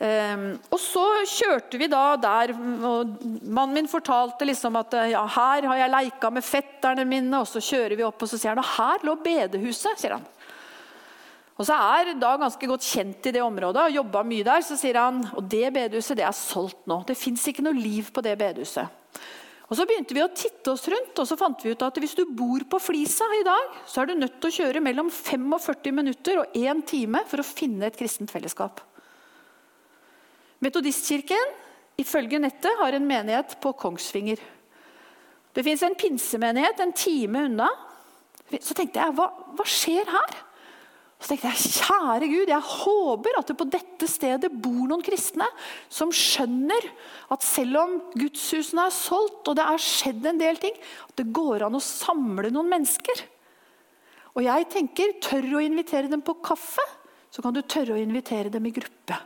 Um, 0.00 0.44
og 0.72 0.78
så 0.80 1.04
kjørte 1.28 1.76
vi 1.76 1.86
da 1.92 2.16
der, 2.16 2.54
og 2.56 3.10
mannen 3.44 3.76
min 3.76 3.90
fortalte 3.90 4.48
liksom 4.48 4.78
at 4.80 4.96
ja, 5.12 5.20
her 5.36 5.66
har 5.68 5.82
jeg 5.82 5.92
leika 5.92 6.30
med 6.34 6.46
fetterne 6.46 7.06
mine. 7.06 7.44
Og 7.44 7.46
så 7.46 7.62
kjører 7.62 7.94
vi 7.94 8.08
opp, 8.08 8.18
og 8.18 8.32
så 8.32 8.40
sier 8.40 8.56
han 8.56 8.64
og 8.64 8.70
her 8.74 9.06
lå 9.06 9.14
bedehuset. 9.22 10.00
sier 10.00 10.18
han. 10.18 10.26
Og 11.60 11.66
så 11.68 11.76
er 11.76 12.14
da 12.16 12.30
ganske 12.40 12.68
godt 12.70 12.86
kjent 12.88 13.26
i 13.28 13.34
det 13.36 13.42
området 13.44 13.82
og 13.84 13.96
jobba 13.98 14.22
mye 14.24 14.46
der. 14.46 14.64
Så 14.64 14.78
sier 14.80 14.96
han 14.96 15.20
og 15.36 15.44
det 15.44 15.66
bedehuset 15.74 16.16
det 16.16 16.24
er 16.24 16.36
solgt 16.36 16.86
nå. 16.88 17.02
Det 17.04 17.18
fins 17.20 17.44
ikke 17.50 17.64
noe 17.66 17.76
liv 17.76 18.08
på 18.14 18.24
det 18.24 18.32
bedehuset. 18.40 18.96
Og 19.68 19.76
Så 19.78 19.84
begynte 19.86 20.16
vi 20.16 20.22
å 20.24 20.32
titte 20.34 20.72
oss 20.72 20.88
rundt 20.90 21.20
og 21.20 21.28
så 21.28 21.36
fant 21.38 21.60
vi 21.62 21.76
ut 21.76 21.82
at 21.86 21.98
hvis 22.02 22.16
du 22.18 22.24
bor 22.34 22.64
på 22.72 22.80
Flisa 22.82 23.28
i 23.36 23.44
dag, 23.46 23.76
så 23.86 24.00
er 24.00 24.08
du 24.08 24.16
nødt 24.18 24.40
til 24.40 24.50
å 24.50 24.56
kjøre 24.56 24.82
mellom 24.82 25.12
45 25.14 25.94
minutter 25.94 26.40
og 26.40 26.56
1 26.58 26.80
time 26.90 27.22
for 27.30 27.44
å 27.44 27.46
finne 27.46 27.86
et 27.86 27.98
kristent 27.98 28.32
fellesskap. 28.32 28.80
Metodistkirken 30.64 31.54
ifølge 32.00 32.40
nettet 32.42 32.80
har 32.80 32.96
en 32.96 33.06
menighet 33.06 33.60
på 33.62 33.76
Kongsvinger. 33.78 34.40
Det 35.54 35.62
fins 35.66 35.84
en 35.86 35.98
pinsemenighet 35.98 36.82
en 36.82 36.96
time 36.96 37.46
unna. 37.46 37.68
Så 38.58 38.74
tenkte 38.74 39.04
jeg, 39.04 39.14
hva, 39.14 39.28
hva 39.54 39.66
skjer 39.68 40.08
her? 40.10 40.40
Så 41.20 41.34
tenkte 41.34 41.50
jeg, 41.52 41.72
kjære 41.84 42.28
Gud, 42.30 42.48
jeg 42.48 42.64
håper 42.64 43.36
at 43.36 43.50
det 43.50 43.56
på 43.60 43.66
dette 43.68 44.06
stedet 44.08 44.48
bor 44.64 44.86
noen 44.88 45.02
kristne 45.04 45.44
som 45.92 46.12
skjønner 46.16 46.86
at 47.34 47.44
selv 47.44 47.76
om 47.82 47.98
gudshusene 48.14 48.86
er 48.88 48.94
solgt 48.94 49.50
og 49.50 49.58
det 49.58 49.66
er 49.68 49.82
skjedd 49.84 50.30
en 50.30 50.40
del 50.40 50.56
ting, 50.62 50.78
at 51.10 51.18
det 51.20 51.28
går 51.36 51.66
an 51.66 51.76
å 51.76 51.82
samle 51.84 52.48
noen 52.54 52.72
mennesker. 52.72 53.20
Og 54.32 54.46
jeg 54.46 54.68
tenker, 54.72 55.18
tør 55.20 55.58
å 55.58 55.64
invitere 55.64 56.08
dem 56.08 56.22
på 56.24 56.38
kaffe, 56.40 56.86
så 57.30 57.44
kan 57.44 57.54
du 57.54 57.60
tørre 57.62 57.98
å 57.98 58.00
invitere 58.00 58.52
dem 58.52 58.64
i 58.66 58.72
gruppe. 58.74 59.18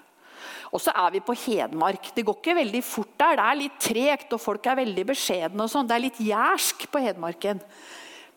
Og 0.74 0.82
så 0.82 0.90
er 0.98 1.12
vi 1.14 1.20
på 1.22 1.36
Hedmark. 1.38 2.08
Det 2.16 2.24
går 2.26 2.40
ikke 2.40 2.56
veldig 2.58 2.80
fort 2.82 3.12
der. 3.20 3.36
Det 3.38 3.44
er 3.44 3.60
litt 3.60 3.76
tregt, 3.84 4.32
og 4.34 4.42
folk 4.42 4.66
er 4.66 4.80
veldig 4.80 5.04
beskjedne. 5.12 5.62
og 5.62 5.70
sånn. 5.70 5.86
Det 5.86 5.94
er 5.94 6.02
litt 6.02 6.18
jærsk 6.18 6.88
på 6.90 7.02
Hedmarken. 7.04 7.62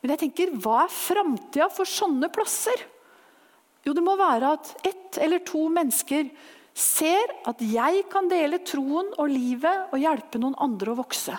Men 0.03 0.13
jeg 0.13 0.21
tenker, 0.27 0.53
hva 0.61 0.83
er 0.83 0.93
framtida 0.93 1.71
for 1.73 1.89
sånne 1.89 2.29
plasser? 2.29 2.85
Jo, 3.87 3.93
det 3.95 4.03
må 4.03 4.17
være 4.19 4.51
at 4.57 4.73
ett 4.83 5.17
eller 5.23 5.39
to 5.47 5.61
mennesker 5.71 6.27
ser 6.77 7.31
at 7.47 7.61
jeg 7.63 8.03
kan 8.11 8.27
dele 8.27 8.59
troen 8.67 9.13
og 9.15 9.29
livet 9.31 9.93
og 9.93 10.01
hjelpe 10.01 10.41
noen 10.41 10.57
andre 10.59 10.91
å 10.91 10.97
vokse. 10.99 11.37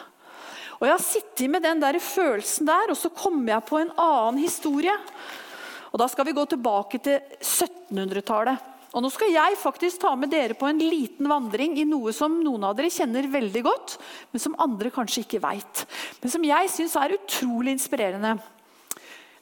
Og 0.78 0.86
Jeg 0.86 0.94
har 0.94 1.02
sittet 1.02 1.50
med 1.50 1.66
den 1.66 1.82
der 1.82 1.98
følelsen 2.00 2.66
der, 2.68 2.88
og 2.88 2.96
så 2.96 3.10
kommer 3.12 3.52
jeg 3.52 3.66
på 3.68 3.80
en 3.82 3.92
annen 3.98 4.40
historie. 4.40 4.94
Og 5.92 6.00
Da 6.00 6.08
skal 6.08 6.24
vi 6.24 6.36
gå 6.36 6.44
tilbake 6.48 7.02
til 7.02 7.20
1700-tallet. 7.42 8.74
Og 8.96 9.02
Nå 9.04 9.10
skal 9.12 9.34
jeg 9.34 9.58
faktisk 9.60 10.00
ta 10.00 10.14
med 10.16 10.30
dere 10.32 10.56
på 10.56 10.68
en 10.70 10.78
liten 10.80 11.28
vandring 11.28 11.76
i 11.76 11.84
noe 11.84 12.14
som 12.16 12.38
noen 12.40 12.64
av 12.64 12.78
dere 12.78 12.88
kjenner 12.88 13.28
veldig 13.28 13.62
godt, 13.66 13.98
men 14.32 14.40
som 14.40 14.56
andre 14.58 14.88
kanskje 14.94 15.26
ikke 15.26 15.42
veit. 15.44 15.84
Men 16.22 16.32
som 16.32 16.46
jeg 16.46 16.70
syns 16.72 16.96
er 16.96 17.18
utrolig 17.18 17.76
inspirerende. 17.76 18.38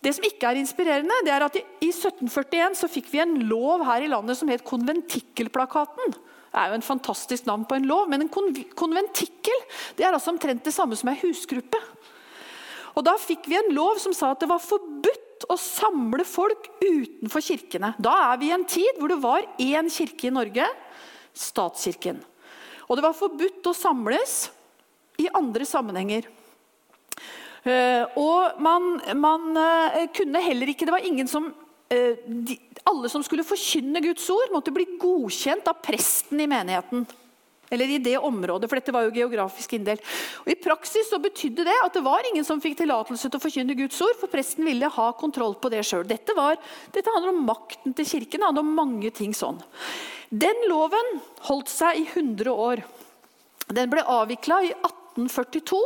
Det 0.04 0.12
som 0.14 0.26
ikke 0.28 0.50
er 0.50 0.60
inspirerende, 0.60 1.16
det 1.24 1.32
er 1.32 1.44
at 1.46 1.56
i 1.56 1.90
1741 1.90 2.78
så 2.78 2.88
fikk 2.90 3.08
vi 3.12 3.22
en 3.22 3.36
lov 3.48 3.84
her 3.88 4.04
i 4.04 4.10
landet 4.12 4.38
som 4.38 4.50
het 4.52 4.64
konventikkelplakaten. 4.66 6.12
Det 6.12 6.62
er 6.62 6.72
jo 6.72 6.78
en 6.78 6.86
fantastisk 6.86 7.48
navn 7.48 7.66
på 7.68 7.76
en 7.76 7.88
lov, 7.88 8.06
men 8.08 8.24
en 8.24 8.32
konventikkel 8.32 9.64
det 9.96 10.06
er 10.06 10.14
altså 10.14 10.32
omtrent 10.32 10.64
det 10.64 10.74
samme 10.74 10.96
som 10.96 11.10
ei 11.12 11.18
husgruppe. 11.20 11.80
Og 12.96 13.04
Da 13.04 13.16
fikk 13.20 13.44
vi 13.50 13.58
en 13.58 13.74
lov 13.76 14.00
som 14.00 14.14
sa 14.16 14.32
at 14.32 14.40
det 14.40 14.48
var 14.48 14.62
forbudt 14.62 15.44
å 15.52 15.56
samle 15.60 16.24
folk 16.24 16.70
utenfor 16.80 17.44
kirkene. 17.44 17.92
Da 18.00 18.14
er 18.30 18.40
vi 18.40 18.48
i 18.48 18.54
en 18.56 18.64
tid 18.64 18.96
hvor 18.96 19.12
det 19.12 19.20
var 19.20 19.44
én 19.60 19.90
kirke 19.92 20.30
i 20.30 20.32
Norge, 20.32 20.64
statskirken. 21.36 22.22
Og 22.88 22.96
det 22.96 23.04
var 23.04 23.18
forbudt 23.18 23.68
å 23.68 23.76
samles 23.76 24.46
i 25.20 25.28
andre 25.36 25.66
sammenhenger. 25.68 26.28
Eh, 27.66 28.18
og 28.20 28.60
man, 28.62 28.92
man 29.18 29.56
eh, 29.58 30.04
kunne 30.14 30.38
heller 30.38 30.70
ikke 30.70 30.86
Det 30.86 30.92
var 30.94 31.02
ingen 31.02 31.26
som 31.26 31.48
eh, 31.90 32.20
de, 32.22 32.54
Alle 32.86 33.10
som 33.10 33.24
skulle 33.26 33.46
forkynne 33.46 33.98
Guds 34.04 34.28
ord, 34.30 34.52
måtte 34.54 34.74
bli 34.74 34.86
godkjent 35.00 35.66
av 35.66 35.80
presten 35.82 36.38
i 36.42 36.46
menigheten. 36.50 37.02
Eller 37.70 37.90
i 37.90 37.98
det 37.98 38.14
området, 38.22 38.68
for 38.70 38.78
dette 38.78 38.92
var 38.94 39.08
jo 39.08 39.14
geografisk 39.16 39.72
inndelt. 39.74 40.04
Og 40.44 40.52
I 40.52 40.58
praksis 40.60 41.08
så 41.10 41.18
betydde 41.18 41.64
det 41.66 41.74
at 41.82 41.96
det 41.96 42.04
var 42.06 42.28
ingen 42.28 42.46
som 42.46 42.60
fikk 42.62 42.76
tillatelse 42.78 43.26
til 43.26 43.40
å 43.40 43.42
forkynne 43.42 43.74
Guds 43.78 43.98
ord, 44.06 44.14
for 44.20 44.30
presten 44.30 44.68
ville 44.68 44.90
ha 44.94 45.08
kontroll 45.18 45.56
på 45.58 45.72
det 45.74 45.82
sjøl. 45.88 46.06
Dette, 46.06 46.36
dette, 46.94 47.10
handler 47.10 47.34
om 47.34 47.42
makten 47.48 47.96
til 47.98 48.06
kirken. 48.06 48.38
Det 48.38 48.50
handler 48.52 48.68
om 48.68 48.78
mange 48.78 49.10
ting 49.14 49.34
sånn. 49.34 49.58
Den 50.30 50.62
loven 50.70 51.18
holdt 51.48 51.72
seg 51.72 52.04
i 52.04 52.06
100 52.06 52.54
år. 52.54 52.86
Den 53.66 53.90
ble 53.90 54.06
avvikla 54.14 54.62
i 54.62 54.70
1842. 54.70 55.82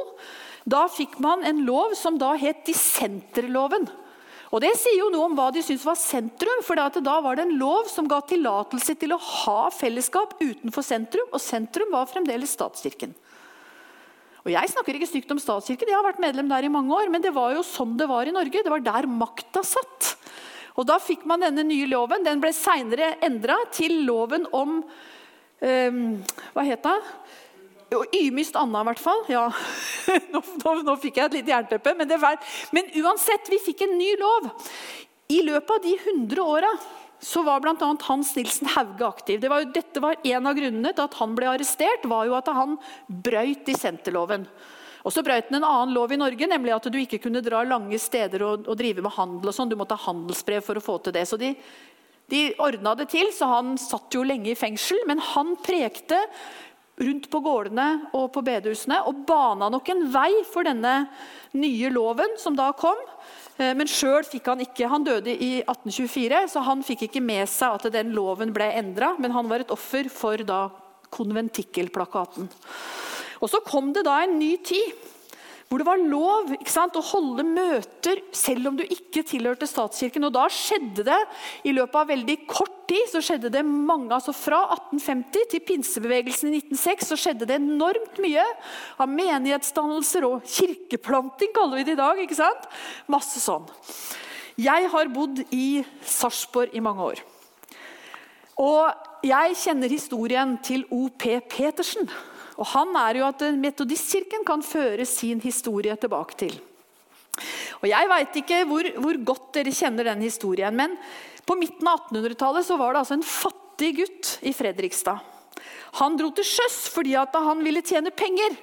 Da 0.71 0.85
fikk 0.93 1.19
man 1.23 1.43
en 1.47 1.65
lov 1.67 1.97
som 1.99 2.19
da 2.21 2.35
het 2.39 2.63
dissenterloven. 2.69 3.89
Og 4.51 4.61
Det 4.63 4.73
sier 4.79 4.99
jo 4.99 5.11
noe 5.15 5.29
om 5.29 5.37
hva 5.39 5.49
de 5.55 5.63
syntes 5.63 5.87
var 5.87 5.99
sentrum. 5.99 6.63
for 6.63 6.75
Da 6.75 7.21
var 7.21 7.37
det 7.37 7.47
en 7.47 7.59
lov 7.59 7.89
som 7.89 8.07
ga 8.07 8.21
tillatelse 8.21 8.99
til 8.99 9.13
å 9.15 9.19
ha 9.19 9.71
fellesskap 9.71 10.35
utenfor 10.41 10.83
sentrum, 10.83 11.29
og 11.33 11.41
sentrum 11.41 11.91
var 11.91 12.07
fremdeles 12.07 12.51
statskirken. 12.51 13.15
Og 14.45 14.51
Jeg 14.51 14.73
snakker 14.73 14.97
ikke 14.97 15.07
stygt 15.11 15.31
om 15.31 15.39
statskirken, 15.39 15.89
jeg 15.89 15.97
har 15.97 16.05
vært 16.05 16.23
medlem 16.23 16.49
der 16.49 16.65
i 16.65 16.73
mange 16.73 16.91
år, 16.91 17.11
men 17.11 17.23
det 17.23 17.33
var 17.33 17.53
jo 17.55 17.63
sånn 17.63 17.97
det 17.97 18.09
var 18.09 18.27
i 18.27 18.33
Norge. 18.33 18.63
Det 18.63 18.73
var 18.73 18.81
der 18.81 19.07
makta 19.07 19.63
satt. 19.63 20.17
Og 20.77 20.87
Da 20.87 20.99
fikk 20.99 21.27
man 21.27 21.41
denne 21.41 21.63
nye 21.63 21.87
loven. 21.87 22.25
Den 22.25 22.41
ble 22.41 22.53
seinere 22.53 23.19
endra 23.23 23.57
til 23.71 24.05
loven 24.07 24.47
om 24.53 24.83
um, 25.61 26.25
Hva 26.55 26.65
het 26.65 26.83
det? 27.91 28.21
Ymist 28.21 28.57
Anna, 28.57 28.83
i 28.83 28.89
hvert 28.91 29.03
fall. 29.03 29.25
Ja. 29.31 29.49
Nå, 30.33 30.43
nå, 30.65 30.73
nå, 30.87 30.97
fikk 31.03 31.21
jeg 31.21 31.31
et 31.31 31.37
lite 31.41 31.53
jernteppe. 31.53 31.95
Men, 31.99 32.15
men, 32.75 32.89
uansett, 33.03 33.51
vi 33.51 33.61
fikk 33.63 33.85
en 33.87 33.99
ny 33.99 34.15
lov. 34.21 34.51
I 35.31 35.43
løpet 35.47 35.77
av 35.77 35.85
de 35.85 35.95
100 35.99 36.43
åra 36.43 36.73
så 37.21 37.43
var 37.45 37.61
bl.a. 37.61 37.75
Hans 38.03 38.33
Nilsen 38.37 38.71
Hauge 38.75 39.07
aktiv. 39.07 39.41
Det 39.41 39.51
var 39.53 39.63
jo, 39.63 39.71
dette 39.75 40.01
var 40.01 40.17
En 40.25 40.49
av 40.49 40.57
grunnene 40.57 40.93
til 40.95 41.05
at 41.05 41.17
han 41.21 41.35
ble 41.37 41.51
arrestert, 41.51 42.07
var 42.09 42.27
jo 42.27 42.37
at 42.39 42.49
han 42.57 42.79
brøyt 43.07 43.67
dissenterloven. 43.69 44.47
Og 45.05 45.13
så 45.13 45.25
brøyt 45.25 45.51
han 45.51 45.61
en 45.61 45.69
annen 45.69 45.95
lov 45.97 46.13
i 46.13 46.19
Norge, 46.21 46.49
nemlig 46.49 46.75
at 46.75 46.89
du 46.93 46.99
ikke 47.01 47.21
kunne 47.27 47.45
dra 47.45 47.63
lange 47.69 48.01
steder 48.01 48.45
og, 48.45 48.67
og 48.69 48.81
drive 48.81 49.05
med 49.05 49.15
handel. 49.17 49.53
og 49.53 49.57
sånn. 49.57 49.71
Du 49.71 49.77
måtte 49.81 49.97
ha 49.97 50.09
handelsbrev 50.09 50.65
for 50.65 50.81
å 50.81 50.85
få 50.85 50.99
til 51.05 51.17
det. 51.17 51.27
Så 51.29 51.39
de, 51.41 51.53
de 52.33 52.43
ordna 52.61 52.97
det 52.97 53.11
til, 53.13 53.31
så 53.37 53.49
han 53.53 53.77
satt 53.81 54.17
jo 54.17 54.25
lenge 54.25 54.53
i 54.53 54.59
fengsel. 54.59 55.05
Men 55.09 55.23
han 55.33 55.55
prekte 55.65 56.21
rundt 57.01 57.29
på 57.33 57.41
gårdene 57.45 57.87
og 58.17 58.29
på 58.35 58.43
bedehusene 58.45 59.01
og 59.09 59.23
bana 59.29 59.71
nok 59.73 59.89
en 59.93 60.05
vei 60.13 60.31
for 60.49 60.69
denne 60.69 60.95
nye 61.57 61.91
loven 61.93 62.37
som 62.41 62.57
da 62.59 62.71
kom. 62.77 62.99
Eh, 63.57 63.73
men 63.77 63.89
sjøl 63.91 64.25
fikk 64.29 64.51
han 64.53 64.65
ikke 64.65 64.89
Han 64.91 65.07
døde 65.07 65.33
i 65.33 65.53
1824, 65.65 66.45
så 66.53 66.65
han 66.67 66.85
fikk 66.87 67.09
ikke 67.09 67.25
med 67.25 67.49
seg 67.51 67.79
at 67.79 67.93
den 67.95 68.15
loven 68.17 68.55
ble 68.57 68.71
endra. 68.81 69.15
Men 69.19 69.35
han 69.37 69.49
var 69.51 69.65
et 69.65 69.75
offer 69.75 70.11
for 70.13 70.41
da 70.47 70.69
konventikkelplakaten. 71.11 72.51
Og 73.41 73.49
Så 73.51 73.63
kom 73.65 73.93
det 73.93 74.05
da 74.05 74.21
en 74.23 74.39
ny 74.39 74.57
tid 74.63 74.93
hvor 75.71 75.79
det 75.79 75.87
var 75.87 76.01
lov 76.03 76.49
sant, 76.67 76.97
å 76.99 77.09
holde 77.13 77.45
møter 77.47 78.19
selv 78.35 78.73
om 78.73 78.79
du 78.79 78.83
ikke 78.83 79.23
tilhørte 79.23 79.69
statskirken. 79.71 80.25
Og 80.27 80.33
da 80.35 80.49
skjedde 80.51 81.05
det 81.07 81.19
i 81.63 81.71
løpet 81.77 81.99
av 82.01 82.09
veldig 82.11 82.37
kort 82.51 82.75
tid 82.91 83.07
så 83.07 83.21
skjedde 83.23 83.53
det 83.55 83.63
mange, 83.63 84.11
altså 84.11 84.35
Fra 84.35 84.65
1850 84.75 85.47
til 85.53 85.63
pinsebevegelsen 85.69 86.51
i 86.51 86.59
1906 86.59 87.13
så 87.13 87.19
skjedde 87.23 87.47
det 87.47 87.61
enormt 87.61 88.19
mye 88.19 88.43
av 88.99 89.13
menighetsdannelser 89.15 90.27
og 90.27 90.43
kirkeplanting, 90.43 91.55
kaller 91.55 91.79
vi 91.79 91.87
det 91.87 91.95
i 91.95 92.01
dag. 92.03 92.19
ikke 92.19 92.41
sant? 92.41 92.67
Masse 93.07 93.39
sånn. 93.39 93.71
Jeg 94.59 94.91
har 94.91 95.15
bodd 95.15 95.45
i 95.55 95.85
Sarpsborg 96.03 96.75
i 96.75 96.83
mange 96.83 97.13
år. 97.13 97.23
Og 98.59 99.23
jeg 99.23 99.55
kjenner 99.63 99.95
historien 99.95 100.59
til 100.67 100.83
O.P. 100.91 101.39
Petersen. 101.47 102.11
Og 102.59 102.67
Han 102.75 102.97
er 102.99 103.21
jo 103.21 103.29
at 103.29 103.45
Metodistkirken 103.57 104.45
kan 104.47 104.65
føre 104.65 105.07
sin 105.09 105.41
historie 105.41 105.95
tilbake 105.97 106.39
til. 106.45 106.55
Og 107.81 107.89
Jeg 107.89 108.09
veit 108.11 108.39
ikke 108.43 108.63
hvor, 108.69 108.87
hvor, 109.01 109.19
godt 109.33 109.53
dere 109.57 109.75
kjenner 109.75 110.11
den 110.11 110.25
historien, 110.27 110.75
men 110.77 110.97
på 111.47 111.57
midten 111.57 111.89
av 111.89 112.11
1800-tallet 112.11 112.73
var 112.77 112.93
det 112.93 113.03
altså 113.03 113.17
en 113.17 113.27
fattig 113.27 113.95
gutt 114.03 114.33
i 114.47 114.53
Fredrikstad. 114.55 115.23
Han 115.99 116.19
dro 116.19 116.31
til 116.35 116.47
sjøs 116.47 116.85
fordi 116.93 117.17
han 117.17 117.65
ville 117.65 117.83
tjene 117.83 118.13
penger. 118.15 118.55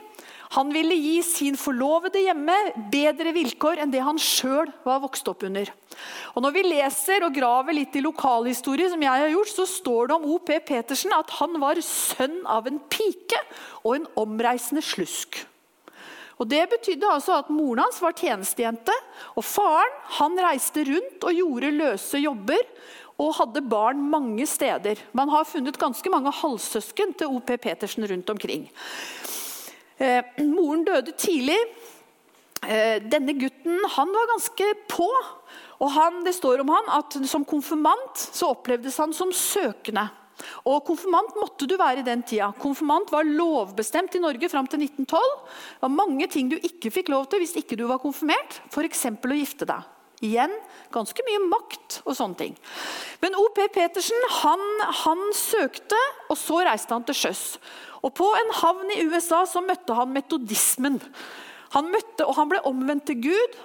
Han 0.55 0.71
ville 0.71 0.95
gi 0.95 1.17
sin 1.25 1.57
forlovede 1.59 2.21
hjemme 2.23 2.55
bedre 2.91 3.33
vilkår 3.35 3.81
enn 3.83 3.91
det 3.91 4.03
han 4.05 4.19
sjøl 4.21 4.69
var 4.85 5.01
vokst 5.03 5.27
opp 5.27 5.43
under. 5.47 5.69
Og 6.35 6.45
Når 6.45 6.55
vi 6.55 6.63
leser 6.69 7.25
og 7.27 7.35
graver 7.35 7.75
litt 7.75 7.97
i 7.99 8.03
lokalhistorie, 8.05 8.87
som 8.91 9.03
jeg 9.03 9.23
har 9.25 9.33
gjort, 9.33 9.51
så 9.51 9.67
står 9.67 10.07
det 10.07 10.17
om 10.17 10.29
O.P. 10.37 10.53
Petersen 10.67 11.15
at 11.17 11.33
han 11.41 11.59
var 11.59 11.81
sønn 11.83 12.39
av 12.47 12.69
en 12.69 12.79
pike 12.87 13.41
og 13.83 13.97
en 13.97 14.09
omreisende 14.23 14.85
slusk. 14.85 15.41
Og 16.37 16.45
Det 16.47 16.61
betydde 16.69 17.09
altså 17.09 17.39
at 17.41 17.49
Moren 17.49 17.81
hans 17.81 17.97
var 18.01 18.13
tjenestejente, 18.15 18.93
og 19.35 19.45
faren 19.45 19.95
han 20.19 20.37
reiste 20.45 20.85
rundt 20.85 21.25
og 21.25 21.41
gjorde 21.41 21.73
løse 21.73 22.21
jobber 22.21 22.61
og 23.17 23.33
hadde 23.39 23.65
barn 23.65 24.03
mange 24.11 24.45
steder. 24.45 25.01
Man 25.17 25.31
har 25.33 25.47
funnet 25.49 25.79
ganske 25.81 26.11
mange 26.13 26.31
halvsøsken 26.31 27.15
til 27.17 27.33
O.P. 27.33 27.57
Petersen 27.57 28.05
rundt 28.05 28.29
omkring. 28.29 28.69
Eh, 29.97 30.21
moren 30.45 30.85
døde 30.85 31.13
tidlig. 31.17 31.57
Eh, 32.61 32.97
denne 33.01 33.33
gutten 33.37 33.81
han 33.95 34.13
var 34.13 34.29
ganske 34.33 34.69
på. 34.89 35.09
Og 35.79 35.91
han, 35.93 36.23
Det 36.23 36.35
står 36.35 36.61
om 36.61 36.69
han 36.73 36.93
at 36.99 37.17
som 37.29 37.45
konfirmant 37.45 38.17
så 38.17 38.53
opplevdes 38.53 38.97
han 38.97 39.13
som 39.13 39.31
søkende. 39.31 40.09
Og 40.69 40.83
Konfirmant 40.85 41.33
måtte 41.39 41.65
du 41.65 41.75
være 41.77 42.03
i 42.03 42.05
den 42.05 42.21
tida. 42.21 42.51
Konfirmant 42.61 43.09
var 43.11 43.25
lovbestemt 43.25 44.15
i 44.15 44.21
Norge 44.21 44.49
fram 44.49 44.67
til 44.69 44.83
1912. 44.85 45.21
Det 45.47 45.81
var 45.81 45.93
mange 45.93 46.27
ting 46.27 46.49
du 46.49 46.57
ikke 46.57 46.91
fikk 46.93 47.09
lov 47.09 47.25
til 47.29 47.41
hvis 47.41 47.55
ikke 47.57 47.77
du 47.77 47.87
var 47.89 48.01
konfirmert, 48.03 48.61
f.eks. 48.69 49.05
å 49.09 49.37
gifte 49.37 49.65
deg. 49.69 49.93
Igjen 50.25 50.53
ganske 50.93 51.25
mye 51.25 51.41
makt 51.45 51.99
og 52.05 52.15
sånne 52.17 52.39
ting. 52.39 52.55
Men 53.21 53.37
O.P. 53.37 53.67
Petersen 53.73 54.29
han, 54.41 54.63
han 55.03 55.21
søkte, 55.37 55.99
og 56.29 56.37
så 56.41 56.63
reiste 56.65 56.93
han 56.93 57.05
til 57.05 57.17
sjøs. 57.17 57.43
Og 58.07 58.13
På 58.15 58.29
en 58.39 58.53
havn 58.61 58.93
i 58.95 59.03
USA 59.03 59.43
så 59.49 59.61
møtte 59.63 59.95
han 59.97 60.13
metodismen. 60.15 61.01
Han 61.75 61.91
møtte, 61.91 62.23
og 62.23 62.37
han 62.37 62.53
ble 62.53 62.63
omvendt 62.69 63.09
til 63.09 63.19
Gud. 63.27 63.59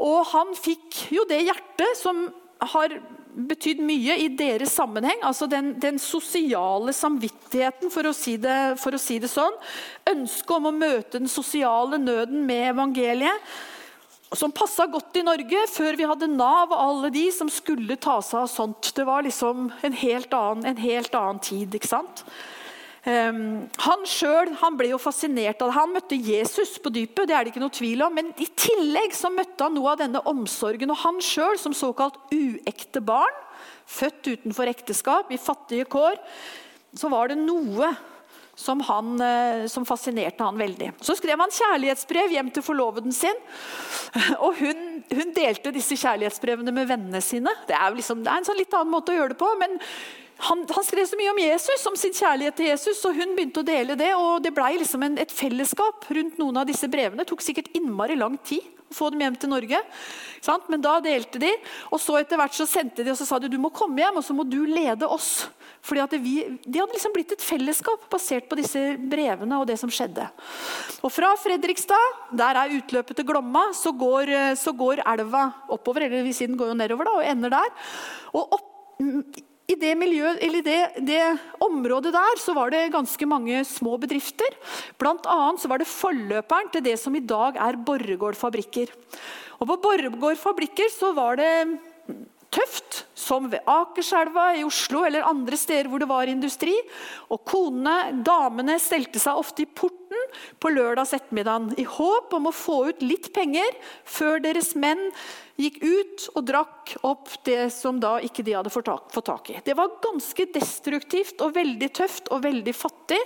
Og 0.00 0.20
han 0.34 0.52
fikk 0.56 1.06
jo 1.14 1.24
det 1.28 1.40
hjertet 1.46 1.96
som 1.98 2.28
har 2.60 2.92
betydd 3.30 3.80
mye 3.84 4.16
i 4.20 4.28
deres 4.36 4.74
sammenheng. 4.76 5.22
altså 5.22 5.46
Den, 5.48 5.72
den 5.80 5.98
sosiale 6.02 6.92
samvittigheten, 6.92 7.92
for 7.92 8.10
å, 8.10 8.14
si 8.16 8.36
det, 8.40 8.76
for 8.80 8.96
å 8.96 9.00
si 9.00 9.18
det 9.22 9.30
sånn. 9.32 9.56
Ønsket 10.12 10.56
om 10.56 10.70
å 10.70 10.76
møte 10.76 11.18
den 11.18 11.30
sosiale 11.30 12.00
nøden 12.00 12.44
med 12.46 12.74
evangeliet. 12.74 13.52
Som 14.36 14.52
passa 14.54 14.84
godt 14.86 15.16
i 15.18 15.24
Norge 15.26 15.64
før 15.72 15.96
vi 15.98 16.06
hadde 16.06 16.28
Nav 16.30 16.70
og 16.70 16.78
alle 16.78 17.08
de 17.14 17.24
som 17.34 17.48
skulle 17.50 17.96
ta 17.98 18.20
seg 18.22 18.44
av 18.44 18.50
sånt. 18.52 18.92
Det 18.94 19.06
var 19.08 19.24
liksom 19.26 19.70
en 19.82 20.00
helt 20.04 20.36
annen, 20.36 20.68
en 20.70 20.82
helt 20.84 21.16
annen 21.18 21.40
tid. 21.42 21.74
ikke 21.74 21.90
sant? 21.90 22.22
Um, 23.00 23.70
han 23.80 24.02
sjøl 24.04 24.50
ble 24.76 24.90
jo 24.90 25.00
fascinert 25.00 25.62
av 25.62 25.70
det. 25.70 25.76
Han 25.78 25.94
møtte 25.94 26.18
Jesus 26.20 26.74
på 26.82 26.92
dypet, 26.92 27.28
det 27.30 27.36
er 27.36 27.46
det 27.46 27.54
ikke 27.54 27.62
noe 27.62 27.72
tvil 27.72 28.04
om. 28.04 28.16
Men 28.18 28.32
i 28.36 28.48
tillegg 28.52 29.16
så 29.16 29.32
møtte 29.32 29.64
han 29.64 29.76
noe 29.76 29.94
av 29.94 30.02
denne 30.02 30.20
omsorgen. 30.28 30.92
Og 30.92 31.00
han 31.04 31.22
sjøl, 31.24 31.56
som 31.60 31.76
såkalt 31.76 32.20
uekte 32.34 33.00
barn, 33.04 33.40
født 33.90 34.34
utenfor 34.34 34.70
ekteskap, 34.70 35.32
i 35.32 35.40
fattige 35.40 35.88
kår, 35.90 36.20
så 36.96 37.10
var 37.12 37.30
det 37.30 37.40
noe 37.40 37.90
som, 38.60 38.80
han, 38.84 39.14
eh, 39.24 39.66
som 39.72 39.86
fascinerte 39.88 40.44
han 40.44 40.58
veldig. 40.60 40.92
Så 41.00 41.16
skrev 41.16 41.40
han 41.40 41.52
kjærlighetsbrev 41.54 42.34
hjem 42.34 42.50
til 42.52 42.64
forloveden 42.66 43.14
sin. 43.16 43.38
Og 44.44 44.58
hun, 44.60 45.02
hun 45.08 45.32
delte 45.36 45.72
disse 45.72 45.96
kjærlighetsbrevene 46.00 46.74
med 46.74 46.90
vennene 46.90 47.22
sine. 47.24 47.54
Det 47.68 47.76
er, 47.78 47.94
liksom, 47.96 48.24
det 48.26 48.32
er 48.32 48.42
en 48.42 48.50
sånn 48.50 48.60
litt 48.60 48.74
annen 48.76 48.92
måte 48.92 49.14
å 49.14 49.20
gjøre 49.20 49.32
det 49.32 49.40
på. 49.40 49.54
men 49.62 49.78
han, 50.40 50.64
han, 50.64 50.84
skrev 50.86 51.06
så 51.08 51.18
mye 51.20 51.32
om 51.34 51.40
Jesus, 51.42 51.86
om 51.90 51.96
sin 51.98 52.14
kjærlighet 52.16 52.56
til 52.56 52.70
Jesus, 52.70 53.00
og 53.08 53.16
hun 53.16 53.36
begynte 53.36 53.60
å 53.60 53.66
dele 53.66 53.96
det. 53.98 54.10
og 54.16 54.40
Det 54.44 54.52
ble 54.56 54.72
liksom 54.80 55.04
en, 55.04 55.18
et 55.20 55.32
fellesskap 55.34 56.06
rundt 56.08 56.40
noen 56.40 56.62
av 56.62 56.68
disse 56.68 56.88
brevene. 56.90 57.20
Det 57.22 57.30
tok 57.32 57.44
sikkert 57.44 57.72
innmari 57.76 58.16
lang 58.18 58.38
tid 58.46 58.64
å 58.90 58.96
få 58.96 59.10
dem 59.12 59.24
hjem 59.24 59.36
til 59.38 59.52
Norge. 59.52 59.80
Men 60.72 60.82
da 60.82 60.96
delte 61.04 61.40
de, 61.42 61.50
og 61.92 62.00
så 62.02 62.16
etter 62.20 62.40
hvert 62.40 62.56
så 62.56 62.66
sendte 62.68 63.04
de 63.04 63.12
og 63.12 63.18
så 63.20 63.26
sa 63.28 63.38
de, 63.42 63.50
du 63.52 63.58
må 63.60 63.72
komme 63.74 64.00
hjem 64.00 64.20
og 64.20 64.24
så 64.26 64.36
må 64.36 64.46
du 64.48 64.62
lede 64.68 65.08
oss. 65.08 65.48
Fordi 65.84 66.02
at 66.02 66.16
vi, 66.20 66.34
De 66.64 66.80
hadde 66.80 66.92
liksom 66.92 67.12
blitt 67.14 67.32
et 67.36 67.44
fellesskap 67.44 68.02
basert 68.12 68.48
på 68.50 68.58
disse 68.58 68.80
brevene 69.12 69.60
og 69.60 69.68
det 69.70 69.78
som 69.80 69.92
skjedde. 69.92 70.26
Og 71.04 71.12
Fra 71.12 71.34
Fredrikstad, 71.40 72.18
der 72.36 72.58
er 72.64 72.74
utløpet 72.80 73.20
til 73.20 73.28
Glomma, 73.28 73.70
så 73.76 73.92
går, 73.92 74.34
så 74.60 74.74
går 74.76 75.04
elva 75.04 75.46
oppover. 75.72 76.08
eller 76.08 76.32
Siden 76.36 76.58
går 76.60 76.72
jo 76.72 76.80
nedover 76.80 77.08
da, 77.08 77.14
og 77.20 77.30
ender 77.32 77.56
der. 77.56 77.94
Og 78.36 78.58
opp, 78.58 78.68
i 79.70 79.76
det, 79.78 79.92
miljøet, 79.98 80.40
det, 80.66 80.78
det, 81.06 81.20
området 81.62 82.12
der 82.14 82.40
så 82.42 82.54
var 82.56 82.72
det 82.74 82.90
ganske 82.94 83.28
mange 83.28 83.62
små 83.68 83.96
bedrifter. 84.02 84.56
Blant 84.98 85.28
annet 85.30 85.62
så 85.62 85.70
var 85.70 85.82
det 85.82 85.90
forløperen 85.90 86.72
til 86.74 86.84
det 86.84 86.96
som 86.98 87.14
i 87.14 87.22
dag 87.22 87.58
er 87.60 87.78
Borregaard 87.86 88.38
fabrikker. 88.38 88.90
Og 89.60 89.68
på 89.70 89.78
Borregaard 89.84 90.40
fabrikker 90.40 90.90
så 90.92 91.12
var 91.16 91.38
det 91.38 91.52
tøft, 92.54 93.04
som 93.14 93.46
ved 93.52 93.62
Akerselva 93.70 94.50
i 94.58 94.64
Oslo 94.66 95.04
eller 95.06 95.26
andre 95.28 95.58
steder 95.58 95.90
hvor 95.90 96.02
det 96.02 96.08
var 96.10 96.30
industri. 96.30 96.74
Og 97.30 97.42
konene, 97.46 98.22
damene, 98.26 98.78
stelte 98.82 99.22
seg 99.22 99.38
ofte 99.38 99.64
i 99.64 99.68
porten 99.68 99.98
på 100.62 100.72
lørdags 100.72 101.14
ettermiddag 101.16 101.76
i 101.80 101.86
håp 101.86 102.34
om 102.36 102.48
å 102.50 102.54
få 102.54 102.80
ut 102.90 103.04
litt 103.04 103.30
penger 103.34 103.70
før 104.08 104.42
deres 104.42 104.72
menn 104.78 105.08
gikk 105.60 105.80
ut 105.84 106.28
og 106.34 106.46
drakk 106.48 106.94
opp 107.06 107.34
det 107.46 107.68
som 107.74 108.00
da 108.02 108.16
ikke 108.24 108.44
de 108.46 108.56
hadde 108.56 108.72
fått 108.72 109.26
tak 109.26 109.52
i. 109.52 109.60
Det 109.64 109.76
var 109.78 109.98
ganske 110.02 110.48
destruktivt 110.54 111.44
og 111.44 111.54
veldig 111.58 111.90
tøft 112.00 112.32
og 112.34 112.42
veldig 112.46 112.74
fattig. 112.76 113.20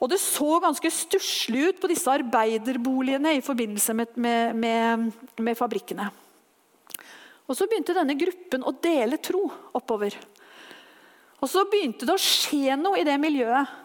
Og 0.00 0.08
det 0.08 0.16
så 0.22 0.56
ganske 0.64 0.90
stusslig 0.96 1.66
ut 1.68 1.82
på 1.82 1.90
disse 1.92 2.08
arbeiderboligene 2.08 3.36
i 3.36 3.44
forbindelse 3.44 3.96
med, 3.98 4.16
med, 4.16 4.56
med, 4.56 5.30
med 5.44 5.58
fabrikkene. 5.58 6.08
Og 7.50 7.58
Så 7.58 7.66
begynte 7.66 7.96
denne 7.96 8.14
gruppen 8.14 8.62
å 8.62 8.76
dele 8.78 9.18
tro 9.18 9.48
oppover. 9.74 10.14
Og 11.42 11.50
Så 11.50 11.66
begynte 11.66 12.06
det 12.06 12.14
å 12.14 12.22
skje 12.22 12.76
noe 12.78 13.00
i 13.00 13.06
det 13.06 13.16
miljøet. 13.18 13.78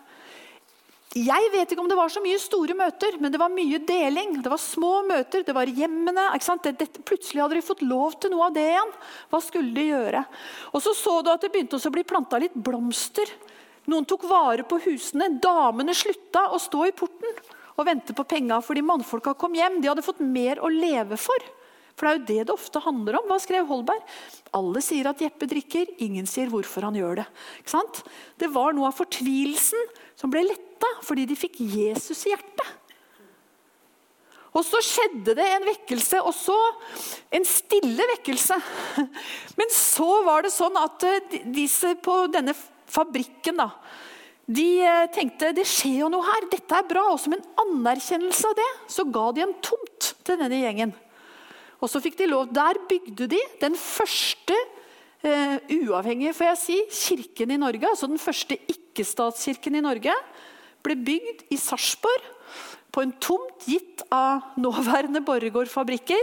Jeg 1.16 1.48
vet 1.54 1.72
ikke 1.72 1.80
om 1.80 1.88
det 1.88 1.96
var 1.96 2.12
så 2.12 2.20
mye 2.20 2.38
store 2.44 2.76
møter, 2.76 3.16
men 3.24 3.32
det 3.32 3.40
var 3.40 3.54
mye 3.54 3.80
deling. 3.88 4.34
Det 4.44 4.52
var 4.52 4.60
små 4.60 5.00
møter, 5.08 5.46
det 5.48 5.54
var 5.56 5.70
hjemmene. 5.72 6.28
Det, 6.36 6.74
det, 6.76 6.88
plutselig 7.08 7.40
hadde 7.40 7.56
de 7.56 7.64
fått 7.64 7.86
lov 7.88 8.18
til 8.20 8.34
noe 8.34 8.50
av 8.50 8.58
det 8.58 8.66
igjen. 8.74 8.92
Hva 9.32 9.40
skulle 9.40 9.72
de 9.78 9.86
gjøre? 9.94 10.26
Og 10.76 10.84
Så 10.84 10.92
så 11.00 11.22
du 11.24 11.32
at 11.32 11.46
det 11.46 11.54
begynte 11.54 11.80
å 11.80 11.94
bli 11.96 12.04
planta 12.04 12.42
litt 12.44 12.54
blomster. 12.54 13.32
Noen 13.88 14.06
tok 14.10 14.28
vare 14.28 14.68
på 14.68 14.82
husene. 14.90 15.32
Damene 15.40 15.96
slutta 15.96 16.50
å 16.52 16.60
stå 16.60 16.84
i 16.90 16.96
porten 16.98 17.40
og 17.76 17.88
vente 17.88 18.16
på 18.16 18.28
penga 18.28 18.60
fordi 18.64 18.84
mannfolka 18.84 19.38
kom 19.40 19.56
hjem. 19.56 19.80
De 19.80 19.94
hadde 19.94 20.04
fått 20.04 20.20
mer 20.20 20.60
å 20.60 20.68
leve 20.68 21.16
for. 21.16 21.48
For 21.96 22.08
det 22.08 22.12
er 22.12 22.18
jo 22.18 22.28
det 22.28 22.48
det 22.50 22.56
ofte 22.56 22.82
handler 22.84 23.20
om. 23.20 23.28
Hva 23.30 23.40
skrev 23.40 23.68
Holberg? 23.70 24.04
Alle 24.56 24.84
sier 24.84 25.08
at 25.10 25.22
Jeppe 25.24 25.48
drikker, 25.48 25.94
ingen 26.04 26.28
sier 26.28 26.52
hvorfor 26.52 26.88
han 26.88 26.98
gjør 27.00 27.22
det. 27.22 27.28
Det 28.40 28.52
var 28.52 28.76
noe 28.76 28.92
av 28.92 28.98
fortvilelsen 28.98 29.94
som 30.20 30.32
ble 30.32 30.44
letta 30.48 30.92
fordi 31.08 31.28
de 31.30 31.38
fikk 31.40 31.62
Jesus 31.64 32.26
i 32.28 32.34
hjertet. 32.34 32.74
Og 34.56 34.64
så 34.64 34.80
skjedde 34.84 35.34
det 35.36 35.46
en 35.52 35.66
vekkelse, 35.68 36.22
og 36.24 36.32
så 36.32 36.56
en 37.36 37.44
stille 37.48 38.06
vekkelse. 38.14 38.56
Men 39.60 39.74
så 39.76 40.08
var 40.24 40.46
det 40.46 40.54
sånn 40.56 40.78
at 40.80 41.04
eh, 41.04 41.40
disse 41.52 41.92
på 42.00 42.22
denne 42.32 42.56
fabrikken 42.88 43.60
da, 43.60 43.68
de 44.46 44.68
eh, 44.86 45.08
tenkte 45.12 45.52
det 45.58 45.66
skjer 45.68 46.06
jo 46.06 46.12
noe 46.14 46.24
her, 46.24 46.48
dette 46.54 46.78
er 46.78 46.88
bra. 46.88 47.04
Og 47.12 47.20
som 47.20 47.36
en 47.36 47.44
anerkjennelse 47.66 48.52
av 48.52 48.56
det 48.62 48.70
så 48.96 49.08
ga 49.12 49.26
de 49.36 49.44
en 49.44 49.58
tomt 49.66 50.14
til 50.24 50.40
denne 50.40 50.62
gjengen. 50.62 50.96
Og 51.84 51.92
så 51.92 52.02
fikk 52.04 52.18
de 52.20 52.30
lov, 52.30 52.48
Der 52.54 52.80
bygde 52.90 53.28
de 53.28 53.42
den 53.62 53.76
første 53.76 54.56
eh, 55.24 55.58
uavhengige 55.82 56.34
får 56.34 56.52
jeg 56.54 56.62
si, 56.62 56.78
kirken 56.92 57.52
i 57.52 57.58
Norge. 57.58 57.88
altså 57.88 58.08
Den 58.08 58.22
første 58.22 58.58
ikke-statskirken 58.58 59.76
i 59.76 59.84
Norge 59.84 60.14
ble 60.86 60.96
bygd 60.96 61.46
i 61.52 61.58
Sarpsborg. 61.58 62.32
På 62.92 63.04
en 63.04 63.12
tomt 63.20 63.66
gitt 63.68 64.06
av 64.14 64.56
nåværende 64.58 65.20
Borregaard-fabrikker. 65.26 66.22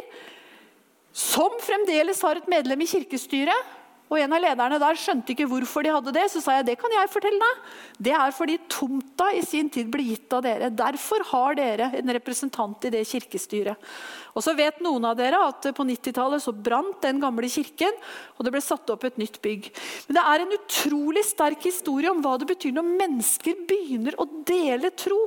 Som 1.13 1.59
fremdeles 1.61 2.23
har 2.25 2.41
et 2.41 2.49
medlem 2.49 2.81
i 2.81 2.89
kirkestyret. 2.89 3.73
Og 4.13 4.21
En 4.21 4.35
av 4.37 4.43
lederne 4.45 4.77
der 4.77 4.99
skjønte 5.01 5.33
ikke 5.33 5.47
hvorfor 5.49 5.87
de 5.87 5.93
hadde 5.95 6.13
det. 6.13 6.27
Så 6.29 6.43
sa 6.45 6.59
jeg 6.59 6.67
det 6.69 6.77
kan 6.81 6.93
jeg 6.93 7.09
fortelle 7.09 7.41
deg. 7.41 7.61
Det 8.09 8.13
er 8.13 8.35
fordi 8.37 8.59
tomta 8.69 9.31
i 9.33 9.41
sin 9.47 9.71
tid 9.73 9.89
ble 9.93 10.05
gitt 10.05 10.35
av 10.37 10.43
dere. 10.45 10.69
Derfor 10.69 11.25
har 11.31 11.57
dere 11.57 11.89
en 11.97 12.13
representant 12.13 12.85
i 12.85 12.93
det 12.93 13.07
kirkestyret. 13.09 13.89
Og 14.37 14.45
så 14.45 14.53
vet 14.57 14.83
noen 14.85 15.07
av 15.09 15.17
dere 15.17 15.41
at 15.49 15.71
På 15.73 15.87
90-tallet 15.89 16.45
så 16.45 16.53
brant 16.53 17.01
den 17.05 17.21
gamle 17.23 17.49
kirken, 17.49 17.97
og 18.37 18.45
det 18.45 18.53
ble 18.53 18.61
satt 18.65 18.91
opp 18.93 19.07
et 19.09 19.17
nytt 19.21 19.39
bygg. 19.45 19.71
Men 20.09 20.19
Det 20.19 20.25
er 20.35 20.45
en 20.45 20.57
utrolig 20.59 21.25
sterk 21.25 21.65
historie 21.65 22.13
om 22.13 22.21
hva 22.25 22.37
det 22.41 22.51
betyr 22.51 22.75
når 22.77 22.93
mennesker 23.01 23.65
begynner 23.69 24.19
å 24.21 24.29
dele 24.45 24.93
tro. 24.93 25.21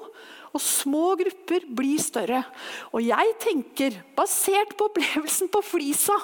Og 0.56 0.62
små 0.62 1.16
grupper 1.20 1.66
blir 1.76 2.00
større. 2.00 2.44
Og 2.94 3.02
jeg 3.04 3.34
tenker, 3.44 3.98
basert 4.16 4.78
på 4.78 4.88
opplevelsen 4.92 5.50
på 5.52 5.64
Flisa 5.66 6.16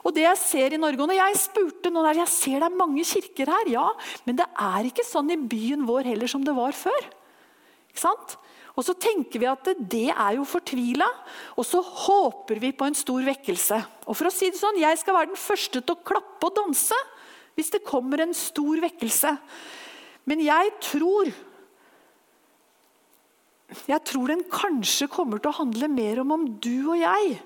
og 0.00 0.14
det 0.16 0.24
jeg 0.24 0.40
ser 0.40 0.74
i 0.74 0.80
Norge, 0.80 1.02
og 1.02 1.10
når 1.10 1.18
jeg 1.18 1.40
spurte 1.42 1.90
noen 1.92 2.08
der, 2.08 2.22
jeg 2.22 2.32
ser 2.32 2.62
det 2.62 2.68
er 2.70 2.78
mange 2.78 3.04
kirker 3.04 3.50
her, 3.52 3.72
ja, 3.74 3.88
men 4.24 4.38
det 4.38 4.46
er 4.48 4.88
ikke 4.88 5.04
sånn 5.04 5.32
i 5.34 5.36
byen 5.36 5.84
vår 5.88 6.08
heller 6.08 6.30
som 6.30 6.44
det 6.46 6.54
var 6.56 6.76
før. 6.76 7.10
Ikke 7.90 8.04
sant? 8.04 8.38
Og 8.78 8.86
så 8.86 8.94
tenker 8.96 9.42
vi 9.42 9.48
at 9.50 9.66
det 9.92 10.08
er 10.08 10.38
jo 10.38 10.46
fortvila, 10.48 11.08
og 11.58 11.66
så 11.68 11.82
håper 11.84 12.62
vi 12.62 12.72
på 12.72 12.86
en 12.88 12.96
stor 12.96 13.20
vekkelse. 13.26 13.80
Og 14.06 14.16
for 14.16 14.30
å 14.30 14.32
si 14.32 14.48
det 14.48 14.60
sånn, 14.60 14.78
Jeg 14.80 15.02
skal 15.02 15.18
være 15.18 15.32
den 15.34 15.40
første 15.40 15.82
til 15.82 15.96
å 15.96 16.04
klappe 16.06 16.48
og 16.48 16.56
danse 16.56 16.96
hvis 17.58 17.72
det 17.74 17.84
kommer 17.84 18.22
en 18.22 18.32
stor 18.32 18.80
vekkelse. 18.80 19.36
Men 20.24 20.40
jeg 20.40 20.72
tror 20.80 21.32
Jeg 23.86 24.02
tror 24.02 24.26
den 24.26 24.42
kanskje 24.50 25.06
kommer 25.06 25.38
til 25.38 25.52
å 25.52 25.60
handle 25.60 25.86
mer 25.86 26.18
om 26.24 26.32
om 26.34 26.46
du 26.58 26.90
og 26.90 26.96
jeg 26.98 27.36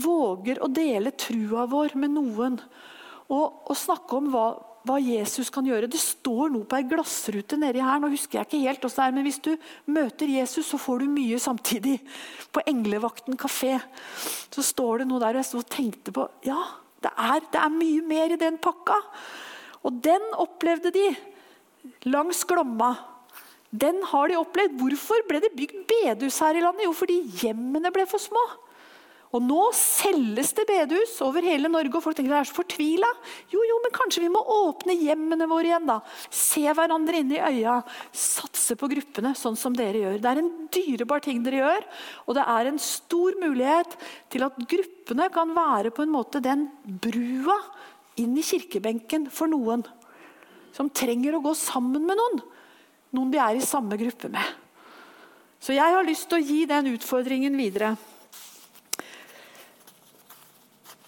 våger 0.00 0.62
å 0.62 0.70
dele 0.72 1.14
trua 1.18 1.66
vår 1.70 1.96
med 1.98 2.14
noen 2.14 2.58
og, 3.32 3.46
og 3.70 3.76
snakke 3.78 4.18
om 4.18 4.28
hva, 4.32 4.46
hva, 4.84 4.98
Jesus 5.00 5.48
kan 5.52 5.66
gjøre. 5.66 5.88
Det 5.90 6.00
står 6.00 6.52
noe 6.52 6.68
på 6.68 6.76
ei 6.76 6.86
glassrute 6.88 7.56
nedi 7.60 7.80
her. 7.82 8.00
nå 8.02 8.10
husker 8.12 8.40
jeg 8.40 8.48
ikke 8.48 8.62
helt 8.66 8.84
det 8.84 8.92
er, 9.04 9.14
men 9.14 9.26
Hvis 9.26 9.40
du 9.44 9.52
møter 9.86 10.28
Jesus, 10.28 10.68
så 10.68 10.80
får 10.80 11.04
du 11.04 11.12
mye 11.12 11.38
samtidig. 11.40 11.98
På 12.52 12.64
Englevakten 12.66 13.38
kafé 13.40 13.78
så 14.52 14.64
står 14.64 15.02
det 15.02 15.08
noe 15.08 15.22
der, 15.22 15.36
og 15.36 15.42
jeg 15.42 15.50
sto 15.50 15.62
og 15.62 15.70
tenkte 15.72 16.14
på 16.14 16.28
ja, 16.44 16.60
det 17.02 17.12
er, 17.16 17.40
det 17.52 17.62
er 17.62 17.72
mye 17.72 18.02
mer 18.06 18.34
i 18.34 18.40
den 18.40 18.58
pakka. 18.62 18.98
Og 19.82 19.96
den 20.04 20.28
opplevde 20.38 20.92
de 20.94 21.08
langs 22.06 22.44
Glomma. 22.46 22.92
Den 23.72 24.02
har 24.04 24.28
de 24.28 24.36
opplevd. 24.36 24.76
Hvorfor 24.78 25.24
ble 25.28 25.40
det 25.42 25.54
bygd 25.56 25.86
bedehus 25.88 26.38
her 26.44 26.58
i 26.58 26.62
landet? 26.62 26.84
Jo, 26.84 26.92
fordi 26.94 27.22
hjemmene 27.40 27.90
ble 27.94 28.04
for 28.10 28.22
små. 28.22 28.42
Og 29.32 29.40
nå 29.40 29.60
selges 29.72 30.50
det 30.52 30.66
bedehus 30.68 31.14
over 31.24 31.44
hele 31.46 31.70
Norge, 31.72 31.94
og 31.96 32.04
folk 32.04 32.18
tenker 32.18 32.34
det 32.34 32.40
er 32.42 32.48
så 32.50 32.56
fortvila. 32.58 33.08
Jo, 33.48 33.62
jo, 33.64 33.78
men 33.80 33.94
kanskje 33.96 34.26
vi 34.26 34.32
må 34.32 34.42
åpne 34.44 34.96
hjemmene 35.00 35.48
våre 35.48 35.70
igjen, 35.70 35.88
da. 35.88 36.02
Se 36.28 36.66
hverandre 36.68 37.22
inn 37.22 37.32
i 37.32 37.40
øya. 37.40 37.78
Satse 38.12 38.76
på 38.76 38.90
gruppene, 38.92 39.32
sånn 39.38 39.56
som 39.56 39.72
dere 39.76 40.04
gjør. 40.04 40.20
Det 40.20 40.28
er 40.34 40.42
en 40.42 40.52
dyrebar 40.76 41.24
ting 41.24 41.40
dere 41.46 41.62
gjør, 41.62 41.88
og 42.26 42.36
det 42.36 42.44
er 42.58 42.68
en 42.68 42.82
stor 42.84 43.40
mulighet 43.40 43.96
til 44.32 44.44
at 44.44 44.60
gruppene 44.68 45.30
kan 45.32 45.56
være 45.56 45.94
på 45.96 46.04
en 46.04 46.12
måte 46.12 46.44
den 46.44 46.68
brua 46.84 47.56
inn 48.20 48.36
i 48.36 48.44
kirkebenken 48.44 49.30
for 49.32 49.48
noen 49.48 49.86
som 50.76 50.92
trenger 50.92 51.36
å 51.36 51.44
gå 51.44 51.56
sammen 51.56 52.04
med 52.04 52.20
noen. 52.20 52.42
Noen 53.16 53.32
de 53.32 53.40
er 53.40 53.56
i 53.56 53.64
samme 53.64 53.96
gruppe 54.00 54.28
med. 54.32 54.44
Så 55.62 55.72
jeg 55.72 55.94
har 55.94 56.04
lyst 56.04 56.28
til 56.28 56.40
å 56.40 56.44
gi 56.44 56.64
den 56.68 56.92
utfordringen 56.92 57.56
videre. 57.56 57.94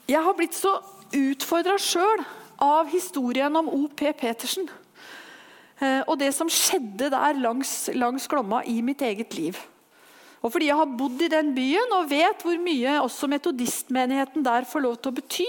Jeg 0.05 0.21
har 0.21 0.35
blitt 0.37 0.57
så 0.57 0.77
utfordra 1.17 1.79
sjøl 1.81 2.21
av 2.61 2.91
historien 2.93 3.55
om 3.57 3.71
O.P. 3.73 4.11
Petersen. 4.19 4.67
Eh, 5.81 6.03
og 6.05 6.19
det 6.21 6.29
som 6.37 6.51
skjedde 6.53 7.09
der 7.15 7.41
langs, 7.41 7.89
langs 7.97 8.29
Glomma 8.29 8.61
i 8.69 8.83
mitt 8.85 9.01
eget 9.01 9.33
liv. 9.39 9.57
Og 10.45 10.53
fordi 10.53 10.69
jeg 10.69 10.77
har 10.77 10.93
bodd 10.99 11.25
i 11.25 11.31
den 11.33 11.55
byen 11.57 11.97
og 11.97 12.11
vet 12.11 12.45
hvor 12.45 12.61
mye 12.61 12.99
også 13.01 13.31
metodistmenigheten 13.33 14.45
der 14.45 14.69
får 14.69 14.85
lov 14.85 14.99
til 15.01 15.15
å 15.15 15.17
bety. 15.17 15.49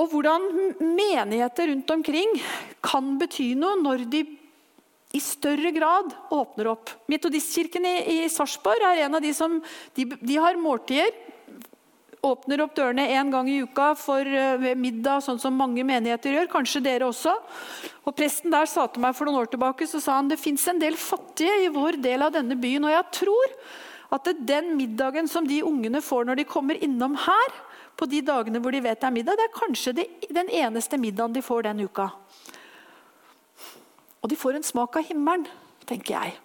Og 0.00 0.10
hvordan 0.10 0.50
menigheter 0.82 1.70
rundt 1.70 1.94
omkring 1.94 2.34
kan 2.82 3.14
bety 3.20 3.52
noe 3.54 3.78
når 3.78 4.08
de 4.10 4.26
i 5.14 5.22
større 5.22 5.70
grad 5.74 6.10
åpner 6.34 6.70
opp. 6.70 6.90
Metodistkirken 7.10 7.86
i, 7.86 7.96
i 8.14 8.28
Sarpsborg 8.30 8.82
er 8.90 9.06
en 9.06 9.18
av 9.18 9.22
de 9.22 9.30
som 9.34 9.58
de, 9.94 10.06
de 10.06 10.38
har 10.38 10.58
måltider 10.58 11.14
åpner 12.26 12.60
opp 12.64 12.74
dørene 12.76 13.06
én 13.14 13.30
gang 13.32 13.48
i 13.48 13.60
uka 13.64 13.92
for 13.98 14.24
uh, 14.26 14.72
middag, 14.76 15.22
sånn 15.24 15.40
som 15.40 15.56
mange 15.56 15.84
menigheter 15.86 16.36
gjør. 16.36 16.50
Kanskje 16.52 16.82
dere 16.84 17.08
også. 17.08 17.32
Og 18.04 18.16
Presten 18.16 18.52
der 18.52 18.68
sa 18.68 18.86
til 18.90 19.04
meg 19.04 19.16
for 19.16 19.28
noen 19.28 19.40
år 19.42 19.50
tilbake 19.52 19.88
så 19.88 20.02
sa 20.02 20.18
han, 20.18 20.28
det 20.28 20.40
fins 20.40 20.66
en 20.68 20.80
del 20.82 20.98
fattige 21.00 21.62
i 21.64 21.70
vår 21.72 22.00
del 22.02 22.26
av 22.26 22.34
denne 22.36 22.58
byen. 22.60 22.88
Og 22.88 22.94
jeg 22.94 23.08
tror 23.22 23.56
at 24.16 24.30
den 24.46 24.74
middagen 24.76 25.30
som 25.30 25.46
de 25.46 25.62
ungene 25.64 26.02
får 26.02 26.26
når 26.28 26.40
de 26.40 26.48
kommer 26.50 26.80
innom 26.82 27.16
her, 27.26 27.58
på 28.00 28.08
de 28.08 28.22
dagene 28.24 28.60
hvor 28.64 28.72
de 28.72 28.80
vet 28.80 29.00
det 29.00 29.08
er 29.08 29.12
middag, 29.12 29.36
det 29.36 29.44
er 29.44 29.56
kanskje 29.56 29.92
det, 29.98 30.06
den 30.32 30.48
eneste 30.56 30.96
middagen 30.96 31.34
de 31.36 31.42
får 31.44 31.66
den 31.68 31.82
uka. 31.84 32.08
Og 34.20 34.28
de 34.32 34.38
får 34.40 34.56
en 34.56 34.64
smak 34.64 34.96
av 34.96 35.04
himmelen, 35.08 35.44
tenker 35.88 36.16
jeg. 36.16 36.38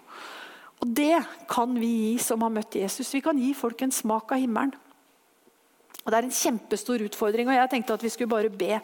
Og 0.83 0.91
det 0.95 1.21
kan 1.51 1.75
vi 1.79 1.91
gi 1.91 2.15
som 2.23 2.43
har 2.43 2.51
møtt 2.53 2.75
Jesus. 2.75 3.13
Vi 3.15 3.23
kan 3.23 3.39
gi 3.39 3.53
folk 3.55 3.81
en 3.85 3.93
smak 3.95 4.35
av 4.35 4.43
himmelen. 4.43 4.75
Og 6.05 6.11
Det 6.11 6.17
er 6.17 6.27
en 6.27 6.39
kjempestor 6.39 7.01
utfordring, 7.01 7.49
og 7.49 7.57
jeg 7.57 7.69
tenkte 7.71 7.95
at 7.97 8.03
vi 8.05 8.11
skulle 8.13 8.29
bare 8.29 8.49
be. 8.53 8.77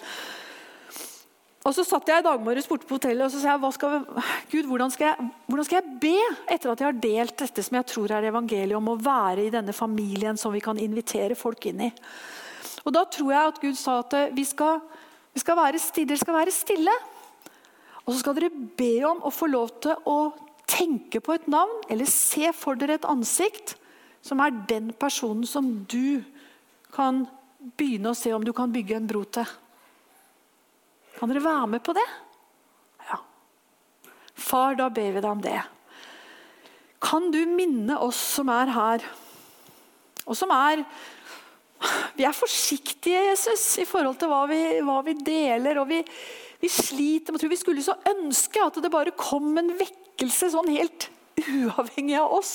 Og 1.61 1.75
Så 1.77 1.85
satt 1.85 2.09
jeg 2.09 2.23
i 2.23 2.25
dag 2.25 2.41
morges 2.41 2.65
borte 2.65 2.87
på 2.89 2.97
hotellet 2.97 3.27
og 3.27 3.29
så 3.29 3.37
sa 3.37 3.53
jeg, 3.53 3.73
skal 3.75 3.91
vi, 3.93 4.21
Gud, 4.49 4.65
hvordan 4.65 4.89
skal, 4.89 5.11
jeg, 5.11 5.27
hvordan 5.45 5.67
skal 5.67 5.77
jeg 5.77 5.99
be 6.01 6.15
etter 6.49 6.71
at 6.71 6.81
jeg 6.81 6.87
har 6.87 7.01
delt 7.03 7.35
dette 7.37 7.65
som 7.67 7.77
jeg 7.77 7.89
tror 7.91 8.13
er 8.17 8.29
evangeliet 8.31 8.77
om 8.79 8.89
å 8.89 8.97
være 8.97 9.45
i 9.45 9.53
denne 9.53 9.75
familien 9.77 10.39
som 10.41 10.55
vi 10.55 10.63
kan 10.63 10.81
invitere 10.81 11.37
folk 11.37 11.69
inn 11.69 11.85
i. 11.85 11.91
Og 12.81 12.95
Da 12.95 13.05
tror 13.05 13.29
jeg 13.29 13.51
at 13.51 13.61
Gud 13.61 13.77
sa 13.77 13.99
at 14.01 14.15
vi 14.33 14.45
skal, 14.49 14.81
vi 15.35 15.43
skal 15.43 15.59
være 15.59 15.79
stille. 15.83 16.09
Dere 16.09 16.23
skal 16.23 16.39
være 16.39 16.55
stille. 16.55 16.95
Og 18.07 18.15
så 18.15 18.23
skal 18.23 18.39
dere 18.39 18.65
be 18.81 18.95
om 19.05 19.21
å 19.21 19.29
få 19.29 19.51
lov 19.51 19.69
til 19.85 19.93
å 20.09 20.33
tenke 20.65 21.21
på 21.21 21.35
et 21.35 21.45
navn 21.51 21.83
eller 21.93 22.09
se 22.09 22.49
for 22.57 22.79
dere 22.79 22.97
et 22.97 23.05
ansikt 23.05 23.75
som 24.25 24.41
er 24.41 24.63
den 24.69 24.89
personen 24.97 25.45
som 25.45 25.67
du 25.89 26.23
kan 26.93 27.25
begynne 27.77 28.11
å 28.11 28.17
se 28.17 28.33
om 28.33 28.43
du 28.45 28.53
kan 28.55 28.71
bygge 28.73 28.97
en 28.97 29.07
bro 29.09 29.23
til. 29.29 29.47
Kan 31.17 31.29
dere 31.31 31.43
være 31.43 31.69
med 31.75 31.83
på 31.85 31.93
det? 31.93 32.07
Ja. 33.09 33.19
Far, 34.33 34.77
da 34.79 34.89
ber 34.89 35.11
vi 35.13 35.21
deg 35.21 35.29
om 35.29 35.43
det. 35.43 35.59
Kan 37.01 37.31
du 37.33 37.39
minne 37.49 37.97
oss 38.01 38.19
som 38.37 38.49
er 38.53 38.71
her, 38.75 39.09
og 40.25 40.37
som 40.37 40.53
er 40.53 40.85
Vi 42.13 42.25
er 42.27 42.35
forsiktige, 42.37 43.17
Jesus, 43.31 43.63
i 43.81 43.87
forhold 43.89 44.19
til 44.21 44.29
hva 44.29 44.43
vi, 44.45 44.59
hva 44.85 44.99
vi 45.01 45.15
deler. 45.17 45.79
og 45.81 45.87
vi, 45.89 45.97
vi 46.61 46.69
sliter 46.69 47.33
med, 47.33 47.41
Vi 47.49 47.57
skulle 47.57 47.81
så 47.81 47.95
ønske 48.05 48.61
at 48.61 48.77
det 48.83 48.91
bare 48.93 49.15
kom 49.17 49.57
en 49.57 49.73
vekkelse 49.79 50.51
sånn 50.53 50.69
helt 50.69 51.09
uavhengig 51.41 52.19
av 52.21 52.35
oss. 52.37 52.53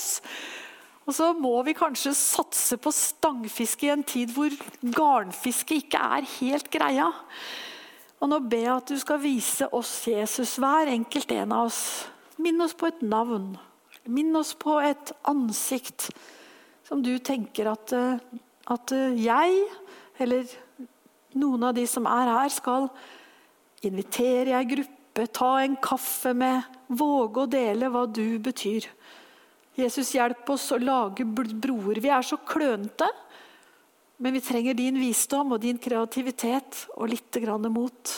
Og 1.06 1.14
så 1.14 1.30
må 1.38 1.54
vi 1.62 1.76
kanskje 1.78 2.16
satse 2.18 2.78
på 2.82 2.90
stangfiske 2.94 3.86
i 3.86 3.92
en 3.94 4.02
tid 4.06 4.32
hvor 4.34 4.50
garnfiske 4.82 5.78
ikke 5.84 6.00
er 6.18 6.26
helt 6.40 6.70
greia. 6.72 7.12
Og 8.18 8.30
nå 8.32 8.40
ber 8.42 8.64
jeg 8.64 8.72
at 8.74 8.90
du 8.90 8.98
skal 8.98 9.22
vise 9.22 9.68
oss 9.76 9.92
Jesus, 10.10 10.56
hver 10.58 10.90
enkelt 10.90 11.30
en 11.36 11.54
av 11.54 11.68
oss. 11.68 11.80
Minn 12.42 12.58
oss 12.64 12.74
på 12.74 12.88
et 12.90 13.04
navn. 13.06 13.52
Minn 14.10 14.34
oss 14.38 14.52
på 14.58 14.80
et 14.82 15.12
ansikt 15.30 16.08
som 16.86 17.02
du 17.02 17.16
tenker 17.22 17.70
at, 17.70 17.92
eh, 17.94 18.18
at 18.70 18.94
jeg, 19.18 19.62
eller 20.22 20.50
noen 21.38 21.68
av 21.68 21.74
de 21.76 21.86
som 21.90 22.06
er 22.10 22.32
her, 22.32 22.50
skal 22.50 22.88
invitere 23.86 24.50
i 24.50 24.58
ei 24.58 24.66
gruppe, 24.70 25.26
ta 25.32 25.52
en 25.62 25.78
kaffe 25.82 26.34
med, 26.36 26.66
våge 26.86 27.42
å 27.42 27.50
dele 27.50 27.90
hva 27.90 28.04
du 28.06 28.38
betyr. 28.42 28.86
Jesus, 29.76 30.14
hjelp 30.16 30.48
oss 30.54 30.70
å 30.72 30.80
lage 30.80 31.26
broer. 31.26 32.00
Vi 32.00 32.12
er 32.12 32.24
så 32.24 32.38
klønete. 32.40 33.08
Men 34.16 34.32
vi 34.32 34.40
trenger 34.40 34.76
din 34.76 34.96
visdom 34.96 35.52
og 35.52 35.60
din 35.60 35.76
kreativitet 35.78 36.86
og 36.96 37.10
litt 37.12 37.36
mot. 37.68 38.14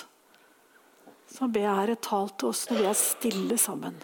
Så 1.28 1.48
be 1.50 1.64
Herre, 1.66 1.96
tal 1.96 2.30
til 2.38 2.52
oss 2.52 2.68
når 2.70 2.78
vi 2.78 2.86
er 2.86 2.94
stille 2.94 3.58
sammen. 3.58 3.98